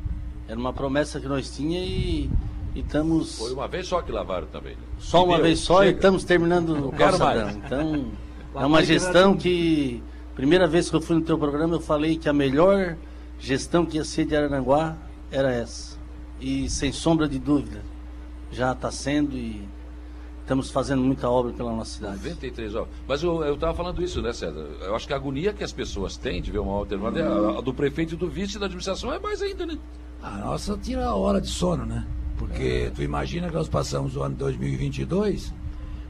[0.47, 2.31] era uma promessa que nós tinha e,
[2.75, 4.73] e estamos Foi uma vez só que lavaram também.
[4.75, 4.83] né?
[4.99, 5.45] só uma Entendeu?
[5.45, 5.99] vez só e Chega.
[5.99, 7.45] estamos terminando o calçadão.
[7.47, 7.57] mais.
[7.57, 8.07] Então,
[8.57, 10.03] é uma gestão que,
[10.35, 12.97] primeira vez que eu fui no teu programa, eu falei que a melhor
[13.39, 14.97] gestão que ia ser de Araranguá
[15.31, 15.97] era essa.
[16.41, 17.83] E sem sombra de dúvida,
[18.51, 19.67] já está sendo e
[20.43, 22.17] estamos fazendo muita obra pela nossa cidade.
[22.19, 22.89] 93 horas.
[23.09, 24.67] Mas eu estava falando isso, né, César?
[24.83, 27.61] Eu acho que a agonia que as pessoas têm de ver uma alternativa, a, a
[27.61, 29.79] do prefeito e do vice da administração é mais ainda, né?
[30.23, 32.07] A nossa tira a hora de sono, né?
[32.37, 35.53] Porque tu imagina que nós passamos o ano 2022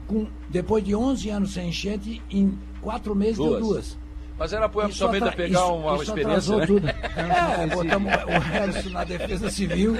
[0.07, 3.97] com depois de 11 anos sem enchente, em quatro meses deu Duas.
[4.37, 6.65] Mas era para o Almeida pegar isso, uma, isso experiência, né?
[6.65, 6.87] Tudo.
[7.15, 9.95] É, botamos o Elson na defesa civil,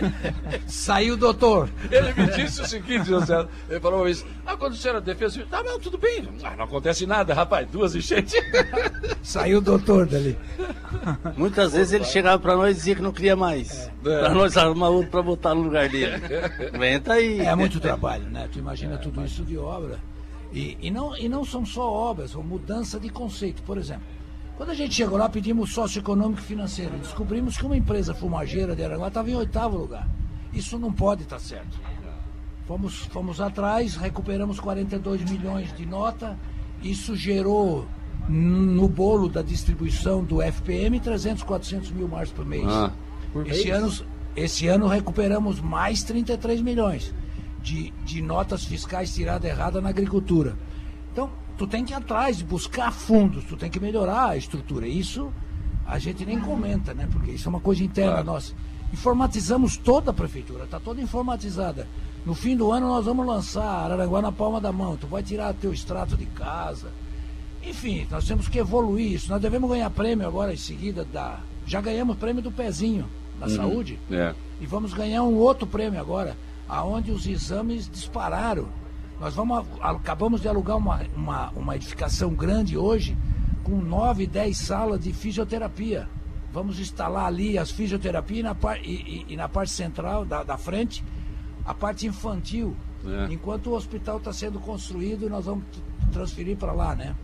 [0.67, 1.69] saiu o doutor.
[1.89, 5.47] Ele me disse o seguinte, José, ele falou isso, ah, quando você era defesa civil,
[5.47, 8.33] tá, bom, tudo bem, ah, não acontece nada, rapaz, duas enchentes.
[9.23, 10.37] Saiu o doutor dali.
[11.37, 14.19] Muitas vezes ele chegava para nós e dizia que não queria mais, é.
[14.19, 16.21] para nós arrumar outro para botar no lugar dele.
[16.77, 17.39] Venta aí.
[17.39, 18.49] É muito trabalho, né?
[18.51, 19.31] Tu imagina é, tudo mas...
[19.31, 19.97] isso de obra.
[20.51, 23.61] E, e, não, e não são só obras, são mudança de conceito.
[23.63, 24.03] Por exemplo,
[24.57, 26.97] quando a gente chegou lá, pedimos sócio econômico e financeiro.
[26.97, 30.07] Descobrimos que uma empresa fumageira de Aranguá estava em oitavo lugar.
[30.53, 31.77] Isso não pode estar tá certo.
[32.65, 36.37] Fomos, fomos atrás, recuperamos 42 milhões de nota.
[36.81, 37.85] Isso gerou
[38.27, 42.65] no bolo da distribuição do FPM 300, 400 mil mais por mês.
[42.67, 42.91] Ah,
[43.31, 43.77] por esse, mês?
[43.77, 43.93] Ano,
[44.35, 47.13] esse ano recuperamos mais 33 milhões
[47.61, 50.57] de, de notas fiscais tiradas errada na agricultura.
[51.11, 54.87] Então, tu tem que ir atrás, buscar fundos, tu tem que melhorar a estrutura.
[54.87, 55.31] Isso
[55.85, 57.07] a gente nem comenta, né?
[57.11, 58.25] Porque isso é uma coisa interna claro.
[58.25, 58.53] nossa.
[58.91, 61.87] Informatizamos toda a prefeitura, está toda informatizada.
[62.25, 64.97] No fim do ano nós vamos lançar Araranguá na palma da mão.
[64.97, 66.87] Tu vai tirar teu extrato de casa.
[67.63, 69.29] Enfim, nós temos que evoluir isso.
[69.29, 71.39] Nós devemos ganhar prêmio agora em seguida da.
[71.65, 73.07] Já ganhamos prêmio do pezinho
[73.39, 73.55] da uhum.
[73.55, 73.99] saúde.
[74.09, 74.33] É.
[74.61, 76.37] E vamos ganhar um outro prêmio agora,
[76.67, 78.67] aonde os exames dispararam.
[79.19, 83.17] Nós vamos, acabamos de alugar uma, uma, uma edificação grande hoje,
[83.63, 86.09] com nove, dez salas de fisioterapia.
[86.51, 90.43] Vamos instalar ali as fisioterapias e na, par, e, e, e na parte central, da,
[90.43, 91.03] da frente,
[91.65, 92.75] a parte infantil.
[93.05, 93.33] É.
[93.33, 95.65] Enquanto o hospital está sendo construído, nós vamos
[96.11, 97.15] transferir para lá, né?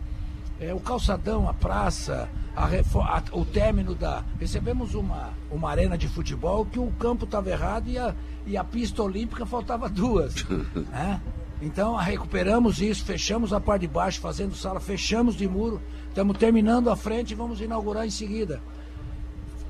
[0.60, 4.22] É, o calçadão, a praça, a, a, o término da.
[4.38, 8.14] Recebemos uma, uma arena de futebol que o campo estava errado e a,
[8.46, 10.34] e a pista olímpica faltava duas.
[10.90, 11.20] né?
[11.62, 16.90] Então recuperamos isso, fechamos a parte de baixo, fazendo sala, fechamos de muro, estamos terminando
[16.90, 18.60] a frente e vamos inaugurar em seguida.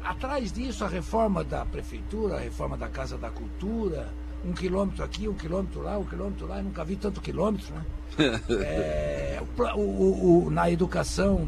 [0.02, 4.08] Atrás disso, a reforma da prefeitura, a reforma da Casa da Cultura,
[4.42, 7.84] um quilômetro aqui, um quilômetro lá, um quilômetro lá, eu nunca vi tanto quilômetro, né?
[8.64, 9.42] é,
[9.76, 11.46] o, o, o, na educação,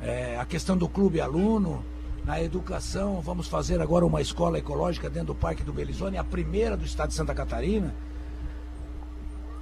[0.00, 1.84] é, a questão do clube aluno,
[2.24, 6.76] na educação, vamos fazer agora uma escola ecológica dentro do Parque do Belizone, a primeira
[6.76, 7.92] do estado de Santa Catarina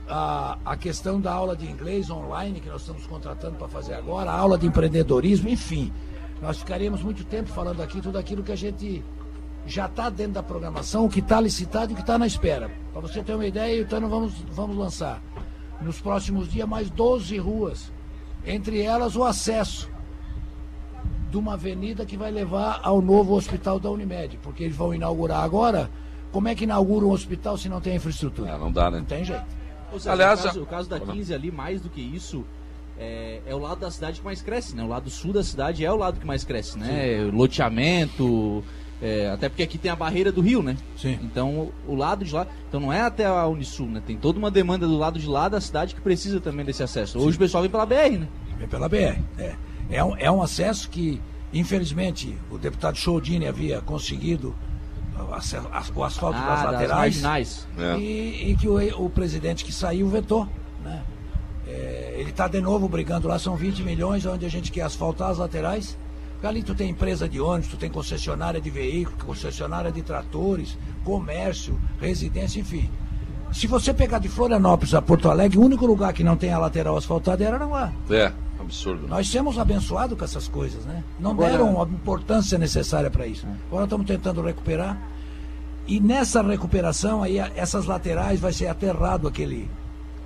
[0.09, 4.31] a, a questão da aula de inglês online que nós estamos contratando para fazer agora,
[4.31, 5.93] a aula de empreendedorismo, enfim.
[6.43, 9.03] Nós ficaríamos muito tempo falando aqui tudo aquilo que a gente
[9.67, 12.71] já está dentro da programação, o que está licitado e o que está na espera.
[12.93, 15.23] Para você ter uma ideia, então vamos, vamos lançar
[15.81, 17.93] nos próximos dias mais 12 ruas,
[18.45, 19.91] entre elas o acesso
[21.31, 25.43] de uma avenida que vai levar ao novo hospital da Unimed, porque eles vão inaugurar
[25.43, 25.91] agora.
[26.31, 28.51] Como é que inaugura um hospital se não tem infraestrutura?
[28.51, 28.99] É, não dá, né?
[28.99, 29.45] Não tem jeito.
[29.99, 32.45] Seja, Aliás, o caso, o caso da 15 ali, mais do que isso,
[32.99, 34.83] é, é, o lado da cidade que mais cresce, né?
[34.83, 36.87] O lado sul da cidade é o lado que mais cresce, né?
[36.87, 37.31] Sim.
[37.37, 38.63] Loteamento,
[39.03, 40.77] é, até porque aqui tem a barreira do rio, né?
[40.97, 41.19] Sim.
[41.23, 42.47] Então, o lado de lá.
[42.69, 44.03] Então, não é até a Unisul, né?
[44.07, 47.19] Tem toda uma demanda do lado de lá da cidade que precisa também desse acesso.
[47.19, 47.37] Hoje Sim.
[47.37, 48.29] o pessoal vem pela BR, né?
[48.59, 49.21] Vem pela BR.
[49.39, 49.55] É,
[49.91, 51.21] é, um, é um acesso que,
[51.53, 54.55] infelizmente, o deputado Chodini havia conseguido
[55.95, 57.21] o asfalto ah, das laterais.
[57.21, 57.97] Das é.
[57.99, 60.49] e, e, que o, o, presidente que saiu vetou.
[60.83, 61.03] Né?
[61.67, 65.31] É, ele está de novo brigando lá, são 20 milhões, onde a gente quer asfaltar
[65.31, 65.97] as laterais.
[66.33, 70.77] Porque ali tu tem empresa de ônibus, tu tem concessionária de veículos, concessionária de tratores,
[71.05, 72.91] comércio, residência, enfim.
[73.53, 76.59] Se você pegar de Florianópolis a Porto Alegre, o único lugar que não tem a
[76.59, 77.93] lateral asfaltada é Aranaguá.
[78.11, 78.33] É,
[78.65, 79.07] absurdo.
[79.09, 81.03] Nós somos abençoados com essas coisas, né?
[81.19, 83.47] Não Agora, deram a importância necessária para isso.
[83.69, 85.01] Agora estamos tentando recuperar.
[85.87, 89.71] E nessa recuperação, aí, essas laterais vai ser aterrado aquele,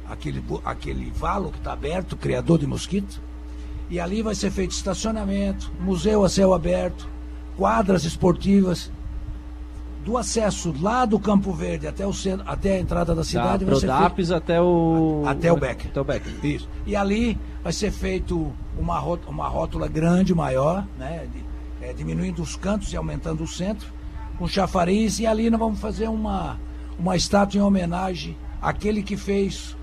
[0.09, 3.20] aquele, aquele valo que está aberto, criador de mosquito.
[3.90, 7.09] E ali vai ser feito estacionamento, museu a céu aberto,
[7.56, 8.90] quadras esportivas,
[10.09, 13.67] do acesso lá do Campo Verde até, o centro, até a entrada da cidade.
[13.67, 15.23] Da Prodapes até o.
[15.27, 15.87] Até o Beck.
[15.87, 16.27] Até o Beck.
[16.43, 16.67] Isso.
[16.87, 21.29] E ali vai ser feito uma, rótula, uma rótula grande, maior, né?
[21.83, 23.87] É, diminuindo os cantos e aumentando o centro,
[24.39, 25.19] com chafariz.
[25.19, 26.59] E ali nós vamos fazer uma,
[26.99, 29.77] uma estátua em homenagem àquele que fez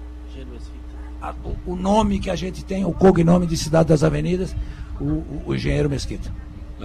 [1.22, 4.56] a, o, o, nome que a gente tem, o cognome de Cidade das Avenidas,
[5.00, 6.34] o, o, o engenheiro Mesquita.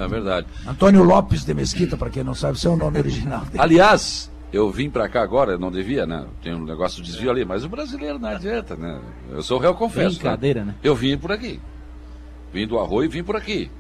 [0.01, 0.47] É verdade.
[0.66, 3.44] Antônio Lopes de Mesquita, para quem não sabe, seu é o nome original.
[3.44, 3.59] Dele.
[3.59, 6.27] Aliás, eu vim para cá agora, não devia, né?
[6.43, 8.98] Tem um negócio de desvio ali, mas o brasileiro não adianta, né?
[9.31, 10.18] Eu sou réu, confesso.
[10.18, 10.72] Brincadeira, né?
[10.72, 10.74] né?
[10.82, 11.60] Eu vim por aqui.
[12.51, 13.70] Vim do arroio e vim por aqui.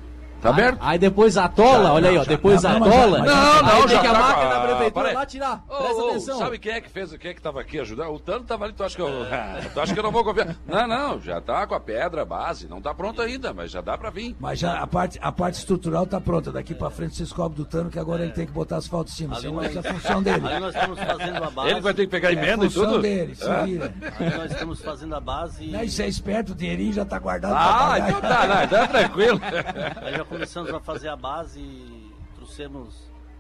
[0.40, 0.78] Tá aberto?
[0.80, 2.24] Aí depois atola, Já, olha aí, ó.
[2.24, 3.18] já, Depois já, atola.
[3.18, 5.14] Não, não, aí já tem que a tá máquina a- da prefeitura peraí.
[5.14, 5.64] lá tirar.
[5.68, 6.38] Ô, Presta ô, atenção.
[6.38, 8.10] Sabe quem é que fez, quem é que tava aqui ajudando?
[8.14, 9.08] O Tano tava ali, tu acha que eu.
[9.74, 10.56] tu acha que eu não vou confiar?
[10.66, 13.96] Não, não, já tá com a pedra base, não tá pronto ainda, mas já dá
[13.98, 14.34] pra vir.
[14.40, 16.50] Mas já a parte, a parte estrutural tá pronta.
[16.50, 19.14] Daqui pra frente vocês cobram do Tano que agora ele tem que botar asfalto em
[19.14, 19.34] cima.
[19.34, 20.46] Ali Senão nós- essa é a função dele.
[20.46, 21.70] Ali nós estamos fazendo a base.
[21.70, 23.02] Ele vai ter que pegar É emenda e função tudo?
[23.02, 23.64] dele, É.
[23.64, 23.94] vira.
[24.18, 25.66] Ali nós estamos fazendo a base.
[25.66, 29.40] Não, isso é esperto, o dinheirinho já tá guardado Ah, então tá, não, é tranquilo.
[30.30, 32.94] Aí começamos a fazer a base e trouxemos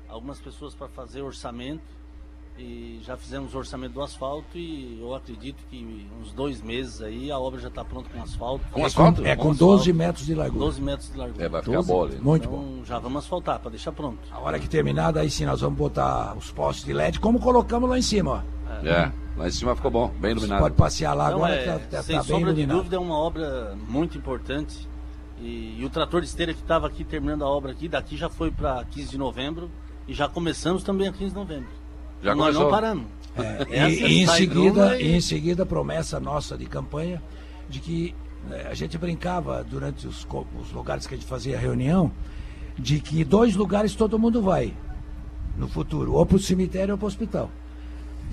[0.08, 2.00] algumas pessoas para fazer orçamento
[2.58, 7.30] e já fizemos o orçamento do asfalto e eu acredito que uns dois meses aí
[7.30, 8.64] a obra já está pronta com asfalto.
[8.72, 9.24] Com asfalto?
[9.24, 9.76] É com asfalto.
[9.76, 10.64] 12 metros de largura.
[10.66, 11.44] 12 metros de largura.
[11.44, 12.18] É, vai ficar bom ali.
[12.18, 12.84] Muito então, bom.
[12.84, 14.18] já vamos asfaltar para deixar pronto.
[14.32, 17.88] A hora que terminar, daí sim nós vamos botar os postes de LED, como colocamos
[17.88, 18.60] lá em cima, ó.
[18.86, 20.60] É, lá em cima ficou bom, bem iluminado.
[20.60, 22.76] Pode passear lá Então, agora, é, tá, tá- sem tá bem sombra de iluminado.
[22.78, 24.88] dúvida é uma obra muito importante
[25.40, 28.28] e, e o trator de esteira que estava aqui terminando a obra aqui, daqui já
[28.28, 29.70] foi para 15 de novembro
[30.06, 31.68] e já começamos também a 15 de novembro.
[32.22, 32.62] Já Nós começou?
[32.64, 33.06] não paramos.
[33.36, 37.22] É, Essa e, e em seguida, e em seguida, promessa nossa de campanha
[37.68, 38.14] de que
[38.48, 40.26] né, a gente brincava durante os,
[40.60, 42.10] os lugares que a gente fazia reunião,
[42.78, 44.74] de que dois lugares todo mundo vai
[45.56, 47.50] no futuro, ou para o cemitério ou para o hospital.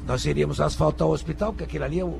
[0.06, 2.18] Nós iríamos asfaltar o hospital, porque aquilo ali, o-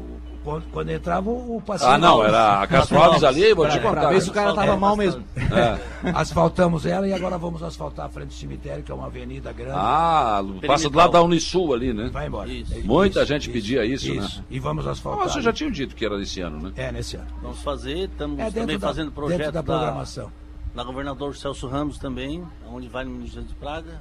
[0.48, 1.92] quando, quando entrava o passeio.
[1.92, 4.00] Ah, não, era a Castro Alves ali, vou te contar.
[4.02, 5.22] pra ver se o cara tava É, mal mesmo.
[5.36, 6.10] É.
[6.16, 9.74] Asfaltamos ela e agora vamos asfaltar a frente do cemitério, que é uma avenida grande.
[9.76, 12.10] Ah, passa do lado da Unisul ali, né?
[12.14, 12.50] Vai embora.
[12.86, 14.40] Muita Isso, gente isso, pedia isso, isso.
[14.40, 14.46] né?
[14.50, 15.26] E vamos asfaltar.
[15.26, 16.72] Ah, você já tinha dito que era desse ano, né?
[16.78, 17.28] É, nesse ano.
[17.42, 20.32] Vamos fazer, estamos É também da- fazendo projeto dentro da programação.
[20.74, 22.42] Da, governador Celso Ramos também,
[22.72, 24.00] onde vai no Ministério de Praga.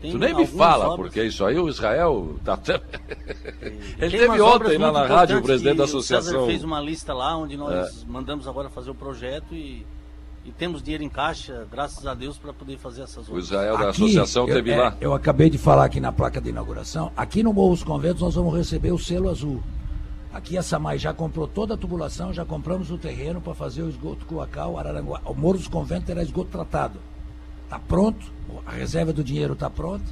[0.00, 2.74] Tem Tu nem me fala, obras- porque isso aí o Israel tá até...
[3.62, 6.46] Ele Tem teve ontem lá na rádio, o presidente da que o César associação.
[6.46, 8.06] fez uma lista lá onde nós É.
[8.06, 9.86] mandamos agora fazer o projeto e,
[10.44, 13.46] e temos dinheiro em caixa, graças a Deus, para poder fazer essas O obras.
[13.46, 14.96] Israel da Aqui, associação eu, teve é, lá.
[15.00, 17.10] Eu acabei de falar aqui na placa de inauguração.
[17.16, 19.62] Aqui no Morro dos Conventos nós vamos receber o selo azul.
[20.32, 23.88] Aqui a Samai já comprou toda a tubulação, já compramos o terreno para fazer o
[23.88, 25.22] esgoto Coacal, Araranguá.
[25.24, 26.98] O Morro dos Conventos terá esgoto tratado.
[27.64, 28.35] Está pronto,
[28.66, 30.04] a reserva do dinheiro está pronta.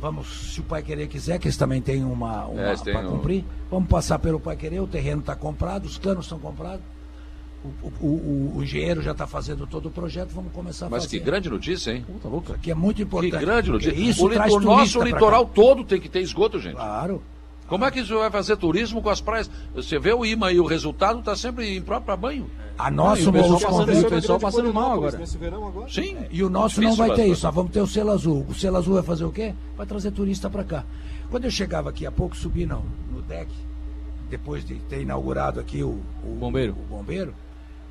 [0.00, 3.12] Vamos, se o Pai Querer quiser, que eles também têm uma, uma É, para um-
[3.12, 6.84] cumprir, vamos passar pelo Pai Querer, o terreno está comprado, os canos estão comprados.
[7.82, 11.04] O, o- o- o engenheiro já está fazendo todo o projeto, vamos começar a Mas
[11.04, 11.18] fazer.
[11.18, 12.04] que grande notícia, hein?
[12.20, 12.58] Puta.
[12.58, 13.40] Que é muito Que importante.
[13.40, 14.10] grande porque notícia.
[14.10, 16.74] Isso o nosso litoral todo tem que ter esgoto, gente.
[16.74, 17.22] Claro.
[17.68, 19.50] Como é que isso vai fazer turismo com as praias?
[19.74, 22.50] Você vê o imã e o resultado está sempre impróprio para banho.
[22.76, 25.16] A nossa e o pessoal passando- o pessoal passando mal agora.
[25.18, 25.88] Nesse verão agora?
[25.88, 26.16] Sim.
[26.30, 28.44] E o nosso não vai ter isso, nós vamos ter o selo azul.
[28.48, 29.54] O selo azul vai fazer o quê?
[29.76, 30.84] Vai trazer turista para cá.
[31.30, 33.50] Quando eu chegava aqui há pouco, subi no, no deck,
[34.28, 36.72] depois de ter inaugurado aqui o, o Bombeiro.
[36.72, 37.34] o bombeiro,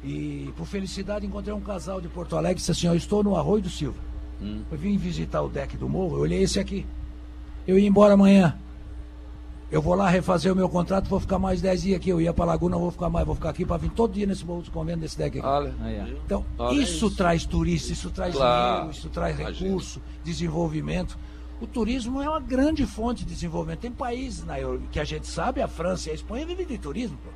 [0.04, 3.24] e por felicidade encontrei um casal de Porto Alegre que disse assim, ó, eu estou
[3.24, 3.98] no Arroio do Silva.
[4.41, 4.62] Hum.
[4.72, 6.86] Eu vim visitar o deck do morro, eu olhei esse aqui.
[7.66, 8.58] Eu ia embora amanhã.
[9.74, 12.12] Eu vou lá refazer o meu contrato, vou ficar mais 10 dias aqui.
[12.12, 14.45] Eu ia para Laguna, vou ficar mais, vou ficar aqui para vir todo dia nesse
[14.45, 15.48] morro dos convênios desse deck aqui.
[15.48, 15.74] Olha.
[16.24, 17.16] Então, Olha isso, isso.
[17.16, 18.72] traz turista, isso traz Claro.
[18.76, 19.68] dinheiro, isso traz Imagina.
[19.70, 21.18] recurso, desenvolvimento.
[21.60, 23.80] O turismo é uma grande fonte de desenvolvimento.
[23.80, 26.78] Tem países na Euro- que a gente sabe, a França e a Espanha vivem de
[26.78, 27.18] turismo.
[27.24, 27.30] pô.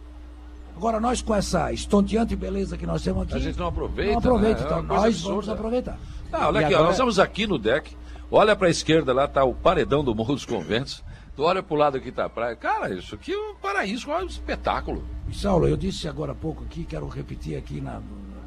[0.75, 3.33] Agora, nós com essa estonteante beleza que nós temos aqui.
[3.33, 4.11] A gente não aproveita.
[4.11, 4.67] Não aproveita, né?
[4.67, 5.53] É então coisa nós vamos absurda.
[5.53, 5.99] aproveitar.
[6.31, 7.95] Ah, olha E aqui, ó, agora- nós estamos aqui no deck.
[8.29, 11.03] Olha para a esquerda lá, tá o paredão do Morro dos Conventos.
[11.37, 12.55] Tu olha pro lado aqui tá a praia.
[12.55, 15.03] Cara, isso aqui é um paraíso, é um espetáculo.
[15.29, 18.01] E, Saulo, eu disse agora há pouco aqui, quero repetir aqui, na,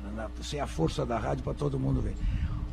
[0.04, 2.16] na, na- sem a força da rádio para todo mundo ver.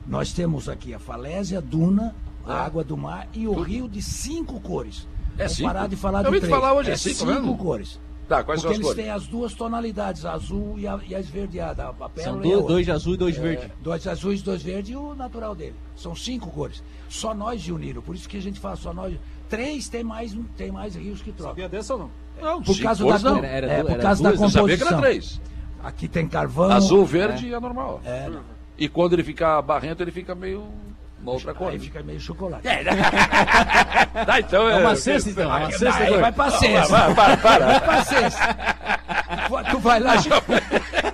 [0.07, 2.15] Nós temos aqui a falésia, duna,
[2.45, 5.07] a água do mar e o rio de cinco cores.
[5.35, 5.69] É Vamos cinco?
[5.71, 6.53] parar de falar Eu de ouvi três.
[6.55, 7.57] falar hoje, é é cinco cinco mesmo?
[7.57, 7.99] cores.
[8.27, 9.03] Tá, quais são Porque as eles cores?
[9.03, 11.83] têm as duas tonalidades, a azul e a, e a esverdeada.
[11.85, 13.71] A, a São e a dois, dois de azul e dois É, verde.
[13.81, 15.75] Dois azuis, dois verdes e o natural dele.
[15.95, 16.83] São cinco cores.
[17.07, 18.01] Só nós de uniram.
[18.01, 19.15] Por isso que a gente fala só nós.
[19.49, 21.51] Três tem mais, tem mais rios que trocam.
[21.51, 22.11] Sabia dessa ou não?
[22.41, 23.39] Não, Por causa da, não.
[23.39, 24.03] com- Era- é, era por duas.
[24.03, 25.01] causa da Eu sabia que era composição.
[25.01, 25.41] três.
[25.83, 26.69] Aqui tem carvão.
[26.71, 28.01] Azul, verde é, normal.
[28.05, 28.29] É,
[28.77, 30.65] E quando ele fica barrento, ele fica meio.
[31.21, 31.71] Uma outra cor.
[31.71, 32.63] Aí fica meio chocolate.
[34.25, 35.43] Tá, então É uma cesta, então.
[35.43, 36.21] É uma cesta, Aí Igor.
[36.21, 36.87] vai pra cesta.
[36.97, 37.65] Vai, para, para.
[37.65, 38.57] Vai pra cesta.
[39.71, 40.13] Tu vai lá.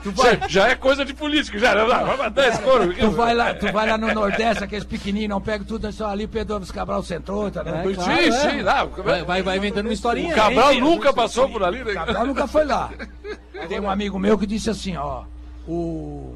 [0.03, 1.73] Tu vai, Já, já é coisa de político, já.
[1.75, 2.93] Não, vai matar esse couro.
[2.93, 6.09] tu vai lá, tu vai lá no Nordeste, aqueles pequenininhos, não pega tudo, é só
[6.09, 7.77] ali, Pedro Alves Cabral centrou, tá vendo?
[7.77, 8.31] É, Sim, claro, é.
[8.31, 8.85] sim, lá.
[8.85, 10.33] Vai, vai, vai inventando uma historinha.
[10.33, 10.81] O Cabral hein?
[10.81, 11.93] nunca passou por ali, né?
[11.93, 12.89] Cabral nunca foi lá.
[13.67, 15.23] Tem um amigo meu que disse assim, ó,
[15.67, 16.35] o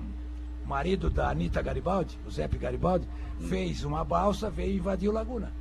[0.66, 3.08] marido da Anitta Garibaldi, o Zé Garibaldi,
[3.42, 5.52] fez uma balsa, veio e invadiu Laguna.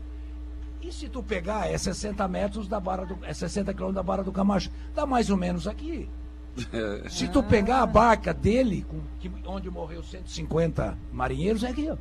[0.82, 3.19] E se tu pegar, é 60 metros da barra do.
[3.23, 4.70] É 60 quilômetros da barra do Camacho.
[4.94, 6.09] Dá mais ou menos aqui.
[7.11, 11.97] Se tu pegar a barca dele, com, que, onde morreu 150 marinheiros, é aqui, ó.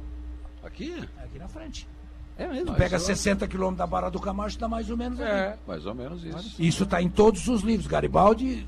[0.66, 0.94] Aqui?
[1.20, 1.88] É aqui na frente.
[2.38, 2.68] É mesmo?
[2.68, 5.30] Tu pega 60 quilômetros da Barra do Camacho, dá mais ou menos aqui.
[5.30, 6.56] É, mais ou menos isso.
[6.62, 7.88] Isso está em todos os livros.
[7.88, 8.66] Garibaldi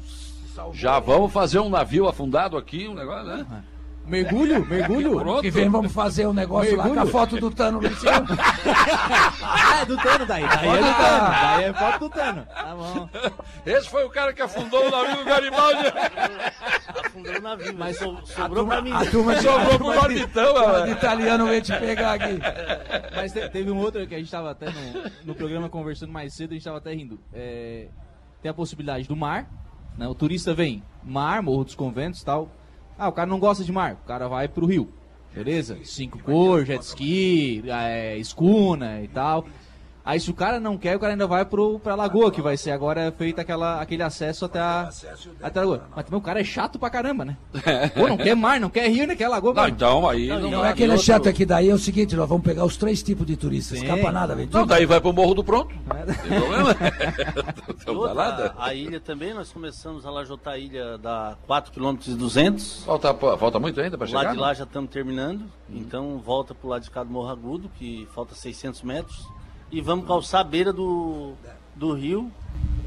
[0.74, 3.64] Já vamos fazer um navio afundado aqui, um negócio, né?
[4.08, 4.66] Mergulho?
[4.66, 5.20] Mergulho?
[5.20, 5.42] Pronto.
[5.42, 7.12] que vem, vamos fazer um negócio lá com a Mergulho?
[7.12, 8.26] foto do Tano lá em cima.
[9.44, 10.44] ah, é do Tano daí.
[10.48, 11.30] Daí é do Tano.
[11.30, 12.46] Daí é foto do Tano.
[12.46, 13.10] Tá bom.
[13.66, 15.84] Esse foi o cara que afundou o navio Garibaldi.
[17.06, 18.92] Afundou o navio, mas so- sobrou turma, pra mim.
[18.92, 20.86] a turma de, Sobrou a pro turma turma velho.
[20.86, 22.40] de italiano veio te pegar aqui.
[23.16, 26.34] Mas te- teve um outro que a gente tava até no, no programa conversando mais
[26.34, 27.20] cedo, a gente tava até rindo.
[27.34, 27.88] É,
[28.42, 29.48] tem a possibilidade do mar,
[29.98, 30.08] né?
[30.08, 32.50] O turista vem, mar, Morro dos Conventos e tal.
[32.98, 34.90] Ah, o cara não gosta de mar, o cara vai pro rio.
[35.34, 35.78] Beleza?
[35.84, 39.46] Cinco cor, jet ski, é, escuna e tal.
[40.08, 42.56] Aí se o cara não quer, o cara ainda vai pro, pra lagoa, que vai
[42.56, 44.90] ser agora feito aquela, aquele acesso até a,
[45.44, 45.84] até a lagoa.
[45.94, 47.36] Mas também o cara é chato pra caramba, né?
[47.94, 49.54] Pô, não quer mar, não quer rio, não quer lagoa.
[49.54, 49.76] Não, mano.
[49.76, 50.30] então aí.
[50.30, 52.64] Não, Não, é que ele é chato aqui, daí é o seguinte, nós vamos pegar
[52.64, 53.80] os três tipos de turistas.
[53.80, 53.86] Sim.
[53.86, 55.76] Escapa nada, vem Não, daí vai pro Morro do Pronto.
[55.98, 56.06] É.
[56.06, 56.76] Não tem problema.
[57.86, 58.56] Não dá outra, nada.
[58.58, 62.84] a ilha também, nós começamos a lajotar a ilha da 4 km e 200.
[62.86, 64.34] Falta, falta muito ainda para Lá chegar?
[64.34, 68.08] de lá já estamos terminando, então volta pro lado de cá do Morro Agudo, que
[68.14, 69.28] falta 600 metros.
[69.72, 71.34] E vamos calçar a beira do,
[71.76, 72.32] do rio.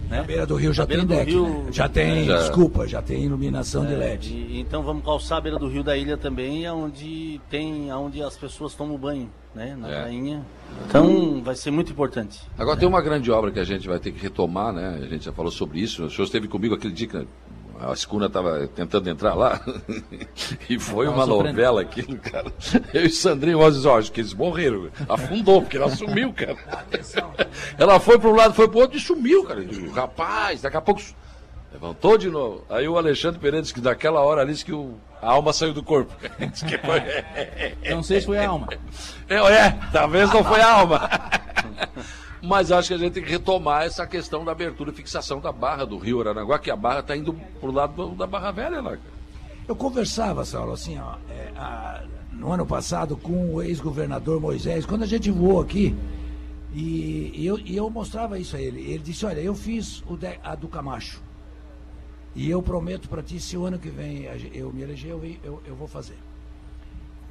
[0.09, 0.19] Né?
[0.19, 1.67] A beira do rio já tem deck, rio- né?
[1.71, 2.39] Já tem, Já.
[2.39, 4.33] desculpa, já tem iluminação de É, LED.
[4.33, 8.37] e- então vamos calçar a beira do rio da ilha também, onde tem, onde as
[8.37, 9.77] pessoas tomam banho, né?
[9.79, 10.01] Na É.
[10.03, 10.45] prainha.
[10.89, 12.41] Então vai ser muito importante.
[12.59, 14.99] Agora tem uma grande obra que a gente vai ter que retomar, né?
[15.01, 16.05] A gente já falou sobre isso.
[16.07, 17.27] O senhor esteve comigo aquele dia que
[17.83, 19.61] a escuna estava tentando entrar lá.
[20.69, 22.53] e foi uma novela aquilo, cara.
[22.93, 24.89] Eu e Sandrinho Rosas, ó, acho que eles morreram.
[25.09, 26.57] Afundou, porque ela sumiu, cara.
[27.79, 29.63] ela foi para um lado, foi para o outro e sumiu, cara.
[29.63, 31.01] Eu Rapaz, daqui a pouco.
[31.73, 32.65] Levantou de novo.
[32.69, 35.73] Aí o Alexandre Pereira disse que naquela hora ali disse que o- a alma saiu
[35.73, 36.13] do corpo.
[36.21, 38.69] Foi- Não sei se foi a alma.
[39.29, 41.09] é, é, talvez não foi a alma.
[42.43, 45.53] Mas acho que a gente tem que retomar essa questão da abertura e fixação da
[45.53, 48.81] barra do Rio Aranaguá, que a barra está indo pro lado do- da Barra Velha
[48.81, 48.97] lá.
[49.69, 52.03] Eu conversava, Saulo, assim, ó, é, a-
[52.33, 55.95] no ano passado com o ex-governador Moisés, quando a gente voou aqui,
[56.73, 58.81] e, e eu, e eu mostrava isso a ele.
[58.81, 61.21] Ele disse, olha, eu fiz de- a do Camacho.
[62.35, 64.23] E eu prometo para ti, se o ano que vem
[64.55, 66.17] eu me eleger, eu, eu, eu vou fazer.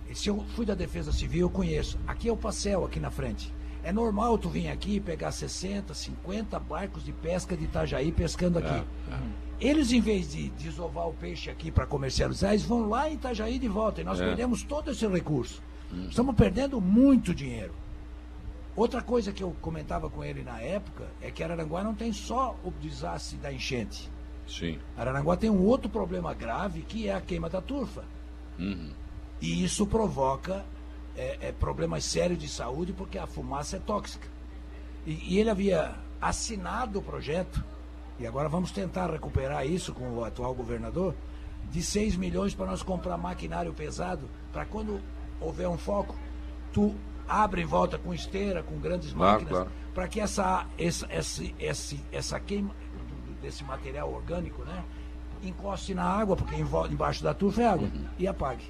[0.09, 1.97] E se eu fui da Defesa Civil, eu conheço.
[2.05, 3.51] Aqui é o Pacel, aqui na frente.
[3.83, 8.59] É normal tu vir aqui e pegar 60, 50 barcos de pesca de Itajaí pescando
[8.59, 8.83] aqui.
[9.59, 13.57] Eles, em vez de desovar o peixe aqui para comercializar, eles vão lá em Itajaí
[13.59, 14.01] de volta.
[14.01, 14.25] E nós É.
[14.25, 15.61] perdemos todo esse recurso.
[16.09, 17.73] Estamos perdendo muito dinheiro.
[18.75, 22.55] Outra coisa que eu comentava com ele na época é que Araranguá não tem só
[22.63, 24.09] o desastre da enchente.
[24.47, 24.79] Sim.
[24.97, 28.03] Araranguá tem um outro problema grave que é a queima da turfa.
[28.57, 28.91] Uhum.
[29.41, 30.65] E isso provoca
[31.19, 34.25] é, é, problemas sérios de saúde porque a fumaça é tóxica.
[35.05, 37.61] E, e ele havia assinado o projeto,
[38.17, 41.13] e agora vamos tentar recuperar isso com o atual governador,
[41.69, 45.01] de 6 milhões para nós comprar maquinário pesado, para quando
[45.41, 46.15] houver um foco,
[46.71, 46.95] tu
[47.27, 49.71] abre em volta com esteira, com grandes Claro, máquinas, claro.
[49.93, 52.73] para que essa, essa, esse, esse, essa queima
[53.41, 54.83] desse material orgânico, né,
[55.43, 58.65] encoste na água, porque embaixo da turfa é água, e apague.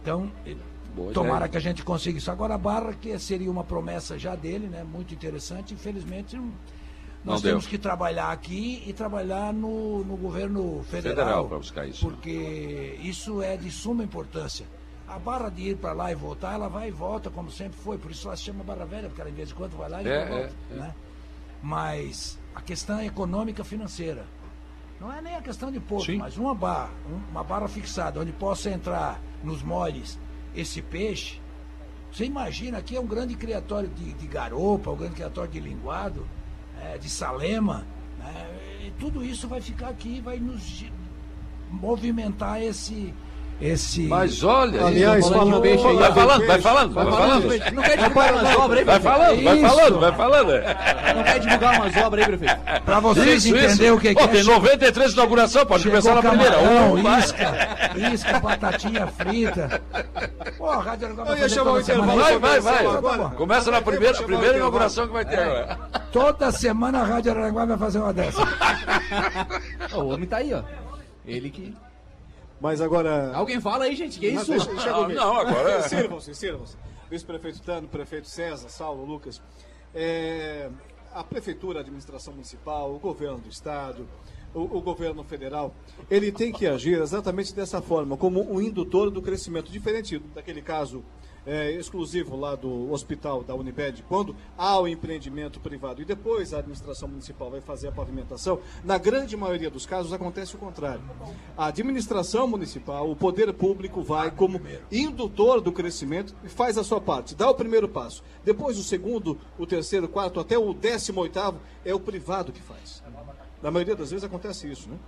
[0.00, 0.77] Então, Uhum.
[0.98, 1.48] Boa tomara ideia.
[1.48, 2.30] que a gente consiga isso.
[2.30, 6.46] Agora a barra, que seria uma promessa já dele, né, muito interessante, infelizmente nós
[7.24, 7.50] Não deu.
[7.52, 11.16] temos que trabalhar aqui e trabalhar no, no governo federal.
[11.16, 12.06] Federal para buscar isso.
[12.06, 14.66] Porque isso é de suma importância.
[15.06, 17.96] A barra de ir para lá e voltar, ela vai e volta, como sempre foi.
[17.98, 20.02] Por isso ela se chama Barra Velha, porque ela, em vez de quando vai lá
[20.02, 20.52] e É, volta.
[20.70, 20.76] é, é.
[20.76, 20.94] Né?
[21.62, 24.24] Mas a questão é econômica financeira.
[25.00, 28.32] Não é nem a questão de porto, mas uma barra, um- uma barra fixada, onde
[28.32, 30.18] possa entrar nos moles
[30.60, 31.40] esse peixe.
[32.10, 36.26] Você imagina, aqui é um grande criatório de, de garopa, um grande criatório de linguado,
[36.82, 37.86] é, de salema.
[38.18, 38.90] né?
[38.98, 40.84] Tudo isso vai ficar aqui, vai nos
[41.70, 43.14] movimentar esse.
[43.60, 44.02] Esse...
[44.02, 47.74] Mas olha, Aliás, isso- falando- vai falando, vai falando, vai falando, vai falando.
[47.74, 49.02] Não quer divulgar umas obras aí, Vai prefeito?
[49.02, 50.52] falando, vai falando, vai falando.
[50.52, 51.14] é.
[51.14, 52.60] Não quer divulgar umas obras aí, prefeito?
[52.84, 53.94] Pra vocês Isso, entenderem isso.
[53.96, 54.44] o que, Pô, que tem é.
[54.44, 56.58] 93 inauguração, pode Chegou começar na primeira.
[56.60, 57.20] Um, vai.
[57.20, 57.44] isca,
[58.14, 59.82] isca, batatinha frita.
[60.56, 61.84] Pô, a Rádio Araguá vai fazer toda intervalo.
[61.84, 62.60] semana Vai, vai,
[63.00, 63.30] vai.
[63.36, 65.38] Começa na primeira, primeira inauguração que vai ter.
[65.38, 65.42] É.
[65.42, 65.78] agora.
[66.12, 68.40] Toda semana a Rádio Araranguá vai fazer uma dessa.
[69.94, 70.62] O homem tá aí, ó.
[71.26, 71.74] Ele que.
[72.60, 73.32] Mas agora.
[73.34, 74.50] Alguém fala aí, gente, que é isso?
[74.50, 76.76] deixa- deixa Ah, não, agora é- Sirvam-se, sirvam-se.
[77.10, 79.40] Vice-prefeito Tano, prefeito César, Saulo, Lucas.
[79.94, 80.68] É,
[81.14, 84.06] a prefeitura, a administração municipal, o governo do estado,
[84.54, 85.74] o, o, governo federal,
[86.10, 91.02] ele tem que agir exatamente dessa forma, como um indutor do crescimento, diferente daquele caso
[91.48, 96.58] é, exclusivo lá do hospital da Unibed, quando há o empreendimento privado e depois a
[96.58, 101.00] administração municipal vai fazer a pavimentação, na grande maioria dos casos acontece o contrário.
[101.56, 104.60] A administração municipal, o poder público vai como
[104.92, 108.22] indutor do crescimento e faz a sua parte, dá o primeiro passo.
[108.44, 112.60] Depois o segundo, o terceiro, o quarto, até o décimo oitavo é o privado que
[112.60, 113.02] faz.
[113.62, 114.98] Na maioria das vezes acontece isso, né?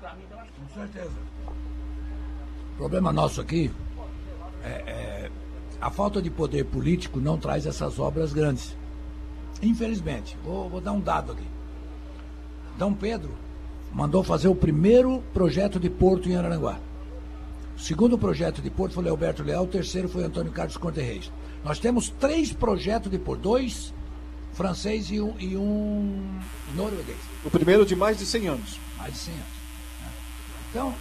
[0.00, 1.12] Com certeza.
[2.72, 3.70] O problema nosso aqui
[4.64, 5.30] é, é
[5.80, 8.76] a falta de poder político não traz essas obras grandes.
[9.62, 11.46] Infelizmente, vou, vou dar um dado aqui.
[12.76, 13.30] Dom Pedro
[13.92, 16.78] mandou fazer o primeiro projeto de porto em Araranguá.
[17.76, 21.32] O segundo projeto de porto foi Alberto Leal, o terceiro foi Antônio Carlos Conte Reis.
[21.64, 23.92] Nós temos três projetos de porto, dois
[24.52, 26.40] francês e um, e um
[26.74, 27.18] norueguês.
[27.44, 28.78] O primeiro de mais de 100 anos.
[28.98, 29.46] Mais de 100 anos.
[30.00, 30.08] Né?
[30.70, 30.94] Então,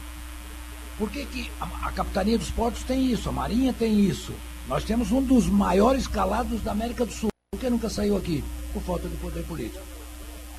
[0.98, 4.34] por que, que a, a Capitania dos Portos tem isso, a Marinha tem isso,
[4.68, 7.30] nós temos um dos maiores calados da América do Sul.
[7.60, 8.44] Que nunca saiu aqui?
[8.72, 9.84] Por falta de poder político.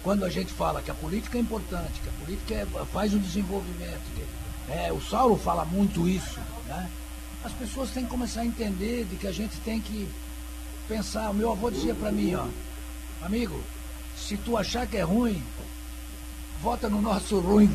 [0.02, 3.18] Quando a gente fala que a política é importante, que a política é, faz o
[3.18, 6.90] desenvolvimento, que, é, o Saulo fala muito isso, né?
[7.44, 10.08] as pessoas têm que começar a entender de que a gente tem que
[10.88, 11.30] pensar.
[11.30, 12.46] O meu avô dizia para mim, ó,
[13.22, 13.62] amigo,
[14.16, 15.42] se tu achar que é ruim,
[16.60, 17.68] vota no nosso ruim,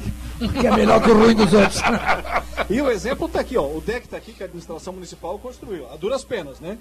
[0.60, 1.82] que é melhor que o ruim dos outros.
[2.70, 3.66] e o exemplo está aqui, ó.
[3.66, 6.78] O deck está aqui que a administração municipal construiu, a duras penas, né?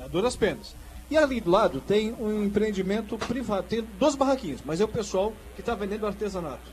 [0.00, 0.76] A duras penas.
[1.10, 5.32] E ali do lado tem um empreendimento privado, tem duas barraquinhas, mas é o pessoal
[5.54, 6.70] que está vendendo artesanato.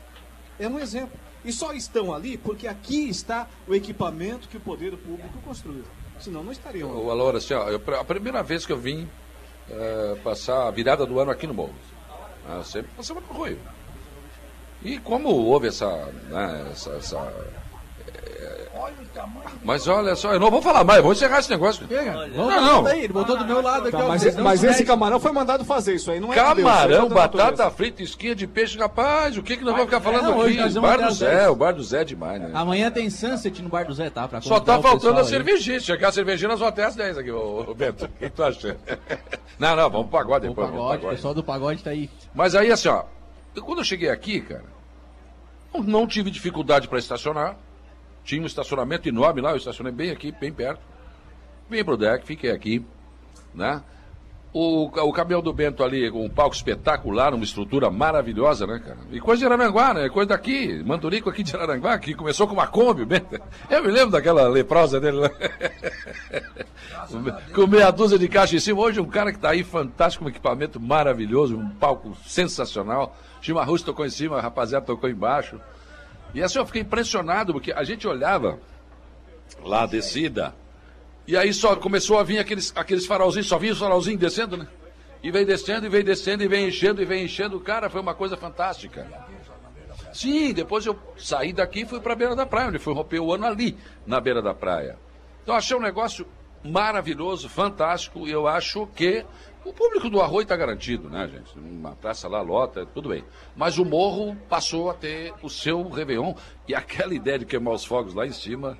[0.58, 1.18] É um exemplo.
[1.44, 5.84] E só estão ali porque aqui está o equipamento que o poder público construiu.
[6.18, 7.10] Senão não estariam ali.
[7.10, 7.66] Alora, assim, ó,
[7.98, 9.08] a primeira vez que eu vim
[9.68, 11.74] é, passar a virada do ano aqui no Morro,
[12.48, 13.58] ah, sempre passava no Arroio.
[14.84, 15.88] E como houve essa.
[16.28, 17.64] Né, essa, essa é...
[19.62, 21.86] Mas olha só, eu não vou falar mais, vou encerrar esse negócio.
[22.34, 22.82] Não, não.
[22.82, 22.88] não.
[22.88, 23.96] Ele botou do meu lado aqui.
[23.96, 27.70] Tá, mas, mas esse camarão foi mandado fazer isso aí, não é Camarão, Deus, batata
[27.70, 30.60] frita, esquinha de peixe, rapaz, o que, que nós vamos ficar falando não, aqui?
[30.60, 32.50] O bar do Zé, o bar do Zé é demais, né?
[32.52, 34.28] Amanhã tem sunset no bar do Zé, tá?
[34.28, 35.80] Pra só tá faltando a cervejinha.
[35.80, 38.04] Chegar a cervejinha, nós vamos até às 10 aqui, ô, Bento.
[38.04, 38.76] O que, tu acha?
[39.56, 40.68] Não, não, vamos pro pagode depois.
[40.68, 42.10] O pessoal do pagode tá aí.
[42.34, 43.04] Mas aí, assim, ó,
[43.62, 44.64] quando eu cheguei aqui, cara,
[45.82, 47.56] não tive dificuldade para estacionar.
[48.24, 50.80] Tinha um estacionamento enorme lá, eu estacionei bem aqui, bem perto.
[51.68, 52.84] Vim pro deck, fiquei aqui,
[53.54, 53.82] né?
[54.52, 58.98] O, o caminhão do Bento ali, com um palco espetacular, uma estrutura maravilhosa, né, cara?
[59.10, 60.08] E coisa de Araranguá, né?
[60.08, 63.40] Coisa daqui, Manturico aqui de Araranguá, que começou com uma Kombi, Bento.
[63.68, 65.30] Eu me lembro daquela leprosa dele lá.
[67.52, 68.80] com meia dúzia de caixa em cima.
[68.80, 73.16] Hoje um cara que está aí, fantástico, um equipamento maravilhoso, um palco sensacional.
[73.44, 75.60] Chimarrus tocou em cima, a rapaziada tocou embaixo.
[76.32, 78.58] E assim eu fiquei impressionado, porque a gente olhava
[79.62, 80.54] lá a descida,
[81.26, 84.66] e aí só começou a vir aqueles, aqueles farolzinhos, só vinha os farolzinhos descendo, né?
[85.22, 87.60] E vem descendo, e vem descendo, e vem enchendo, e vem enchendo.
[87.60, 89.06] Cara, foi uma coisa fantástica.
[90.10, 93.20] Sim, depois eu saí daqui e fui para a beira da praia, onde fui romper
[93.20, 93.76] o ano ali,
[94.06, 94.96] na beira da praia.
[95.42, 96.26] Então achei um negócio
[96.64, 99.24] maravilhoso, fantástico, e eu acho que
[99.64, 101.58] o público do Arroio está garantido, né, gente?
[101.58, 103.24] Uma praça lá lota, tudo bem.
[103.56, 106.34] Mas o morro passou a ter o seu Réveillon
[106.68, 108.78] e aquela ideia de queimar os fogos lá em cima,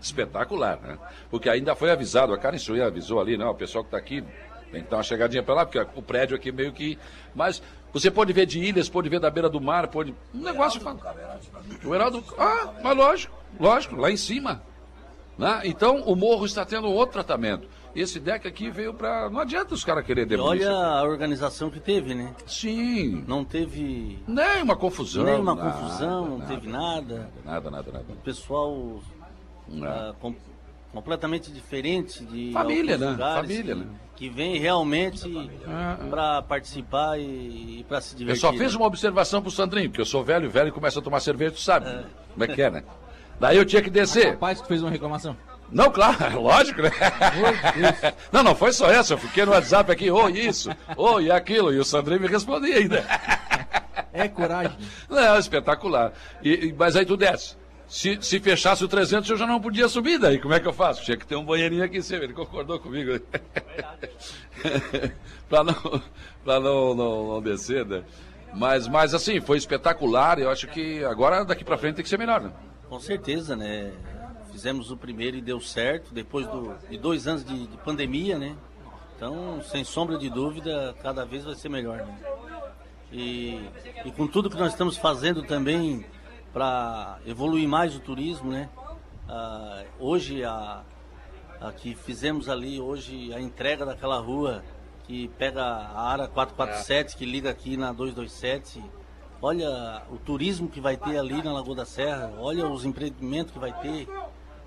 [0.00, 0.98] espetacular, né?
[1.30, 4.24] Porque ainda foi avisado, a Karen Suia avisou ali, não, o pessoal que está aqui
[4.72, 6.98] tem que dar uma chegadinha para lá, porque o prédio aqui meio que.
[7.34, 10.14] Mas você pode ver de ilhas, pode ver da beira do mar, pode.
[10.34, 10.80] Um negócio.
[11.84, 12.24] O Heraldo.
[12.38, 14.62] Ah, mas lógico, lógico, lá em cima.
[15.36, 15.60] Né?
[15.64, 17.68] Então o morro está tendo outro tratamento.
[17.94, 19.28] Esse deck aqui veio para.
[19.28, 20.66] Não adianta os caras querer demolir.
[20.66, 22.34] olha a organização que teve, né?
[22.46, 23.24] Sim.
[23.26, 24.18] Não teve.
[24.26, 25.24] Nem uma confusão.
[25.24, 27.30] Nem uma nada, confusão, não nada, teve nada.
[27.44, 28.04] Nada, nada, nada.
[28.08, 28.72] O pessoal.
[28.72, 29.02] Uh,
[30.20, 30.34] com,
[30.92, 32.52] completamente diferente de.
[32.52, 33.16] Família, né?
[33.16, 33.86] Família, que, né?
[34.16, 38.44] Que vem realmente ah, para participar e, e para se divertir.
[38.44, 38.78] Eu só fiz né?
[38.78, 41.60] uma observação pro Sandrinho, porque eu sou velho, velho e começa a tomar cerveja, tu
[41.60, 42.04] sabe é.
[42.32, 42.84] como é que é, né?
[43.40, 44.30] Daí eu tinha que descer.
[44.32, 45.36] Rapaz, que fez uma reclamação.
[45.72, 46.90] Não, claro, lógico, né?
[48.30, 51.32] não, não foi só essa, eu fiquei no WhatsApp aqui, oi, oh, isso, oi, oh,
[51.32, 53.04] aquilo, e o Sandrinho me respondia ainda.
[54.14, 54.76] É coragem.
[55.08, 56.12] Não, espetacular.
[56.44, 57.56] E, mas aí tu desce.
[57.88, 60.38] Se, se fechasse o 300, eu já não podia subir daí.
[60.38, 61.02] Como é que eu faço?
[61.02, 62.22] Tinha que ter um banheirinho aqui em cima.
[62.22, 63.18] Ele concordou comigo.
[65.48, 66.02] para não,
[66.44, 68.02] pra não, não, não descer, né?
[68.54, 70.38] Mas, mas assim, foi espetacular.
[70.38, 72.50] Eu acho que agora, daqui para frente, tem que ser melhor, né?
[72.88, 73.92] Com certeza, né?
[74.52, 78.54] Fizemos o primeiro e deu certo, depois do, de dois anos de, de pandemia, né?
[79.16, 82.18] Então, sem sombra de dúvida, cada vez vai ser melhor, né?
[83.10, 83.70] E,
[84.04, 86.04] e com tudo que nós estamos fazendo também
[86.52, 88.68] para evoluir mais o turismo, né?
[89.28, 90.82] Ah, hoje a,
[91.60, 94.62] a que fizemos ali hoje a entrega daquela rua
[95.04, 97.18] que pega a área 447 é.
[97.18, 98.82] que liga aqui na 227.
[99.40, 103.58] Olha o turismo que vai ter ali na Lagoa da Serra, olha os empreendimentos que
[103.58, 104.08] vai ter.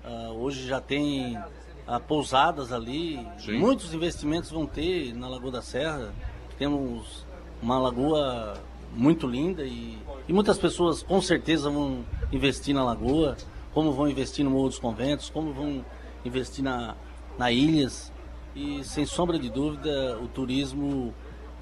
[0.06, 1.36] Ah, hoje já tem
[1.84, 3.58] ah, pousadas ali, Sim.
[3.58, 6.14] muitos investimentos vão ter na Lagoa da Serra.
[6.56, 7.26] Temos
[7.60, 8.54] uma lagoa
[8.94, 13.36] muito linda e, e muitas pessoas com certeza vão investir na lagoa,
[13.74, 15.84] como vão investir no Morro dos Conventos, como vão
[16.24, 16.94] investir na,
[17.36, 18.12] na Ilhas.
[18.54, 21.12] E sem sombra de dúvida, o turismo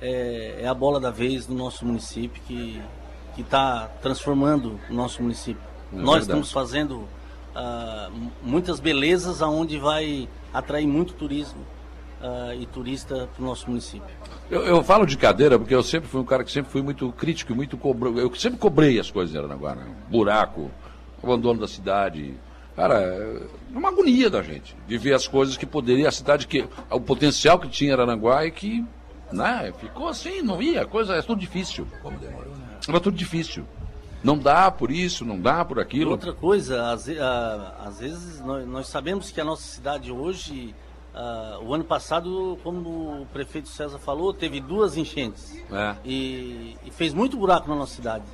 [0.00, 2.80] é, é a bola da vez no nosso município que
[3.38, 5.62] está transformando o nosso município.
[5.92, 6.22] É Nós verdade.
[6.22, 7.08] estamos fazendo
[7.54, 8.12] uh,
[8.42, 11.60] muitas belezas aonde vai atrair muito turismo
[12.20, 14.14] uh, e turista para o nosso município.
[14.50, 17.10] Eu, eu, falo de cadeira porque eu sempre fui um cara que sempre fui muito
[17.12, 18.18] crítico e muito cobrou.
[18.18, 19.86] Eu sempre cobrei as coisas em Aranaguá, né?
[20.08, 20.70] Buraco,
[21.22, 22.34] abandono da cidade.
[22.76, 26.66] Cara, é uma agonia da gente de ver as coisas que poderia, a cidade que.
[26.90, 28.84] o potencial que tinha Aranaguá e que.
[29.32, 31.88] Né, ficou assim, não ia, coisa, é tudo difícil.
[32.02, 32.78] Como demorou, né?
[32.86, 33.66] Era tudo difícil.
[34.24, 36.12] Não dá por isso, não dá por aquilo.
[36.12, 40.74] Outra coisa, às, às vezes nós, nós, sabemos que a nossa cidade hoje
[41.14, 45.56] Uh, o ano passado, como o prefeito César falou, teve duas enchentes.
[45.70, 45.94] É.
[46.04, 48.24] E, e, fez muito buraco na nossa cidade.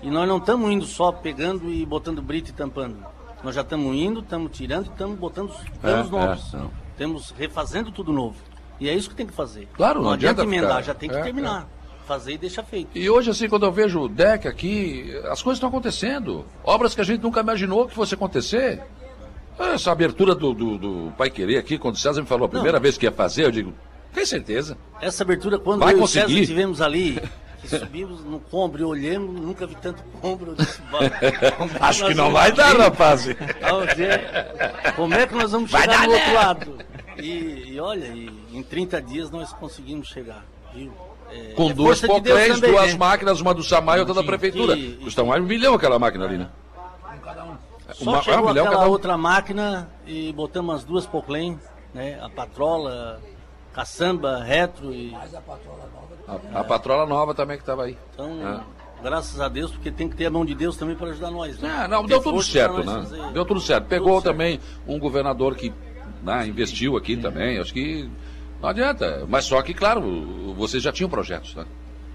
[0.00, 3.04] E nós não estamos indo só pegando e botando brito e tampando.
[3.42, 5.52] Nós já estamos indo, estamos tirando e estamos botando
[5.82, 6.54] canos é, novos.
[6.54, 6.60] É,
[6.96, 8.36] Temos refazendo tudo novo.
[8.78, 9.68] E é isso que tem que fazer.
[9.74, 10.82] Claro, não, não adianta emendar, ficar...
[10.82, 11.66] já tem que é, terminar.
[12.08, 12.88] Fazer e deixar feito.
[12.96, 16.46] E hoje, assim, quando eu vejo o deck aqui, as coisas estão acontecendo.
[16.64, 18.80] Obras que a gente nunca imaginou que fosse acontecer.
[19.58, 22.78] Essa abertura do, do, do Pai Querer aqui, quando o César me falou a primeira
[22.78, 22.82] Não.
[22.82, 23.74] vez que ia fazer, eu digo,
[24.14, 24.78] tem certeza.
[25.02, 26.22] Essa abertura, quando Vai eu conseguir.
[26.22, 27.20] e o César estivemos ali,
[27.60, 30.54] que subimos no combro e olhamos, nunca vi tanto combro.
[30.54, 30.80] Disse,
[31.78, 33.26] Acho que não vai dar, rapaz.
[34.96, 36.78] Como é que nós vamos vai chegar do outro lado?
[37.18, 40.92] E, e, olha, e, em 30 dias nós conseguimos chegar, viu?
[41.30, 42.98] É, Com é duas poclés, de duas né?
[42.98, 44.76] máquinas, uma do Samai e outra da prefeitura.
[45.02, 46.48] Custa mais um milhão aquela máquina ali, né?
[47.94, 51.58] Só uma, chegou ah, aquela outra máquina e botamos as duas Poclen,
[51.94, 52.18] né?
[52.22, 53.20] A patrola,
[53.72, 55.14] caçamba, retro e.
[55.14, 56.48] a patrola nova.
[56.54, 57.96] A, a patrola nova também que estava aí.
[58.12, 59.02] Então, é.
[59.02, 61.58] graças a Deus, porque tem que ter a mão de Deus também para ajudar nós.
[61.58, 61.84] Né?
[61.84, 62.84] É, não, deu tudo certo, né?
[62.84, 63.32] Fazer...
[63.32, 63.86] Deu tudo certo.
[63.86, 64.82] Pegou tudo também certo.
[64.86, 65.72] um governador que
[66.22, 67.22] né, investiu aqui Sim.
[67.22, 67.58] também.
[67.58, 68.08] Acho que
[68.60, 69.26] não adianta.
[69.28, 71.64] Mas só que, claro, vocês já tinham projetos, né?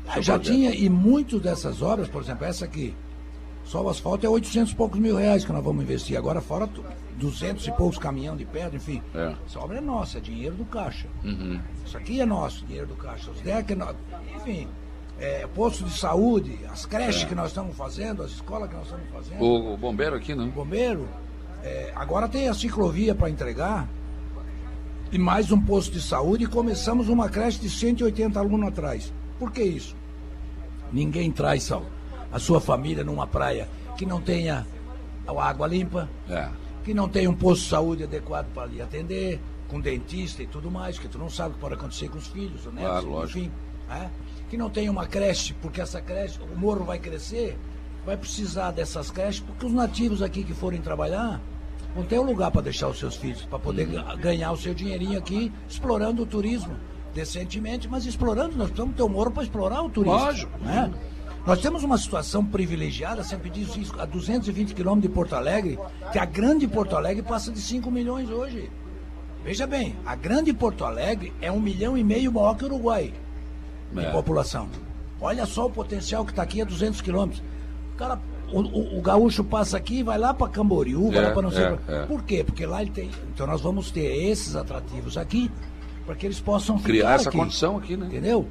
[0.05, 0.41] já projeto.
[0.43, 2.95] tinha, e muitas dessas obras, por exemplo, essa aqui,
[3.63, 6.17] só o asfalto é 800 e poucos mil reais que nós vamos investir.
[6.17, 6.69] Agora, fora
[7.17, 9.01] 200 e poucos caminhão de pedra, enfim.
[9.15, 9.33] É.
[9.45, 11.07] Essa obra é nossa, é dinheiro do caixa.
[11.23, 11.59] Uhum.
[11.85, 13.31] Isso aqui é nosso, dinheiro do caixa.
[13.31, 13.95] Os DEC é nosso.
[14.35, 14.67] Enfim,
[15.19, 17.25] é, posto de saúde, as creches é.
[17.25, 19.41] que nós estamos fazendo, as escolas que nós estamos fazendo.
[19.41, 20.47] O, o bombeiro aqui, não?
[20.47, 21.07] O bombeiro.
[21.63, 23.87] É, agora tem a ciclovia para entregar
[25.13, 29.13] e mais um posto de saúde e começamos uma creche de 180 alunos atrás.
[29.37, 29.95] Por que isso?
[30.91, 31.71] Ninguém traz
[32.31, 34.65] a sua família numa praia que não tenha
[35.27, 36.49] água limpa, é.
[36.83, 40.71] que não tenha um posto de saúde adequado para lhe atender, com dentista e tudo
[40.71, 42.81] mais, que tu não sabe o que pode acontecer com os filhos, né?
[42.81, 43.51] Claro, enfim.
[43.91, 44.09] É?
[44.49, 47.55] Que não tenha uma creche, porque essa creche, o morro vai crescer,
[48.03, 51.39] vai precisar dessas creches, porque os nativos aqui que forem trabalhar
[51.95, 54.17] vão ter um lugar para deixar os seus filhos, para poder hum.
[54.17, 56.75] ganhar o seu dinheirinho aqui, explorando o turismo
[57.13, 60.17] decentemente, mas explorando, nós precisamos ter um morro para explorar o turismo.
[60.17, 60.57] Lógico.
[60.59, 60.91] Né?
[61.45, 65.77] Nós temos uma situação privilegiada, sempre diz isso, a 220 quilômetros de Porto Alegre,
[66.11, 68.71] que a grande Porto Alegre passa de 5 milhões hoje.
[69.43, 73.13] Veja bem, a grande Porto Alegre é um milhão e meio maior que o Uruguai
[73.91, 74.11] de é.
[74.11, 74.69] população.
[75.19, 77.43] Olha só o potencial que está aqui a 200 quilômetros.
[77.93, 78.19] O cara,
[78.53, 81.41] o, o, o, gaúcho passa aqui e vai lá para Camboriú, vai é, lá para
[81.41, 81.63] não sei.
[81.63, 82.43] É, é, Por quê?
[82.43, 83.09] Porque lá ele tem.
[83.33, 85.51] Então nós vamos ter esses atrativos aqui
[86.05, 88.05] para que eles possam criar essa aqui, condição aqui, né?
[88.05, 88.47] Entendeu?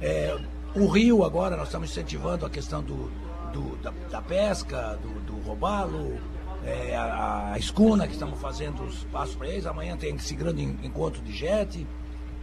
[0.00, 0.36] É,
[0.74, 3.10] o rio agora, nós estamos incentivando a questão do,
[3.52, 6.18] do da, da, pesca, do, do robalo,
[6.64, 9.66] é, a, a, escuna que estamos fazendo os passos para eles.
[9.66, 11.86] Amanhã tem esse grande encontro de jet.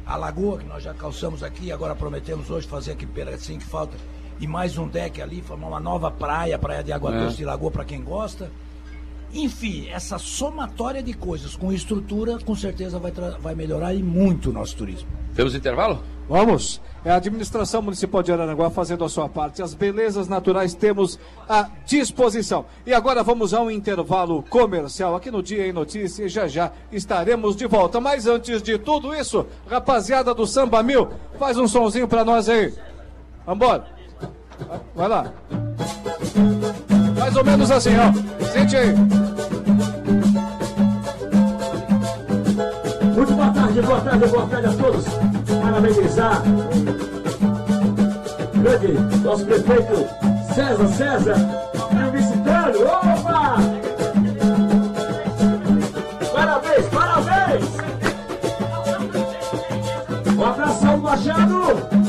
[0.06, 3.98] A lagoa que nós já calçamos aqui, agora prometemos hoje fazer aqui assim que falta.
[4.40, 7.24] E mais um deck ali, formar uma nova praia, praia de água é.
[7.26, 8.50] doce de lagoa para quem gosta.
[9.34, 14.54] Enfim, essa somatória de coisas com estrutura, com certeza vai, vai melhorar e muito o
[14.54, 15.10] nosso turismo.
[15.34, 16.04] Temos intervalo?
[16.30, 16.80] Vamos.
[17.04, 19.62] É a administração municipal de Araranguá fazendo a sua parte.
[19.62, 21.20] As belezas naturais temos
[21.50, 22.66] à disposição.
[22.86, 26.32] E agora vamos a um intervalo comercial aqui no Dia em Notícias.
[26.32, 28.00] Já já estaremos de volta.
[28.00, 32.74] Mas antes de tudo isso, rapaziada do Samba Mil, faz um sonzinho para nós aí.
[33.46, 33.93] Vambora.
[34.96, 35.26] Vai lá.
[37.20, 38.46] Mais ou menos assim, ó.
[38.46, 38.94] Sente aí.
[43.16, 45.06] Muito boa tarde, boa tarde, boa tarde a todos.
[45.62, 46.44] Parabenizar
[48.64, 50.08] grande nosso prefeito
[50.56, 51.36] César César
[51.92, 52.86] e o visitando.
[52.86, 53.58] Opa!
[56.32, 57.66] Parabéns, parabéns!
[60.38, 62.03] Um abração, Machado!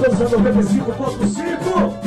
[0.00, 1.99] A 95.5!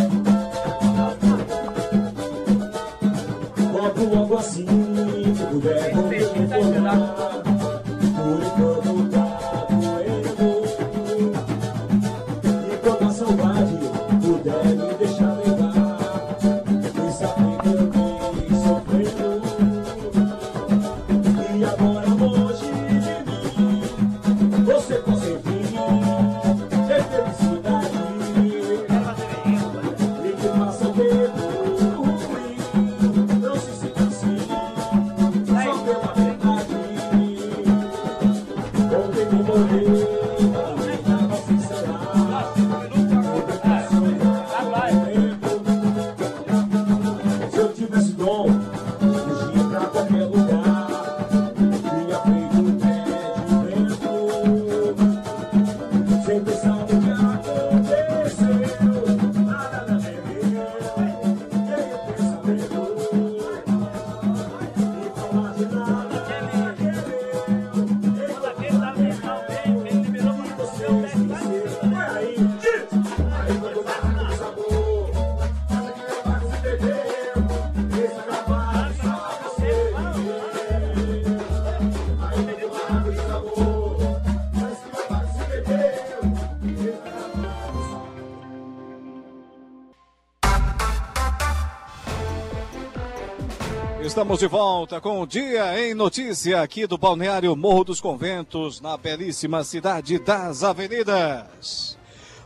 [94.33, 98.97] Estamos de volta com o Dia em Notícia aqui do Balneário Morro dos Conventos, na
[98.97, 101.99] belíssima cidade das Avenidas.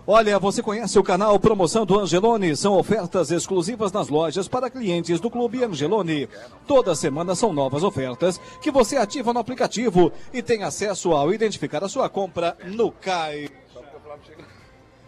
[0.05, 2.57] Olha, você conhece o canal Promoção do Angelone?
[2.57, 6.27] São ofertas exclusivas nas lojas para clientes do Clube Angelone.
[6.67, 11.85] Toda semana são novas ofertas que você ativa no aplicativo e tem acesso ao identificar
[11.85, 13.49] a sua compra no CAI.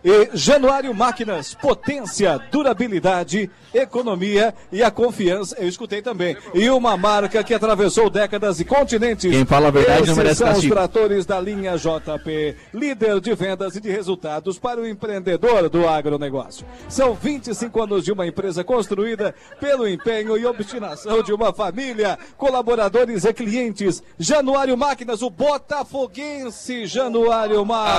[0.03, 6.37] E Januário Máquinas, potência, durabilidade, economia e a confiança, eu escutei também.
[6.53, 9.29] E uma marca que atravessou décadas e continentes.
[9.31, 13.35] Quem fala a verdade não Esses merece são os tratores da linha JP, líder de
[13.35, 16.65] vendas e de resultados para o empreendedor do agronegócio.
[16.87, 23.25] São 25 anos de uma empresa construída pelo empenho e obstinação de uma família, colaboradores
[23.25, 24.01] e clientes.
[24.17, 27.89] Januário Máquinas, o botafoguense Januário Máquinas.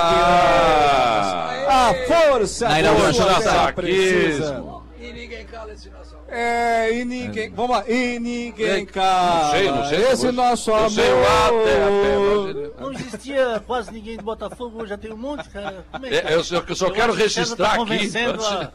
[1.91, 4.81] A força Na inauguração da Saquismo.
[4.99, 6.19] E ninguém cala esse nação.
[6.27, 7.49] É, e ninguém.
[7.51, 9.43] Vamos lá, e ninguém É, cala.
[9.45, 10.89] não sei, não sei, Esse nosso amor.
[10.91, 15.83] sei até, até, Não existia quase ninguém de Botafogo, hoje já tem um monte, cara.
[15.91, 18.71] Como que É, eu só- eu só quero registrar tá aqui, antes- a-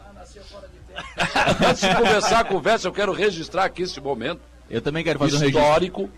[1.71, 4.41] Antes de começar a conversa, eu quero registrar aqui esse momento.
[4.69, 5.63] Eu também quero fazer um registro.
[5.63, 6.11] histórico,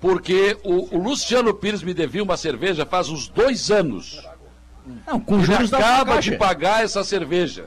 [0.00, 4.20] porque o, o Luciano Pires me devia uma cerveja faz uns dois anos.
[5.06, 7.66] Não, com Ele juros acaba de pagar essa cerveja.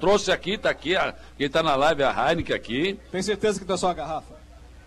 [0.00, 2.98] Trouxe aqui, tá aqui, a, quem tá na live é a Heineken aqui.
[3.10, 4.36] Tem certeza que não é só uma garrafa?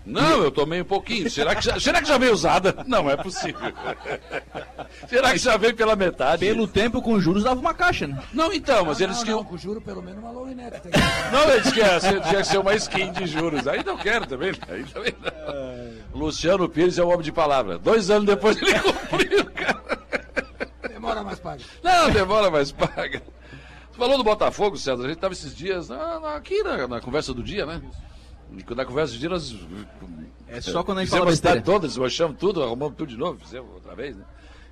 [0.06, 1.30] Não, eu tomei um pouquinho.
[1.30, 2.76] Será que já, será que já veio usada?
[2.88, 3.60] Não, é possível.
[5.07, 6.45] será que já veio pela metade?
[6.45, 8.18] Pelo tempo, com juros dava uma caixa, né?
[8.34, 9.31] Não, então, mas eles não, que.
[9.31, 10.81] não, com juro pelo menos uma long neck.
[10.81, 10.91] Tem
[11.31, 13.68] Não, eles querem ser, tinha que ser uma skin de juros.
[13.68, 14.52] Aí não quero também.
[14.68, 16.19] Aí também não.
[16.19, 17.77] Luciano Pires é um homem de palavra.
[17.77, 19.99] Dois anos depois ele cumpriu, cara.
[21.00, 21.64] Demora mais paga.
[21.84, 23.22] Não, demora, mas paga.
[23.92, 25.04] Você falou do Botafogo, César.
[25.04, 27.82] A gente estava esses dias na- na- aqui na, na conversa do dia, né?
[28.76, 29.56] Na conversa do dia nós.
[30.48, 33.18] É só quando a gente fizemos fala a cidade toda, desmanchamos tudo, arrumamos tudo de
[33.18, 34.24] novo, fizemos outra vez, né?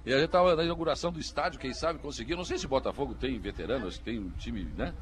[0.05, 2.35] E a gente estava na inauguração do estádio, quem sabe conseguiu.
[2.37, 4.93] Não sei se o Botafogo tem veterano, se tem um time, né?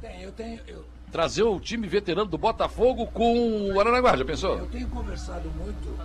[0.00, 4.58] Tem, eu tenho, eu, Trazer o time veterano do Botafogo com o Aranaguá, já pensou?
[4.58, 5.96] eu tenho conversado muito.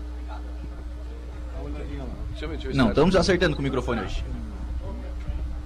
[2.29, 4.23] Deixa eu ver, deixa eu ver Não, estamos acertando com o microfone hoje.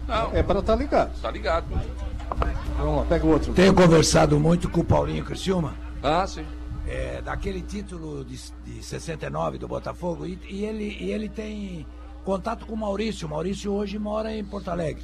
[0.08, 1.22] Não, É para estar ligado.
[1.22, 1.66] tá ligado.
[2.78, 3.54] Vamos lá, pega o outro.
[3.54, 5.76] Tenho conversado muito com o Paulinho Criciúma.
[6.02, 6.46] Ah, sim.
[6.88, 11.86] é, daquele título de, de 69 do Botafogo e, e ele, e ele tem
[12.26, 13.28] contato com o Maurício.
[13.28, 15.04] O Maurício hoje mora em Porto Alegre.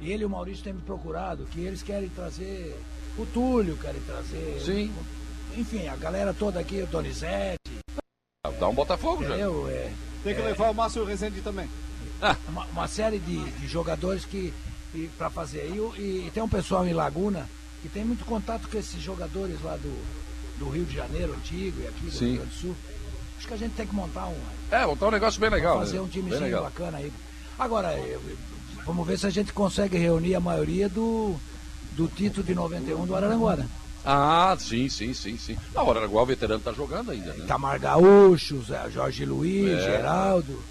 [0.00, 2.78] E ele e o Maurício têm me procurado que eles querem trazer
[3.18, 4.60] o Túlio, querem trazer.
[4.60, 4.92] Sim.
[5.56, 7.58] Enfim, a galera toda aqui, o Donizete.
[8.58, 9.36] Dá um Botafogo já.
[9.36, 9.92] É,
[10.24, 11.68] Tem que levar o Márcio Rezende também.
[12.48, 14.52] Uma, uma série de, de jogadores que,
[15.16, 15.70] para fazer.
[15.70, 17.48] E, e- e tem um pessoal em Laguna
[17.82, 19.96] que tem muito contato com esses jogadores lá do,
[20.58, 22.26] do Rio de Janeiro antigo e aqui do Sim.
[22.26, 22.76] Rio Grande do Sul.
[23.38, 24.36] Acho que a gente tem que montar um.
[24.70, 25.78] É, montar um negócio bem legal.
[25.78, 26.00] fazer né?
[26.00, 27.10] um Bem timezinho bacana aí.
[27.58, 28.36] Agora, eu- eu-
[28.84, 31.34] vamos ver se a gente consegue reunir a maioria do,
[31.92, 33.58] do título de 91 do Araranguá.
[34.04, 35.56] Ah, sim, sim, sim, sim.
[35.74, 37.44] Na hora, o veterano tá jogando ainda, né?
[37.44, 39.80] Itamar Gaúcho, Jorge Luiz, É.
[39.96, 40.62] Geraldo,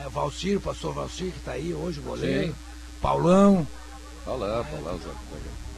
[0.00, 2.54] né, Valcir, o pastor Valcir, que está aí hoje, o goleiro, Sim.
[3.00, 3.66] Paulão,
[4.24, 5.10] Paulão, Paulão, Zé.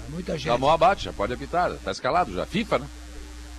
[0.08, 0.44] muita gente.
[0.46, 1.72] Já mão abate, já pode apitar.
[1.78, 2.46] Tá escalado já.
[2.46, 2.88] FIFA, né?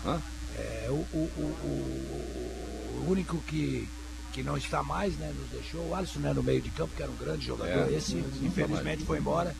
[0.06, 0.22] Hã?
[0.58, 3.88] É, o, o, o- o- único que,
[4.32, 7.04] que não está mais, né, nos deixou, o Alisson né, no meio de campo, que
[7.04, 9.54] era um grande jogador, É, esse está infelizmente foi embora.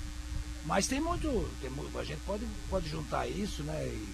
[0.66, 4.14] Mas tem muito, tem mu- a gente pode, pode juntar isso, né, e,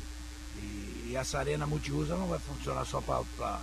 [0.59, 3.59] e- e essa arena multiuso ela não vai funcionar só para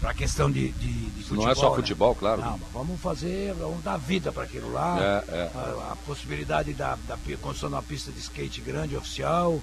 [0.00, 1.44] para questão de, de, de futebol.
[1.44, 1.76] Não é só né?
[1.76, 2.40] futebol, claro.
[2.40, 4.98] Não, mas vamos fazer, vamos dar vida para aquilo lá.
[4.98, 5.50] É, é.
[5.54, 9.60] A, a possibilidade da, da construção de uma pista de skate grande oficial,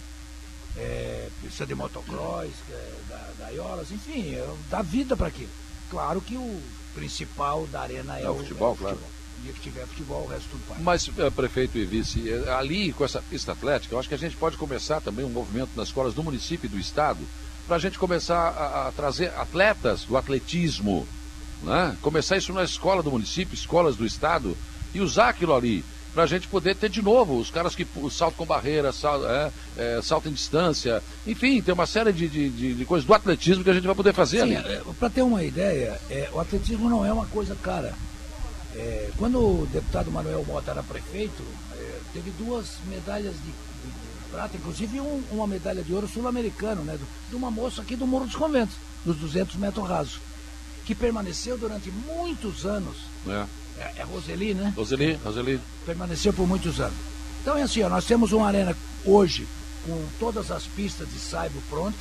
[0.77, 5.49] é, pista de motocross, é, da, da Iolas, enfim, é, dar vida para aquilo.
[5.89, 6.61] Claro que o
[6.93, 8.97] principal da arena é, É o futebol, claro.
[8.97, 10.79] O dia que tiver futebol, o resto tudo para.
[10.79, 14.17] Mas, eh, prefeito e vice, eh, ali com essa pista atlética, eu acho que a
[14.17, 17.19] gente pode começar também um movimento nas escolas do município e do estado,
[17.67, 21.07] para a gente começar a, a trazer atletas do atletismo,
[21.63, 21.95] né?
[22.01, 24.57] começar isso na escola do município, escolas do estado,
[24.93, 25.83] e usar aquilo ali,
[26.13, 29.51] para a gente poder ter de novo os caras que saltam com barreira, sal, é,
[29.77, 33.69] é, saltam em distância, enfim, tem uma série de, de, de- coisas do atletismo que
[33.69, 34.81] a gente vai poder fazer Sim, ali.
[34.97, 37.93] para ter uma ideia, é, o atletismo não é uma coisa cara.
[38.75, 43.51] É, quando o deputado Manuel Mota era prefeito, é, teve duas medalhas de
[44.31, 46.97] prata, inclusive um- uma medalha de ouro sul-americano, né,
[47.29, 48.75] de uma moça aqui do Morro dos Conventos,
[49.05, 50.19] dos 200 metros rasos,
[50.85, 52.95] que permaneceu durante muitos anos.
[53.27, 53.45] É.
[53.79, 54.73] É, é Roseli, né?
[54.75, 55.61] Roseli, Roseli.
[55.85, 56.97] permaneceu por muitos anos.
[57.41, 58.75] Então é assim, ó, nós temos uma arena
[59.05, 59.47] hoje
[59.85, 61.97] com todas as pistas de saibo pronto,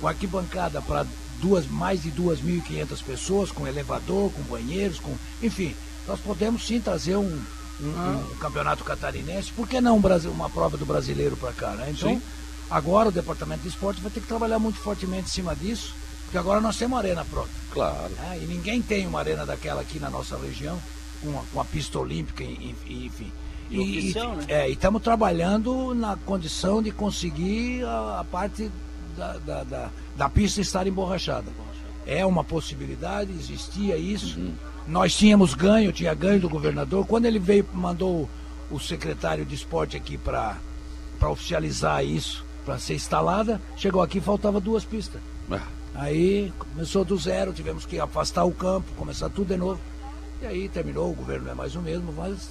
[0.00, 1.04] com arquibancada para
[1.40, 5.74] duas, mais de 2.500 pessoas, com elevador, com banheiros, com, enfim,
[6.06, 7.42] nós podemos sim trazer um,
[7.82, 11.70] um- um campeonato catarinense, por que não um Brasil, uma prova do brasileiro para cá,
[11.72, 11.90] né?
[11.90, 12.22] Então, Sim.
[12.70, 15.94] agora o departamento de esporte vai ter que trabalhar muito fortemente em cima disso,
[16.24, 17.50] porque agora nós temos uma arena pronta.
[17.72, 18.10] Claro.
[18.10, 18.38] né?
[18.42, 20.80] E ninguém tem uma arena daquela aqui na nossa região,
[21.22, 23.32] com a, com a pista olímpica, e- e- enfim.
[23.70, 24.44] E né?
[24.48, 28.70] é, e estamos trabalhando na condição de conseguir a, a parte
[29.16, 31.46] da, da, da, da pista estar emborrachada.
[32.06, 34.38] É uma possibilidade, existia isso.
[34.38, 34.54] Uhum.
[34.86, 37.06] Nós tínhamos ganho, tinha ganho do governador.
[37.06, 38.28] Quando ele veio, mandou
[38.70, 40.56] o secretário de esporte aqui para
[41.20, 45.20] oficializar isso, para ser instalada, chegou aqui faltava duas pistas.
[45.50, 45.60] Ah,
[45.94, 49.80] Aí começou do zero, tivemos que afastar o campo, começar tudo de novo.
[50.40, 52.50] E aí terminou, o governo não é mais o mesmo, mas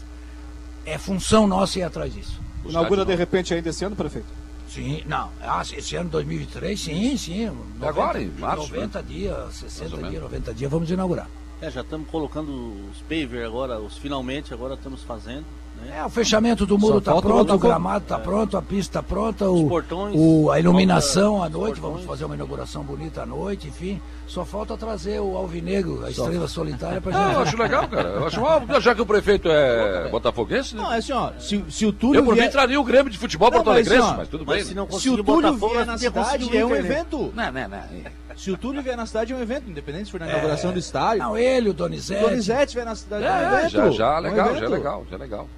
[0.86, 2.40] é função nossa ir atrás disso.
[2.64, 4.28] Inaugura de repente ainda esse ano, prefeito?
[4.74, 5.30] Sim, não.
[5.42, 7.46] Ah, esse ano 2023, sim, sim.
[7.48, 9.06] 90, agora, em março, 90 né?
[9.08, 10.24] dias, Mais 60 ou dias, menos.
[10.32, 11.28] 90 dias, vamos inaugurar.
[11.62, 12.50] É, já estamos colocando
[12.90, 15.46] os paver agora, os finalmente agora estamos fazendo.
[15.82, 15.98] Né?
[16.00, 19.50] É, o fechamento do muro está pronto, o gramado está pronto, a pista está pronta,
[19.50, 23.26] o, portões, o- a iluminação falta à noite, os vamos fazer uma inauguração bonita à
[23.26, 24.02] noite, enfim.
[24.28, 27.34] Só falta trazer o Alvinegro, a Só- estrela solitária para Ah, gente.
[27.36, 28.10] eu acho legal, cara.
[28.10, 28.42] Eu acho
[28.80, 30.82] já que o prefeito é botafoguense, né?
[30.84, 33.12] Não, é assim, ó, se, se o Túlio Eu por mim vier- traria o Grêmio
[33.12, 33.68] de futebol Não, Porto
[34.02, 34.66] ó, mas tudo mas bem.
[34.66, 36.78] se não Se o Túlio Botafogo, vier nós na cidade, é um né?
[36.80, 37.34] evento.
[37.36, 38.12] Não, não, não.
[38.38, 40.80] Se o Túlio vier na cidade, é um evento, independente se for na inauguração do
[40.80, 41.20] estádio.
[41.24, 42.24] Não, ele, o Se Donizete.
[42.24, 43.70] o Donizete vier na cidade, é, um É, evento.
[43.72, 45.50] já, já, é um legal, já é legal, já é legal.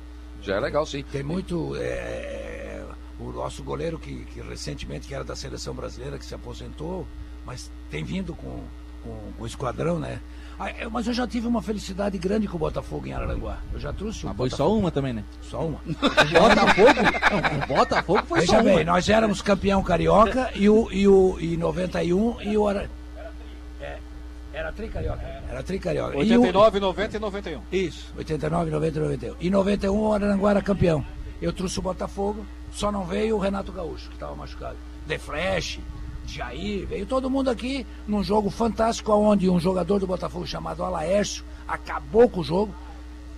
[0.43, 1.03] Já é legal, sim.
[1.11, 1.75] Tem muito.
[1.77, 2.83] é,
[3.19, 7.07] o nosso goleiro que, que recentemente que era da seleção brasileira, que se aposentou,
[7.45, 8.61] mas tem vindo com,
[9.03, 10.19] com, com o esquadrão, né?
[10.59, 13.59] Ah, eu- mas eu já tive uma felicidade grande com o Botafogo em Araranguá.
[13.73, 14.69] Eu já trouxe o Mas foi Botafogo.
[14.69, 15.23] só uma também, né?
[15.41, 15.79] Só uma.
[15.85, 16.93] Botafogo?
[17.31, 18.83] Não, o Botafogo foi Veja só bem, uma.
[18.83, 22.89] nós éramos campeão carioca e o, e o e 91 e o Ara...
[24.53, 25.21] é, era tricarioca.
[25.49, 26.13] Era tricarioca.
[26.13, 27.61] E o- 89, 90 e 91.
[27.71, 29.35] Isso, 89, 90 e 91.
[29.41, 31.05] Em 91 o Aranguá era campeão.
[31.41, 34.77] Eu trouxe o Botafogo, só não veio o Renato Gaúcho, que estava machucado.
[35.07, 35.79] The Flash,
[36.25, 41.43] Jair, veio todo mundo aqui num jogo fantástico, onde um jogador do Botafogo chamado Alaércio
[41.67, 42.73] acabou com o jogo.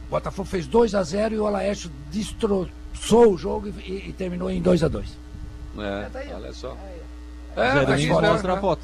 [0.08, 4.14] O Botafogo fez 2 a 0 e o Alaércio destroçou o jogo e, e- e
[4.14, 5.18] terminou em 2 a 2
[5.78, 6.70] É, olha só.
[7.56, 8.82] Zé mas Domingos isso, né, mostra a foto.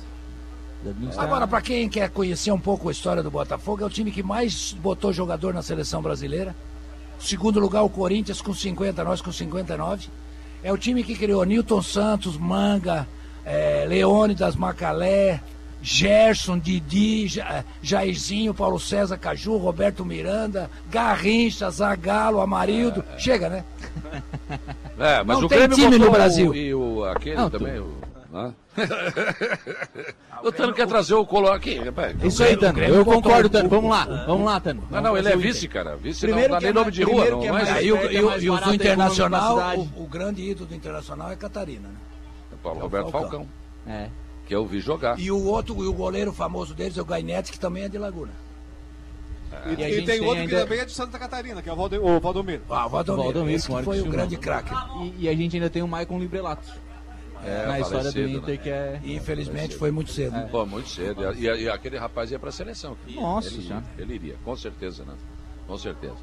[1.18, 4.24] Agora, para quem quer conhecer um pouco a história do Botafogo, é o time que
[4.24, 6.56] mais botou jogador na seleção brasileira.
[7.20, 10.08] Segundo lugar, o Corinthians com 50, nós com 59.
[10.64, 13.08] É o time que criou Newton Santos, Manga,
[13.45, 15.40] eh, Leônidas, Macalé,
[15.84, 23.03] Gerson, Didi, Ja- Jairzinho, Paulo César Caju, Roberto Miranda, Garrincha, Zagalo, Amarildo.
[23.18, 23.64] Chega, né?
[24.99, 26.52] É, mas Não o tem Grêmio time no Brasil.
[26.52, 27.95] O, e o, aquele Não, também, o...
[28.32, 28.53] né?
[30.44, 31.76] o Tano quer trazer o Colo aqui.
[31.80, 32.16] rapaz.
[32.24, 32.80] Isso aí, Tano.
[32.80, 33.70] Eu concordo, Tano.
[33.70, 34.06] Vamos lá.
[34.26, 34.84] Vamos lá, Tano.
[34.90, 35.95] Não, não, ele é vice, cara.
[35.98, 37.40] Vice Primeiro não dá que nem é nome de rua, não.
[37.41, 40.68] que é mas- E o, e o- e o do Internacional, o, o grande ídolo
[40.68, 41.95] do Internacional é Catarina, né?
[42.64, 43.30] Paulo É o Roberto Falcão.
[43.30, 43.48] Falcão.
[43.88, 44.10] É.
[44.48, 45.20] Que eu vi jogar.
[45.20, 47.98] E o outro, e o goleiro famoso deles é o Gainete, que também é de
[47.98, 48.32] Laguna.
[49.66, 51.62] E, E a e gente tem tem outro que ainda- também é de Santa Catarina,
[51.62, 52.62] que é o, Valde, o Valdomiro.
[52.70, 54.74] Ah, o Valdomiro, Valdomiro, esse que foi que o grande craque.
[55.02, 56.68] E, e a gente ainda tem o Maicon Librelato.
[57.44, 58.58] É, na história do falecido, Inter, né?
[58.58, 59.02] que é.
[59.04, 60.36] Infelizmente foi muito cedo.
[60.36, 60.46] É.
[60.48, 61.34] Pô, muito cedo.
[61.34, 62.98] E, e- aquele rapaz ia pra seleção.
[63.10, 63.86] Nossa ele, Senhora.
[63.98, 65.16] ele iria, com certeza, né?
[65.68, 66.18] Com certeza.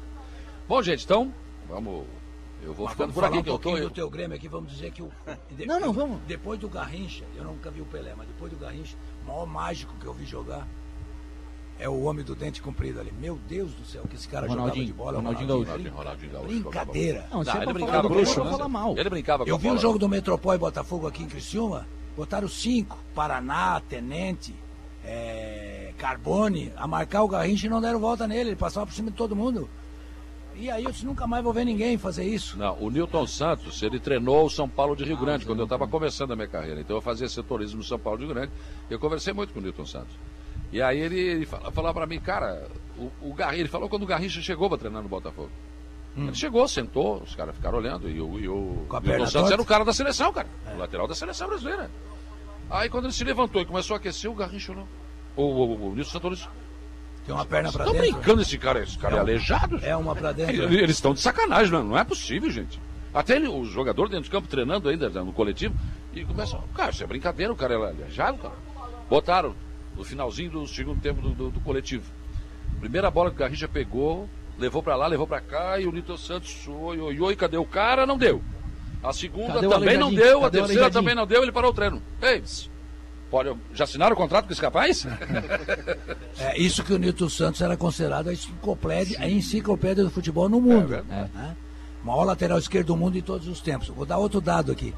[0.67, 1.33] Bom, gente, então,
[1.67, 2.05] vamos.
[2.61, 3.59] Eu vou Mas ficando por aqui um que eu tô.
[3.59, 5.09] pouquinho eu- do teu Grêmio aqui, vamos dizer que o...
[5.55, 6.19] de- Não, não, vamos.
[6.27, 9.93] Depois do Garrincha, eu nunca vi o Pelé, mas depois do Garrincha, o maior mágico
[9.97, 10.67] que eu vi jogar
[11.79, 13.11] é o homem do dente comprido ali.
[13.19, 15.17] Meu Deus do céu, que esse cara Ronaldinho, jogava de bola.
[15.17, 15.97] Ronaldinho Ronaldinho, Gaúcho.
[15.97, 17.27] Ronaldinho Gaúcho Brincadeira.
[17.31, 18.67] Não, é ele brincava com falar né?
[18.67, 18.97] mal.
[18.97, 21.87] Ele brincava com Eu vi um jogo do Metropol e Botafogo aqui em Criciúma,
[22.17, 24.53] botaram cinco, Paraná, Tenente,
[25.05, 29.09] é, Carbone, a marcar o Garrincha e não deram volta nele, ele passava por cima
[29.09, 29.69] de todo mundo.
[30.55, 32.57] E aí eu disse, nunca mais vou ver ninguém fazer isso.
[32.57, 35.87] Não, o Newton Santos, ele treinou o São Paulo de Rio Grande, quando eu estava
[35.87, 36.81] começando a minha carreira.
[36.81, 38.51] Então eu fazia setorismo no São Paulo de Rio Grande.
[38.89, 40.13] Eu conversei muito com o Newton Santos.
[40.71, 42.67] E aí ele, ele fala, falou para mim, cara,
[42.97, 45.49] o, o Garrincha, ele falou quando o Garrincha chegou para treinar no Botafogo.
[46.17, 48.09] Ele chegou, sentou, os caras ficaram olhando.
[48.09, 50.47] E o, e o Newton perna Santos era o cara da seleção, cara.
[50.75, 51.89] O lateral da seleção brasileira.
[52.69, 54.87] Aí quando ele se levantou e começou a aquecer, o Garrincha não.
[55.35, 56.49] O, o, o Nilson Santos
[57.25, 58.11] Tem uma perna pra Estão dentro.
[58.17, 59.79] brincando esse cara, esse cara é, É aleijado?
[59.81, 60.53] É uma pra dentro.
[60.63, 62.79] Ele- Eles estão de sacanagem, não, não é possível, gente.
[63.13, 65.73] Até ele, o jogador dentro de campo treinando ainda no coletivo
[66.13, 68.53] e começa, cara, isso é brincadeira, o cara é aleijado, cara.
[69.09, 69.55] Botaram
[69.99, 72.05] no finalzinho do segundo tempo do, do- do coletivo.
[72.79, 76.17] Primeira bola que o Garrincha pegou, levou pra lá, levou pra cá e o Nito
[76.17, 78.05] Santos, oi, oi, oi, cadê o cara?
[78.07, 78.41] Não deu.
[79.03, 81.71] A segunda Cadê também não deu, a Cadê o terceira também não deu, ele parou
[81.71, 82.01] o treino.
[82.21, 82.41] Ei,
[83.29, 85.05] pode, já assinaram o contrato com esse rapaz?
[86.39, 90.61] É isso que o Nilton Santos era considerado a enciclopédia, a enciclopédia do futebol no
[90.61, 90.95] mundo.
[90.95, 91.55] É né?
[92.03, 93.89] Maior lateral esquerdo do mundo em todos os tempos.
[93.89, 94.93] Vou dar outro dado aqui.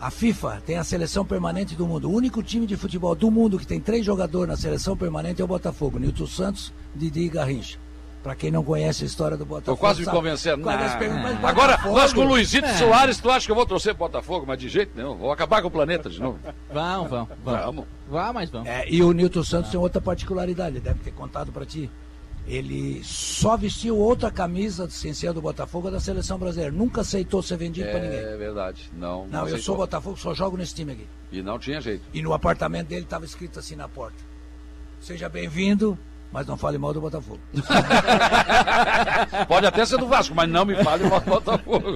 [0.00, 2.08] A FIFA tem a seleção permanente do mundo.
[2.08, 5.44] O único time de futebol do mundo que tem três jogadores na seleção permanente é
[5.44, 5.98] o Botafogo.
[5.98, 7.78] Nilton Santos, Didi e Garrincha.
[8.22, 9.76] Pra quem não conhece a história do Botafogo.
[9.76, 10.62] Tô quase me sabe- convencendo.
[10.62, 11.48] Quase Não.
[11.48, 12.74] Agora, nós com o Luizito É.
[12.74, 14.44] Soares, tu acha que eu vou torcer pro Botafogo?
[14.46, 15.16] Mas de jeito nenhum.
[15.16, 16.38] Vou acabar com o planeta de novo.
[16.72, 17.60] Vamos, vamos, vamos.
[17.64, 17.84] Vamos.
[18.08, 18.68] Vá, mas vamos.
[18.68, 21.90] É, e o Nilton Santos tem outra particularidade, ele deve ter contado pra ti.
[22.48, 26.74] Ele só vestiu outra camisa sem ser do Botafogo da seleção brasileira.
[26.74, 28.20] Nunca aceitou ser vendido pra ninguém.
[28.20, 28.90] É verdade.
[28.96, 29.62] Não, Não, eu aceitou.
[29.64, 31.06] sou Botafogo, só jogo nesse time aqui.
[31.30, 32.02] E não tinha jeito.
[32.14, 34.16] E no apartamento dele estava escrito assim na porta:
[34.98, 35.98] Seja bem-vindo,
[36.32, 37.38] mas não fale mal do Botafogo.
[39.46, 41.86] Pode até ser do Vasco, mas não me fale mal do Botafogo.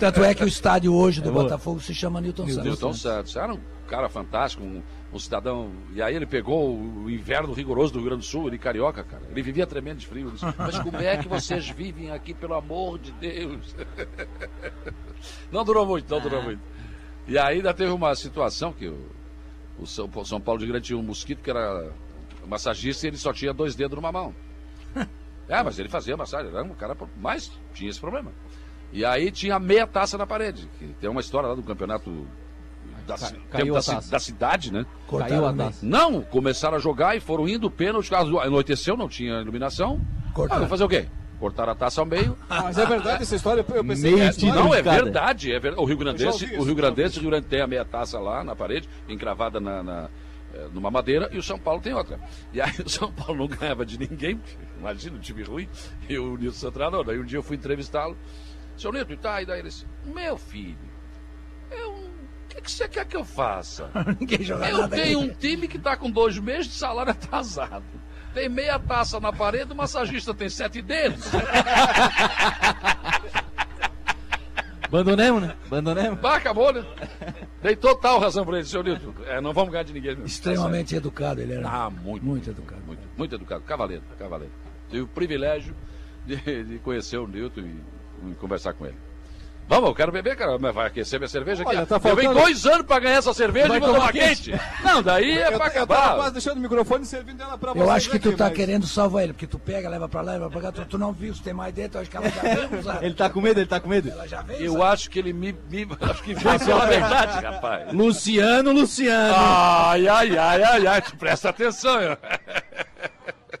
[0.00, 1.32] Tanto é que o estádio hoje do É.
[1.32, 2.64] Botafogo se chama Newton Santos.
[2.64, 3.36] Newton Santos.
[3.36, 4.82] Era um cara fantástico, um,
[5.12, 5.72] um cidadão.
[5.92, 9.22] E aí ele pegou o inverno rigoroso do Rio Grande do Sul, ele carioca, cara.
[9.30, 10.30] Ele vivia tremendo de frio.
[10.30, 13.76] Disse, Mas como é que vocês vivem aqui, pelo amor de Deus?
[15.52, 16.60] Não durou muito, não durou muito.
[17.28, 19.08] E aí ainda teve uma situação que o,
[19.78, 21.92] o São, São Paulo de Grande tinha um mosquito que era
[22.44, 24.34] massagista e ele só tinha dois dedos numa mão.
[25.48, 28.32] É, mas ele fazia massagem, era um cara, mas tinha esse problema.
[28.92, 32.26] E aí tinha meia taça na parede, que tem uma história lá do campeonato
[33.06, 34.86] da, ci- caiu tempo a da, da cidade, né?
[35.28, 35.86] Caiu a taça.
[35.86, 40.00] Não, começaram a jogar e foram indo, pênalti, caso anoiteceu, não tinha iluminação.
[40.56, 41.06] Ah, vai fazer o quê?
[41.38, 42.38] Cortaram a taça ao meio.
[42.48, 43.64] Ah, mas é verdade essa história?
[43.74, 45.52] Eu pensei que não, é verdade.
[45.52, 46.62] É ver- O Rio Grandense, ouvi o.
[46.62, 50.08] Rio Grandense, o Rio Grande tem a meia taça lá na parede, encravada na, na,
[50.54, 52.20] eh, numa madeira, e o São Paulo tem outra.
[52.52, 54.40] E aí o São Paulo não ganhava de ninguém,
[54.78, 55.68] imagina, um time ruim,
[56.08, 57.04] e o Nilson Centrador.
[57.04, 58.16] Daí um dia eu fui entrevistá-lo.
[58.76, 60.78] Seu Nilton, tá, e daí ele disse, meu filho,
[62.54, 63.90] que, que você quer que eu faça?
[64.20, 67.84] Ninguém joga Eu nada tenho um time que está com dois meses de salário atrasado.
[68.34, 71.24] Tem meia taça na parede, o massagista tem sete dedos.
[74.84, 75.56] Abandonemos, né?
[75.66, 76.20] Abandonemos.
[76.20, 76.84] Bah, acabou, né?
[77.62, 79.14] Dei total razão pra ele, seu Nilton.
[79.24, 80.18] É, não vamos ganhar de ninguém.
[80.22, 81.66] Extremamente educado, ele era.
[81.66, 82.24] Ah, muito.
[82.24, 82.82] Muito educado.
[82.86, 83.62] Muito, muito educado.
[83.62, 84.52] Cavaleiro, cavaleiro.
[84.90, 85.74] Tive o privilégio
[86.26, 87.82] de, de conhecer o Nilton e,
[88.32, 88.98] e conversar com ele.
[89.68, 90.58] Vamos, eu quero beber, cara.
[90.58, 91.74] Mas vai aquecer minha cerveja aqui.
[91.74, 94.12] Olha, tá Eu venho faltando- dois anos pra ganhar essa cerveja Vai e vou tomar
[94.12, 94.50] quente.
[94.50, 94.60] quente.
[94.84, 96.14] Não, daí é eu, pra eu tava acabar.
[96.16, 98.54] quase deixando o microfone servindo ela pra Eu vocês acho que tu aqui, tá mas-
[98.56, 101.12] querendo salvar ele, porque tu pega, leva pra lá, leva pra cá, tu, tu não
[101.12, 103.02] viu se tem mais dentro, eu acho que ela já veio usar.
[103.04, 104.10] Ele tá com medo, ele tá com medo.
[104.10, 105.52] Ela já veio Eu acho que ele me.
[105.70, 107.92] me acho que falar a verdade, rapaz.
[107.94, 109.34] Luciano, Luciano.
[109.36, 111.98] Ai, ai, ai, ai, ai, tu presta atenção.
[112.00, 112.16] Eu,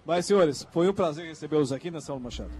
[0.04, 2.50] Mas, senhores, foi um prazer recebê-los aqui, né, Saulo Machado?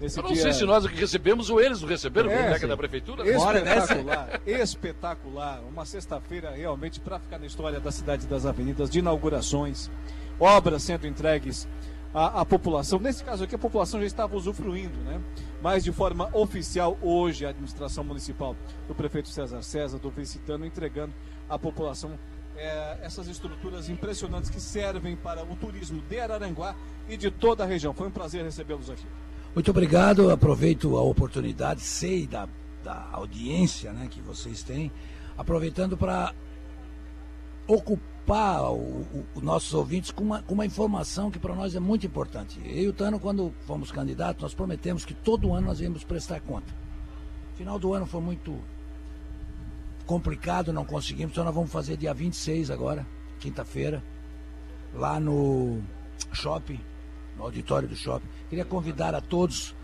[0.00, 2.58] Nesse eu não dia- sei se nós aqui recebemos ou eles não receberam, É, é,
[2.58, 2.66] sim.
[2.68, 3.28] da prefeitura.
[3.28, 5.60] Espetacular, espetacular.
[5.68, 9.90] Uma sexta-feira realmente para ficar na história da cidade das avenidas, de inaugurações,
[10.38, 11.66] obras sendo entregues
[12.14, 12.98] à, à população.
[13.00, 15.20] Nesse caso aqui, a população já estava usufruindo, né?
[15.60, 18.54] Mas de forma oficial, hoje, a administração municipal
[18.86, 21.12] do prefeito César César, do Vicitano, entregando
[21.48, 22.16] à população
[22.56, 26.74] é, essas estruturas impressionantes que servem para o turismo de Araranguá
[27.08, 27.92] e de toda a região.
[27.92, 29.06] Foi um prazer recebê-los aqui.
[29.54, 32.48] Muito obrigado, aproveito a oportunidade, sei da,
[32.84, 34.92] da audiência né, que vocês têm,
[35.36, 36.32] aproveitando para
[37.66, 39.04] ocupar o-
[39.34, 42.60] os nossos ouvintes com uma, com uma informação que para nós é muito importante.
[42.64, 46.40] Eu e o Tano, quando fomos candidatos, nós prometemos que todo ano nós íamos prestar
[46.40, 46.72] conta.
[47.56, 48.56] Final do ano foi muito
[50.06, 53.06] complicado, não conseguimos, então nós vamos fazer dia 26 agora,
[53.40, 54.02] quinta-feira,
[54.94, 55.82] lá no
[56.32, 56.80] shopping,
[57.38, 58.26] no auditório do shopping.
[58.50, 59.74] Queria convidar a todos.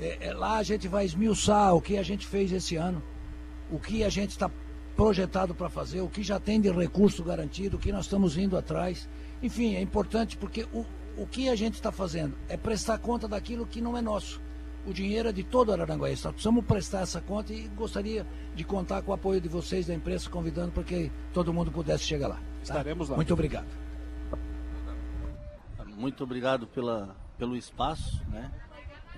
[0.00, 3.02] É, é, lá a gente vai esmiuçar o que a gente fez esse ano,
[3.70, 4.50] o que a gente está
[4.96, 8.56] projetado para fazer, o que já tem de recurso garantido, o que nós estamos indo
[8.56, 9.08] atrás.
[9.42, 13.66] Enfim, é importante porque o, o que a gente está fazendo é prestar conta daquilo
[13.66, 14.40] que não é nosso.
[14.86, 16.24] O dinheiro é de todo Araranguaense.
[16.24, 19.94] Nós precisamos prestar essa conta e gostaria de contar com o apoio de vocês da
[19.94, 22.36] imprensa, convidando para que todo mundo pudesse chegar lá.
[22.36, 22.42] tá?
[22.62, 23.16] Estaremos lá.
[23.16, 23.66] Muito obrigado.
[26.00, 28.50] Muito obrigado pela, pelo espaço, né?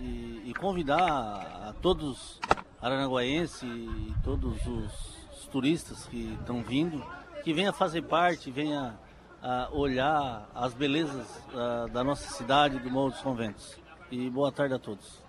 [0.00, 2.40] E, e convidar a, a todos
[2.80, 4.92] aranaguaenses e todos os,
[5.38, 7.00] os turistas que estão vindo,
[7.44, 8.94] que venha fazer parte, venha
[9.40, 13.76] a olhar as belezas ah, da nossa cidade, do Morro dos Conventos.
[14.10, 15.22] E boa tarde a todos.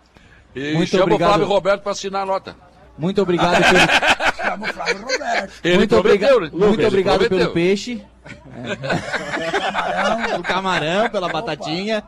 [0.56, 1.30] E Muito chama obrigado.
[1.30, 2.56] o Flávio Roberto para assinar a nota.
[2.98, 4.34] Muito obrigado pelo.
[4.44, 5.62] Chama o Flávio Roberto.
[5.64, 6.68] Ele muito, prometeu, obriga- né?
[6.68, 7.38] muito obrigado prometeu.
[7.40, 8.06] pelo peixe.
[8.56, 10.28] É.
[10.30, 12.04] Pelo camarão, pela batatinha.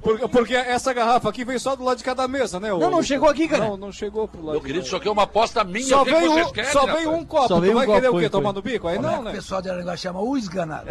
[0.00, 2.72] Porque, porque essa garrafa aqui veio só do lado de cada mesa, né?
[2.72, 3.64] ô Não, não chegou aqui, cara.
[3.64, 4.52] Não, não chegou pro lado.
[4.52, 5.86] Meu querido, isso aqui é uma aposta minha.
[5.86, 7.48] Só o veio, vocês um, querem, só veio um copo.
[7.48, 8.28] Só tu um vai copo, querer o quê?
[8.28, 8.86] Tomar no bico?
[8.86, 9.30] Aí Como é não, que né?
[9.30, 10.88] O pessoal de Aranguá chama o esganado.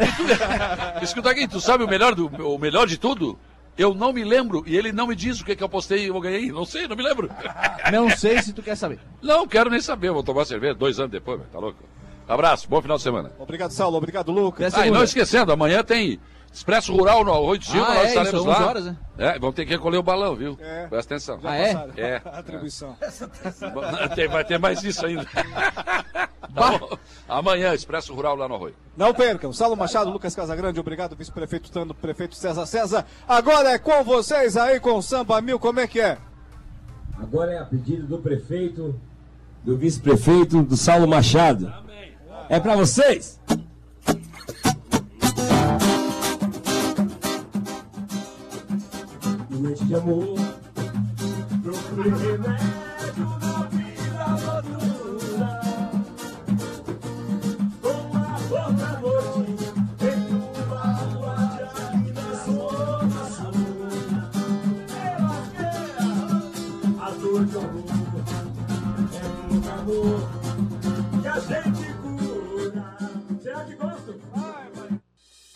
[1.01, 3.37] Escuta aqui, tu sabe o melhor, do, o melhor de tudo?
[3.77, 6.07] Eu não me lembro e ele não me diz o que, que eu apostei e
[6.07, 6.51] eu ganhei.
[6.51, 7.29] Não sei, não me lembro.
[7.91, 8.99] Não sei se tu quer saber.
[9.21, 10.11] Não, quero nem saber.
[10.11, 11.79] Vou tomar cerveja dois anos depois, velho, tá louco?
[12.27, 13.31] Abraço, bom final de semana.
[13.39, 13.97] Obrigado, Saulo.
[13.97, 14.73] Obrigado, Lucas.
[14.73, 16.19] Ah, e não esquecendo, amanhã tem
[16.53, 18.57] Expresso Rural no Arroio de Silva, Ah, nós é, estaremos isso, lá.
[18.57, 18.97] 11 horas, né?
[19.17, 20.55] É, vamos ter que recolher o balão, viu?
[20.61, 20.85] É.
[20.85, 21.39] Presta atenção.
[21.43, 21.87] Ah, é?
[21.97, 22.21] É.
[22.23, 22.95] a atribuição.
[24.15, 25.25] Tem- vai ter mais isso ainda.
[26.53, 26.97] Tá bom?
[27.27, 28.75] Amanhã, Expresso Rural lá no Arroio.
[28.95, 29.51] Não percam.
[29.51, 33.05] Saulo Machado, Lucas Casagrande, obrigado, vice-prefeito Tando, prefeito César César.
[33.27, 36.19] Agora é com vocês aí com o Samba Mil, como é que é?
[37.19, 38.93] Agora é a pedido do prefeito,
[39.63, 41.73] do vice-prefeito, do Saulo Machado.
[42.53, 43.39] É pra vocês?
[49.49, 50.35] Noite de amor,
[51.63, 52.82] procure remédio